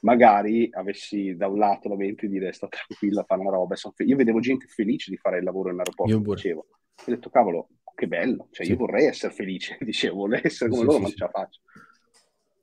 magari 0.00 0.68
avessi 0.72 1.36
da 1.36 1.46
un 1.46 1.58
lato 1.58 1.88
la 1.88 1.94
mente 1.94 2.26
di 2.26 2.32
dire 2.32 2.52
sto 2.52 2.66
tranquilla, 2.66 3.22
fare 3.22 3.42
una 3.42 3.50
roba. 3.50 3.76
Fe- 3.76 4.02
io 4.02 4.16
vedevo 4.16 4.40
gente 4.40 4.66
felice 4.66 5.08
di 5.08 5.16
fare 5.16 5.38
il 5.38 5.44
lavoro 5.44 5.70
in 5.70 5.78
aeroporto, 5.78 6.12
io 6.12 6.18
dicevo. 6.18 6.66
Ho 6.94 7.10
detto, 7.10 7.30
cavolo, 7.30 7.68
che 7.94 8.08
bello, 8.08 8.48
cioè 8.50 8.66
sì. 8.66 8.72
io 8.72 8.78
vorrei 8.78 9.06
essere 9.06 9.32
felice, 9.32 9.78
dicevo, 9.80 10.16
vorrei 10.16 10.40
essere 10.42 10.68
come 10.68 10.82
sì, 10.82 10.86
loro, 10.86 10.96
sì, 10.96 11.02
ma 11.02 11.08
non 11.08 11.16
ce 11.16 11.24
la 11.24 11.30
faccio. 11.30 11.60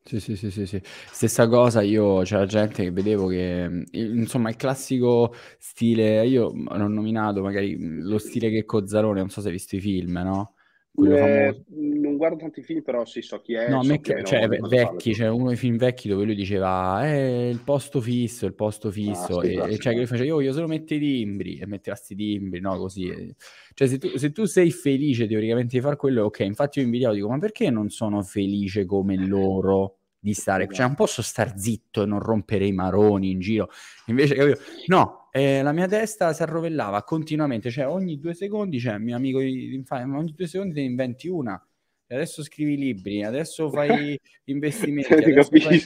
Sì, 0.10 0.20
sì, 0.20 0.36
sì, 0.36 0.50
sì, 0.50 0.66
sì. 0.66 0.82
Stessa 0.84 1.48
cosa, 1.48 1.84
io 1.84 2.24
c'era 2.24 2.48
gente 2.48 2.82
che 2.82 2.90
vedevo 2.90 3.28
che, 3.28 3.86
insomma, 3.92 4.50
il 4.50 4.56
classico 4.56 5.36
stile, 5.60 6.26
io 6.26 6.52
l'ho 6.52 6.88
nominato 6.88 7.44
magari 7.44 7.78
lo 7.78 8.18
stile 8.18 8.50
che 8.50 8.66
Cozzarone, 8.66 9.20
non 9.20 9.30
so 9.30 9.40
se 9.40 9.50
hai 9.50 9.54
visto 9.54 9.76
i 9.76 9.80
film, 9.80 10.14
no? 10.14 10.56
Eh, 10.96 11.64
non 11.68 12.18
guardo 12.18 12.38
tanti 12.38 12.64
film, 12.64 12.82
però 12.82 13.06
sì, 13.06 13.22
so 13.22 13.40
chi 13.40 13.54
è. 13.54 13.70
No, 13.70 13.84
so 13.84 13.90
me, 13.90 14.02
chi 14.02 14.14
è, 14.14 14.24
cioè, 14.24 14.48
no, 14.48 14.68
vecchi, 14.68 15.12
c'è 15.12 15.18
cioè 15.18 15.28
uno 15.30 15.50
dei 15.50 15.58
film 15.58 15.78
vecchi 15.78 16.10
dove 16.10 16.26
lui 16.26 16.34
diceva 16.34 17.08
eh, 17.08 17.50
il 17.50 17.62
posto 17.64 18.02
fisso, 18.02 18.48
il 18.48 18.56
posto 18.56 18.88
ah, 18.88 18.92
fisso, 18.92 19.42
ah, 19.42 19.46
e, 19.46 19.74
e, 19.74 19.78
cioè 19.78 19.92
che 19.92 20.00
lui 20.00 20.08
faceva 20.08 20.26
io 20.26 20.36
voglio 20.36 20.54
solo 20.54 20.66
mettere 20.66 21.06
i 21.06 21.18
timbri 21.18 21.60
e 21.60 21.68
mettere 21.68 21.96
i 22.08 22.16
timbri, 22.16 22.60
no, 22.60 22.80
così. 22.80 23.32
Cioè 23.76 23.88
se 23.88 24.00
tu, 24.00 24.18
se 24.18 24.32
tu, 24.32 24.46
sei 24.46 24.72
felice 24.72 25.28
teoricamente 25.28 25.76
di 25.76 25.82
fare 25.84 25.98
quello, 25.98 26.24
ok, 26.24 26.40
infatti 26.40 26.80
io 26.80 26.86
invidiavo, 26.86 27.14
dico, 27.14 27.30
ma 27.30 27.38
perché 27.38 27.70
non 27.70 27.90
sono 27.90 28.24
felice 28.24 28.86
come 28.86 29.16
loro? 29.16 29.99
Di 30.20 30.34
stare, 30.34 30.68
cioè 30.72 30.86
non 30.86 30.96
posso 30.96 31.22
star 31.22 31.58
zitto 31.58 32.04
e 32.04 32.06
non 32.06 32.20
rompere 32.20 32.66
i 32.66 32.74
maroni 32.74 33.32
in 33.32 33.40
giro, 33.40 33.70
invece 34.08 34.36
capito? 34.36 34.60
No, 34.88 35.30
eh, 35.32 35.62
la 35.62 35.72
mia 35.72 35.88
testa 35.88 36.34
si 36.34 36.42
arrovellava 36.42 37.04
continuamente, 37.04 37.70
cioè 37.70 37.88
ogni 37.88 38.20
due 38.20 38.34
secondi, 38.34 38.80
cioè 38.80 38.98
mio 38.98 39.16
amico 39.16 39.38
ogni 39.38 40.34
due 40.36 40.48
secondi 40.48 40.74
te 40.74 40.82
ne 40.82 40.88
inventi 40.88 41.28
una, 41.28 41.62
adesso 42.08 42.44
scrivi 42.44 42.76
libri, 42.76 43.24
adesso 43.24 43.70
fai 43.70 44.20
investimenti, 44.46 45.14
adesso 45.14 45.58
fai 45.58 45.82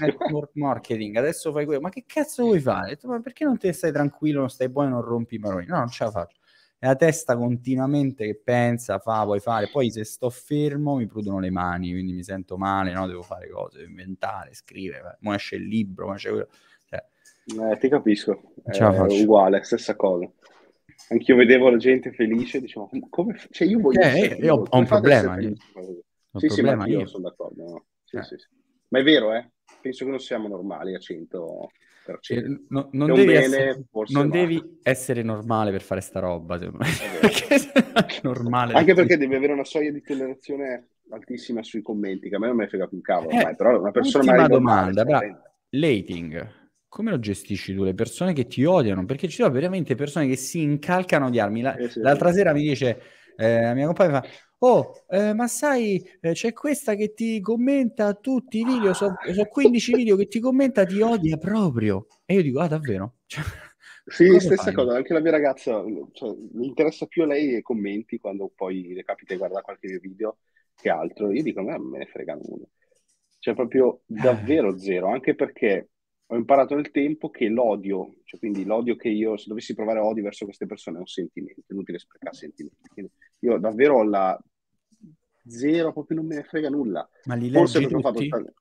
marketing, 0.54 1.16
adesso 1.18 1.52
fai 1.52 1.66
quello, 1.66 1.82
ma 1.82 1.90
che 1.90 2.04
cazzo 2.08 2.44
vuoi 2.44 2.60
fare? 2.60 2.98
Ma 3.04 3.20
perché 3.20 3.44
non 3.46 3.58
te 3.58 3.72
stai 3.72 3.92
tranquillo, 3.92 4.40
non 4.40 4.50
stai 4.50 4.70
buono, 4.70 4.90
non 4.90 5.02
rompi 5.02 5.36
i 5.36 5.40
maroni? 5.40 5.66
No, 5.68 5.78
non 5.78 5.90
ce 5.90 6.04
la 6.06 6.12
faccio 6.12 6.42
è 6.84 6.88
la 6.88 6.96
testa 6.98 7.38
continuamente 7.38 8.26
che 8.26 8.36
pensa, 8.36 9.00
fa, 9.00 9.24
vuoi 9.24 9.40
fare, 9.40 9.70
poi 9.70 9.90
se 9.90 10.04
sto 10.04 10.30
fermo 10.30 10.98
mi 10.98 11.08
prudono 11.08 11.40
le 11.40 11.50
mani, 11.50 11.92
quindi 11.92 12.12
mi 12.12 12.24
sento 12.24 12.58
male, 12.58 12.92
no? 12.92 13.08
devo 13.08 13.22
fare 13.22 13.48
cose, 13.48 13.78
devo 13.78 13.90
inventare, 13.90 14.54
scrivere, 14.54 15.16
mo 15.22 15.34
esce 15.34 15.56
il 15.56 15.66
libro, 15.66 16.08
ma 16.08 16.16
c'è 16.16 16.30
quello. 16.30 16.50
Cioè, 16.90 17.72
eh, 17.72 17.78
ti 17.78 17.88
capisco, 17.88 18.52
è 18.66 19.22
uguale, 19.22 19.64
stessa 19.64 19.96
cosa. 19.96 20.30
Anch'io 21.08 21.38
vedevo 21.38 21.70
la 21.70 21.78
gente 21.78 22.12
felice, 22.12 22.60
dicevo, 22.60 22.90
come... 23.10 23.40
Cioè 23.50 23.66
io 23.66 23.80
voglio... 23.80 24.02
Eh, 24.02 24.38
io 24.42 24.66
ho 24.68 24.78
un 24.78 24.86
problema. 24.86 25.40
Io. 25.40 25.54
Ho 26.32 26.40
sì, 26.40 26.48
problema 26.48 26.72
sì, 26.72 26.78
ma 26.78 26.88
io, 26.88 27.00
io 27.00 27.08
sono 27.08 27.24
d'accordo. 27.24 27.64
No? 27.64 27.86
Sì, 28.04 28.18
eh. 28.18 28.24
sì, 28.24 28.36
sì. 28.38 28.48
Ma 28.90 29.00
è 29.00 29.04
vero, 29.04 29.34
eh? 29.34 29.52
Penso 29.80 30.04
che 30.04 30.12
non 30.12 30.20
siamo 30.20 30.50
normali 30.50 30.96
a 30.96 31.00
100... 31.00 31.72
Cioè, 32.20 32.44
no, 32.70 32.90
non, 32.92 33.14
devi, 33.14 33.26
bene, 33.26 33.40
essere, 33.40 33.84
non 34.10 34.30
devi, 34.30 34.80
essere, 34.84 35.24
normale 35.24 35.72
per 35.72 35.82
fare 35.82 36.02
sta 36.02 36.20
roba, 36.20 36.60
normale 38.24 38.74
Anche 38.74 38.94
perché 38.94 39.18
devi 39.18 39.36
avere 39.36 39.54
una 39.54 39.64
soglia 39.64 39.92
di 39.92 40.02
tollerazione 40.02 40.88
altissima 41.12 41.64
sui 41.64 41.82
commenti, 41.82 42.28
che 42.28 42.36
a 42.36 42.40
me 42.40 42.48
non 42.48 42.58
mi 42.58 42.68
frega 42.68 42.88
più 42.88 42.98
un 42.98 43.04
cavolo, 43.04 43.30
eh, 43.30 43.56
però 43.56 43.80
una 43.80 43.92
persona 43.92 44.32
Ultima 44.32 44.48
domanda, 44.48 45.04
normale, 45.04 45.42
Lating, 45.70 46.62
come 46.94 47.10
lo 47.10 47.20
gestisci 47.20 47.74
tu? 47.74 47.84
Le 47.84 47.94
persone 47.94 48.34
che 48.34 48.46
ti 48.46 48.64
odiano? 48.64 49.06
Perché 49.06 49.28
ci 49.28 49.38
sono 49.38 49.50
veramente 49.50 49.96
persone 49.96 50.28
che 50.28 50.36
si 50.36 50.62
incalcano 50.62 51.30
di 51.30 51.40
armi. 51.40 51.62
La, 51.62 51.76
eh 51.76 51.90
sì, 51.90 52.00
l'altra 52.02 52.30
sì. 52.30 52.38
sera 52.38 52.54
mi 52.54 52.62
dice, 52.62 53.02
eh, 53.36 53.62
la 53.62 53.74
mia 53.74 53.86
compagna 53.86 54.22
fa, 54.22 54.28
oh, 54.66 55.04
eh, 55.10 55.34
ma 55.34 55.48
sai, 55.48 56.02
eh, 56.22 56.32
c'è 56.32 56.54
questa 56.54 56.96
che 56.96 57.14
ti 57.14 57.40
commenta 57.42 58.14
tutti 58.14 58.60
i 58.60 58.64
video, 58.64 58.94
so, 58.94 59.14
so 59.34 59.46
15 59.46 59.96
video 59.96 60.16
che 60.16 60.28
ti 60.28 60.40
commenta, 60.40 60.86
ti 60.86 61.02
odia 61.02 61.38
proprio. 61.38 62.08
E 62.26 62.36
io 62.36 62.42
dico, 62.42 62.60
ah, 62.60 62.68
davvero? 62.68 63.16
Cioè, 64.06 64.28
sì, 64.28 64.40
stessa 64.42 64.64
fai? 64.64 64.74
cosa, 64.74 64.96
anche 64.98 65.14
la 65.14 65.22
mia 65.22 65.32
ragazza, 65.32 65.82
cioè, 66.12 66.36
mi 66.56 66.68
interessa 66.68 67.06
più 67.06 67.24
a 67.24 67.26
lei 67.26 67.56
e 67.56 67.62
commenti 67.62 68.20
quando 68.20 68.52
poi 68.54 68.94
le 68.94 69.02
capita 69.02 69.32
di 69.32 69.40
guardare 69.40 69.64
qualche 69.64 69.98
video 69.98 70.40
che 70.76 70.90
altro. 70.90 71.32
Io 71.32 71.42
dico, 71.42 71.62
a 71.62 71.64
me 71.64 72.00
ne 72.00 72.06
frega 72.08 72.36
nulla. 72.36 72.66
Cioè, 73.40 73.54
proprio 73.54 74.02
davvero 74.06 74.78
zero, 74.78 75.08
anche 75.08 75.36
perché 75.36 75.92
ho 76.26 76.36
imparato 76.36 76.76
nel 76.76 76.92
tempo 76.92 77.30
che 77.30 77.48
l'odio, 77.48 78.16
cioè 78.26 78.40
quindi 78.42 78.66
l'odio 78.66 78.98
che 78.98 79.08
io, 79.08 79.38
se 79.38 79.46
dovessi 79.48 79.74
provare 79.74 80.00
odio 80.00 80.24
verso 80.24 80.44
queste 80.44 80.66
persone, 80.66 80.98
è 80.98 81.00
un 81.00 81.08
sentimento, 81.08 81.62
è 81.62 81.72
inutile 81.72 82.00
sprecare 82.00 82.36
sentimenti. 82.36 82.90
Quindi 82.90 83.12
io 83.40 83.58
davvero 83.58 84.00
ho 84.00 84.04
la 84.04 84.38
zero, 85.48 85.92
proprio 85.92 86.18
non 86.18 86.28
me 86.28 86.36
ne 86.36 86.44
frega 86.44 86.70
nulla. 86.70 87.08
Ma 87.26 87.36
li 87.36 87.50
Forse 87.50 87.80
leggi 87.80 87.94
tutti? 87.94 88.30
Fatto... 88.30 88.54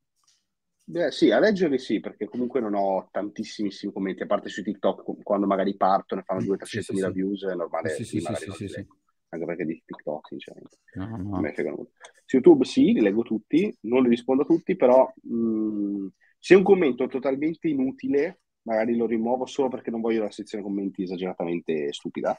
Beh, 0.85 1.11
sì, 1.11 1.31
a 1.31 1.39
leggerli 1.39 1.79
sì, 1.79 2.01
perché 2.01 2.27
comunque 2.27 2.61
non 2.61 2.75
ho 2.75 3.09
tantissimi 3.11 3.71
commenti, 3.93 4.23
a 4.25 4.27
parte 4.27 4.49
su 4.49 4.63
TikTok, 4.63 5.23
quando 5.23 5.47
magari 5.47 5.77
partono 5.77 6.21
e 6.21 6.25
fanno 6.25 6.41
200-300 6.43 6.65
sì, 6.65 6.83
sì, 6.83 6.93
mila 6.95 7.07
sì. 7.07 7.13
views, 7.13 7.45
è 7.45 7.55
normale, 7.55 7.89
sì, 7.91 8.05
sì, 8.05 8.21
sì, 8.21 8.35
sì, 8.35 8.69
sì, 8.69 8.87
anche 9.29 9.45
perché 9.47 9.65
di 9.65 9.83
TikTok, 9.85 10.27
sinceramente, 10.27 10.79
no, 10.95 11.07
no. 11.07 11.17
non 11.17 11.41
me 11.41 11.49
ne 11.49 11.55
frega 11.55 11.71
nulla. 11.71 11.89
Su 12.25 12.37
YouTube 12.37 12.65
sì, 12.65 12.93
li 12.93 13.01
leggo 13.01 13.23
tutti, 13.23 13.75
non 13.83 14.03
li 14.03 14.09
rispondo 14.09 14.43
a 14.43 14.47
tutti, 14.47 14.75
però 14.77 15.11
mh, 15.23 15.35
mm, 15.35 16.07
se 16.39 16.55
un 16.57 16.63
commento 16.63 17.05
è 17.05 17.09
totalmente 17.09 17.69
inutile, 17.69 18.41
magari 18.63 18.97
lo 18.97 19.07
rimuovo 19.07 19.47
solo 19.47 19.69
perché 19.69 19.91
non 19.91 20.01
voglio 20.01 20.25
la 20.25 20.31
sezione 20.31 20.65
commenti 20.65 21.05
esageratamente 21.05 21.93
stupida, 21.93 22.37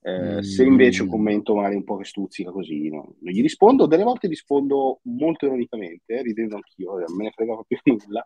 eh, 0.00 0.42
se 0.42 0.64
invece 0.64 1.02
un 1.02 1.08
mm. 1.08 1.10
commento 1.10 1.54
magari 1.54 1.74
un 1.74 1.84
po' 1.84 1.96
che 1.96 2.04
stuzzica 2.04 2.50
così, 2.50 2.88
no? 2.88 3.16
non 3.18 3.32
gli 3.32 3.42
rispondo, 3.42 3.86
delle 3.86 4.04
volte 4.04 4.28
rispondo 4.28 5.00
molto 5.02 5.46
ironicamente, 5.46 6.22
ridendo 6.22 6.56
anch'io, 6.56 6.98
non 6.98 7.16
me 7.16 7.24
ne 7.24 7.30
frega 7.30 7.54
proprio 7.54 7.78
nulla. 7.84 8.24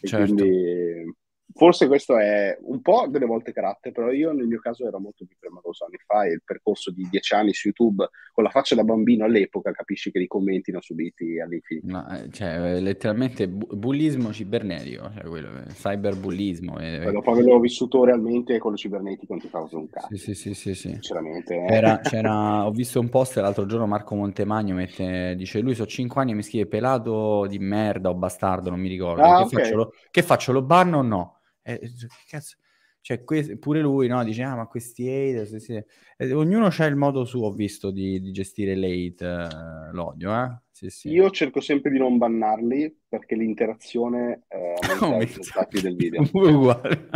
Certo. 0.00 0.34
Quindi 0.34 1.14
Forse 1.56 1.86
questo 1.86 2.18
è 2.18 2.58
un 2.62 2.80
po' 2.80 3.06
delle 3.08 3.26
volte 3.26 3.52
carattere, 3.52 3.94
però 3.94 4.10
io 4.10 4.32
nel 4.32 4.48
mio 4.48 4.58
caso 4.58 4.88
ero 4.88 4.98
molto 4.98 5.24
più 5.24 5.36
premuroso 5.38 5.84
anni 5.84 5.98
fa 6.04 6.24
e 6.24 6.32
il 6.32 6.42
percorso 6.44 6.90
di 6.90 7.06
dieci 7.08 7.32
anni 7.32 7.52
su 7.52 7.68
YouTube 7.68 8.08
con 8.32 8.42
la 8.42 8.50
faccia 8.50 8.74
da 8.74 8.82
bambino 8.82 9.24
all'epoca 9.24 9.70
capisci 9.70 10.10
che 10.10 10.18
i 10.18 10.26
commenti 10.26 10.72
ne 10.72 10.78
ho 10.78 10.82
subiti 10.82 11.38
all'infinito. 11.38 11.86
No, 11.86 12.08
eh, 12.10 12.28
cioè, 12.32 12.80
letteralmente 12.80 13.46
bu- 13.46 13.68
bullismo 13.76 14.32
cibernetico, 14.32 15.12
cioè 15.14 15.22
quello, 15.28 15.60
eh, 15.60 15.72
cyberbullismo. 15.72 16.80
E... 16.80 17.08
Dopo 17.12 17.30
averlo 17.30 17.60
vissuto 17.60 18.04
realmente 18.04 18.58
con 18.58 18.72
lo 18.72 18.76
cibernetico 18.76 19.34
non 19.34 19.40
ti 19.40 19.48
fa 19.48 19.60
un 19.70 19.88
cazzo. 19.88 20.08
Sì, 20.10 20.16
sì, 20.16 20.34
sì, 20.34 20.54
sì, 20.54 20.74
sì. 20.74 20.88
Sinceramente. 20.88 21.54
Eh. 21.54 21.72
Era, 21.72 22.00
c'era, 22.02 22.66
ho 22.66 22.72
visto 22.72 22.98
un 22.98 23.08
post 23.08 23.36
l'altro 23.36 23.64
giorno 23.64 23.86
Marco 23.86 24.16
Montemagno 24.16 24.74
mette, 24.74 25.36
dice 25.36 25.60
lui 25.60 25.76
so 25.76 25.86
cinque 25.86 26.20
anni 26.20 26.32
e 26.32 26.34
mi 26.34 26.42
scrive 26.42 26.66
pelato 26.66 27.46
di 27.46 27.60
merda 27.60 28.10
o 28.10 28.14
bastardo, 28.14 28.70
non 28.70 28.80
mi 28.80 28.88
ricordo. 28.88 29.22
Ah, 29.22 29.36
che, 29.36 29.42
okay. 29.44 29.62
faccio, 29.62 29.76
lo, 29.76 29.92
che 30.10 30.22
faccio, 30.24 30.50
lo 30.50 30.62
banno 30.62 30.98
o 30.98 31.02
no? 31.02 31.38
Eh, 31.64 31.78
che 31.80 32.08
cazzo? 32.28 32.56
Cioè, 33.00 33.24
que- 33.24 33.58
pure 33.58 33.80
lui 33.80 34.08
no? 34.08 34.22
dice: 34.24 34.42
Ah, 34.42 34.54
ma 34.56 34.66
questi 34.66 35.08
haters. 35.08 35.56
Sì. 35.56 35.82
Eh, 36.16 36.32
ognuno 36.32 36.66
ha 36.66 36.84
il 36.86 36.96
modo 36.96 37.24
suo, 37.24 37.46
ho 37.48 37.52
visto, 37.52 37.90
di, 37.90 38.20
di 38.20 38.32
gestire 38.32 38.74
l'hate, 38.76 39.24
eh, 39.26 39.92
l'odio. 39.92 40.32
Eh? 40.34 40.58
Sì, 40.74 40.90
sì. 40.90 41.08
Io 41.10 41.30
cerco 41.30 41.60
sempre 41.60 41.88
di 41.92 41.98
non 41.98 42.18
bannarli 42.18 43.02
perché 43.08 43.36
l'interazione 43.36 44.42
eh, 44.48 44.74
aumenta 44.98 45.22
i 45.22 45.26
risultati 45.26 45.80
del 45.80 45.94
video. 45.94 46.22
Uguale. 46.34 47.08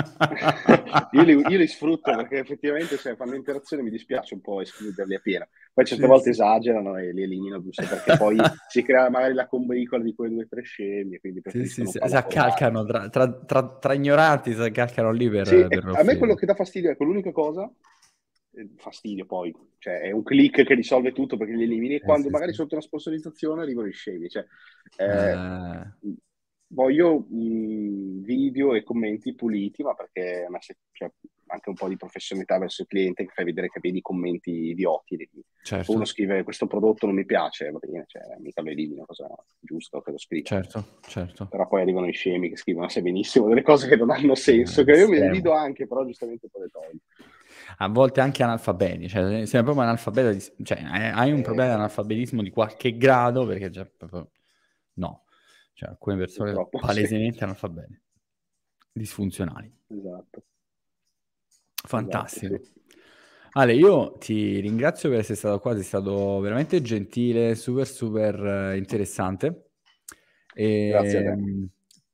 io, 1.11 1.23
li, 1.25 1.33
io, 1.33 1.59
li, 1.59 1.67
sfrutto 1.67 2.15
perché 2.15 2.39
effettivamente 2.39 2.97
se 2.97 3.17
fanno 3.17 3.35
interazione 3.35 3.83
mi 3.83 3.91
dispiace 3.91 4.35
un 4.35 4.43
po' 4.43 4.61
escluderli 4.61 5.17
a 5.17 5.19
pieno. 5.19 5.49
Poi 5.75 5.85
certe 5.85 6.05
sì, 6.05 6.09
volte 6.09 6.23
sì. 6.23 6.31
esagerano 6.31 6.99
e 6.99 7.13
li 7.13 7.25
elimino 7.25 7.61
giusto 7.61 7.85
perché 7.85 8.17
poi 8.17 8.37
si 8.69 8.83
crea 8.85 9.11
magari 9.11 9.35
la 9.35 9.49
combricola 9.49 10.05
di 10.05 10.15
quei 10.15 10.31
due 10.31 10.47
tre 10.47 10.63
scemi. 10.63 11.19
Quindi 11.19 11.43
sì, 11.47 11.67
sì, 11.67 11.85
sì. 11.85 11.99
si 12.01 12.17
accalcano 12.17 12.85
tra, 12.85 13.09
tra, 13.09 13.29
tra, 13.29 13.77
tra, 13.77 13.93
ignoranti, 13.93 14.55
si 14.55 14.61
accalcano 14.61 15.11
lì 15.11 15.29
per, 15.29 15.67
per 15.67 15.85
A 15.97 16.05
me 16.05 16.17
quello 16.17 16.37
che 16.37 16.47
dà 16.47 16.55
fastidio 16.55 16.91
è 16.91 16.93
ecco, 16.93 17.03
l'unica 17.03 17.33
cosa 17.33 17.69
fastidio 18.77 19.27
poi, 19.27 19.55
cioè 19.79 20.01
è 20.01 20.11
un 20.11 20.23
click 20.23 20.65
che 20.65 20.75
risolve 20.75 21.13
tutto 21.13 21.37
perché 21.37 21.55
li 21.55 21.65
elimini 21.65 21.95
e 21.95 21.97
eh, 21.97 22.01
quando 22.01 22.27
sì, 22.27 22.33
magari 22.33 22.51
sì. 22.51 22.57
sotto 22.57 22.75
una 22.75 22.83
sponsorizzazione 22.83 23.63
arrivano 23.63 23.89
i 23.89 23.93
scemi, 23.93 24.29
cioè, 24.29 24.45
eh, 24.97 25.33
uh... 25.35 26.17
voglio 26.69 27.27
mh, 27.29 28.23
video 28.23 28.75
e 28.75 28.83
commenti 28.83 29.35
puliti, 29.35 29.83
ma 29.83 29.95
perché 29.95 30.47
cioè, 30.93 31.11
anche 31.51 31.69
un 31.71 31.75
po' 31.75 31.89
di 31.89 31.97
professionalità 31.97 32.59
verso 32.59 32.83
il 32.83 32.89
cliente 32.89 33.25
che 33.25 33.33
fai 33.33 33.45
vedere 33.45 33.69
che 33.69 33.81
vedi 33.81 34.01
commenti 34.01 34.51
idioti. 34.51 35.29
Certo. 35.63 35.93
Uno 35.93 36.05
scrive 36.05 36.43
questo 36.43 36.67
prodotto 36.67 37.07
non 37.07 37.15
mi 37.15 37.25
piace, 37.25 37.71
va 37.71 37.79
bene, 37.79 38.05
cioè, 38.07 38.23
mica 38.39 38.63
lo 38.63 38.71
elimino, 38.71 39.05
cosa 39.05 39.29
giusto 39.59 40.01
che 40.01 40.11
lo 40.11 40.19
scrivi. 40.19 40.45
Certo, 40.45 40.99
certo. 41.03 41.47
Però 41.47 41.67
poi 41.67 41.83
arrivano 41.83 42.09
i 42.09 42.13
scemi 42.13 42.51
che 42.51 42.57
scrivono 42.57 42.89
sai 42.89 43.03
benissimo 43.03 43.49
delle 43.49 43.63
cose 43.63 43.89
che 43.89 43.97
non 43.97 44.11
hanno 44.11 44.35
senso, 44.35 44.83
eh, 44.83 44.85
che 44.85 44.93
io 44.93 45.09
mi 45.09 45.21
divido 45.21 45.53
anche, 45.53 45.87
però 45.87 46.05
giustamente 46.05 46.49
poi 46.51 46.63
le 46.63 46.69
togli 46.69 47.01
a 47.79 47.89
volte 47.89 48.21
anche 48.21 48.43
analfabeti, 48.43 49.09
cioè 49.09 49.47
sei 49.47 49.63
proprio 49.63 49.85
analfabeta, 49.85 50.33
di, 50.33 50.65
cioè 50.65 50.83
hai 50.83 51.33
un 51.33 51.43
problema 51.43 51.71
di 51.71 51.75
analfabetismo 51.77 52.43
di 52.43 52.51
qualche 52.51 52.97
grado 52.97 53.47
perché 53.47 53.71
già 53.71 53.85
proprio 53.85 54.31
no, 54.95 55.25
cioè 55.75 55.91
alcune 55.91 56.17
persone 56.17 56.53
Purtroppo, 56.53 56.79
palesemente 56.79 57.39
sì. 57.39 57.45
analfabete, 57.45 58.01
disfunzionali. 58.93 59.73
Esatto. 59.89 60.43
Fantastico. 61.75 62.55
Esatto, 62.55 62.65
sì. 62.65 62.77
Ale, 63.53 63.75
io 63.75 64.19
ti 64.19 64.61
ringrazio 64.61 65.09
per 65.09 65.21
essere 65.21 65.37
stato 65.37 65.59
qua, 65.59 65.75
sei 65.75 65.83
stato 65.83 66.39
veramente 66.41 66.83
gentile, 66.83 67.55
super 67.55 67.87
super 67.87 68.77
interessante. 68.77 69.71
E, 70.55 70.89
Grazie 70.91 71.19
a 71.19 71.23
te. 71.23 71.29
Ehm, 71.29 71.69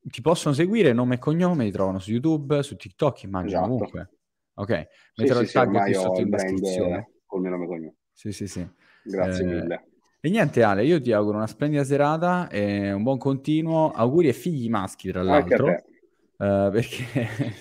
ti 0.06 0.20
possono 0.20 0.54
seguire 0.54 0.92
nome 0.92 1.14
e 1.14 1.18
cognome, 1.18 1.64
ti 1.64 1.70
trovano 1.70 1.98
su 1.98 2.10
YouTube, 2.10 2.62
su 2.62 2.76
TikTok, 2.76 3.22
immagino 3.22 3.60
esatto. 3.60 3.68
comunque. 3.68 4.10
Ok, 4.54 4.86
metterò 5.16 5.38
sì, 5.40 5.44
il 5.44 5.52
tag 5.52 5.82
qui 5.82 5.94
sotto 5.94 6.20
in 6.20 6.30
descrizione. 6.30 7.10
Col 7.26 7.40
mio 7.40 7.50
nome 7.50 7.66
cognome. 7.66 7.94
Sì, 8.12 8.32
sì, 8.32 8.46
sì. 8.46 8.66
Grazie 9.02 9.42
eh, 9.42 9.46
mille. 9.46 9.86
E 10.20 10.30
niente 10.30 10.62
Ale, 10.62 10.86
io 10.86 11.00
ti 11.02 11.12
auguro 11.12 11.36
una 11.36 11.46
splendida 11.46 11.84
serata 11.84 12.48
e 12.48 12.90
un 12.92 13.02
buon 13.02 13.18
continuo, 13.18 13.90
auguri 13.90 14.28
e 14.28 14.32
figli 14.32 14.70
maschi 14.70 15.10
tra 15.10 15.22
l'altro, 15.22 15.66
uh, 15.66 16.70
perché 16.70 17.04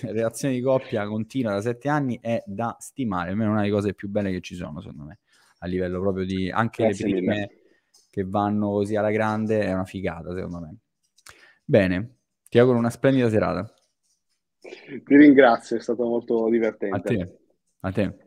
relazione 0.10 0.54
di 0.54 0.62
coppia 0.62 1.06
continua 1.06 1.52
da 1.52 1.60
sette 1.60 1.90
anni 1.90 2.18
è 2.22 2.42
da 2.46 2.74
stimare, 2.78 3.28
almeno 3.30 3.50
una 3.50 3.60
delle 3.60 3.70
cose 3.70 3.92
più 3.92 4.08
belle 4.08 4.30
che 4.30 4.40
ci 4.40 4.54
sono 4.54 4.80
secondo 4.80 5.04
me, 5.04 5.18
a 5.58 5.66
livello 5.66 6.00
proprio 6.00 6.24
di 6.24 6.50
anche 6.50 6.84
Grazie 6.84 7.06
le 7.06 7.12
prime 7.12 7.34
mille. 7.34 7.50
che 8.08 8.24
vanno 8.24 8.70
così 8.70 8.96
alla 8.96 9.10
grande 9.10 9.60
è 9.60 9.72
una 9.74 9.84
figata 9.84 10.34
secondo 10.34 10.60
me. 10.60 10.76
Bene, 11.62 12.16
ti 12.48 12.58
auguro 12.58 12.78
una 12.78 12.88
splendida 12.88 13.28
serata. 13.28 13.74
Ti 15.04 15.16
ringrazio, 15.16 15.76
è 15.76 15.80
stato 15.80 16.04
molto 16.06 16.48
divertente. 16.48 16.96
A 16.96 17.00
te. 17.00 17.38
A 17.80 17.92
te. 17.92 18.23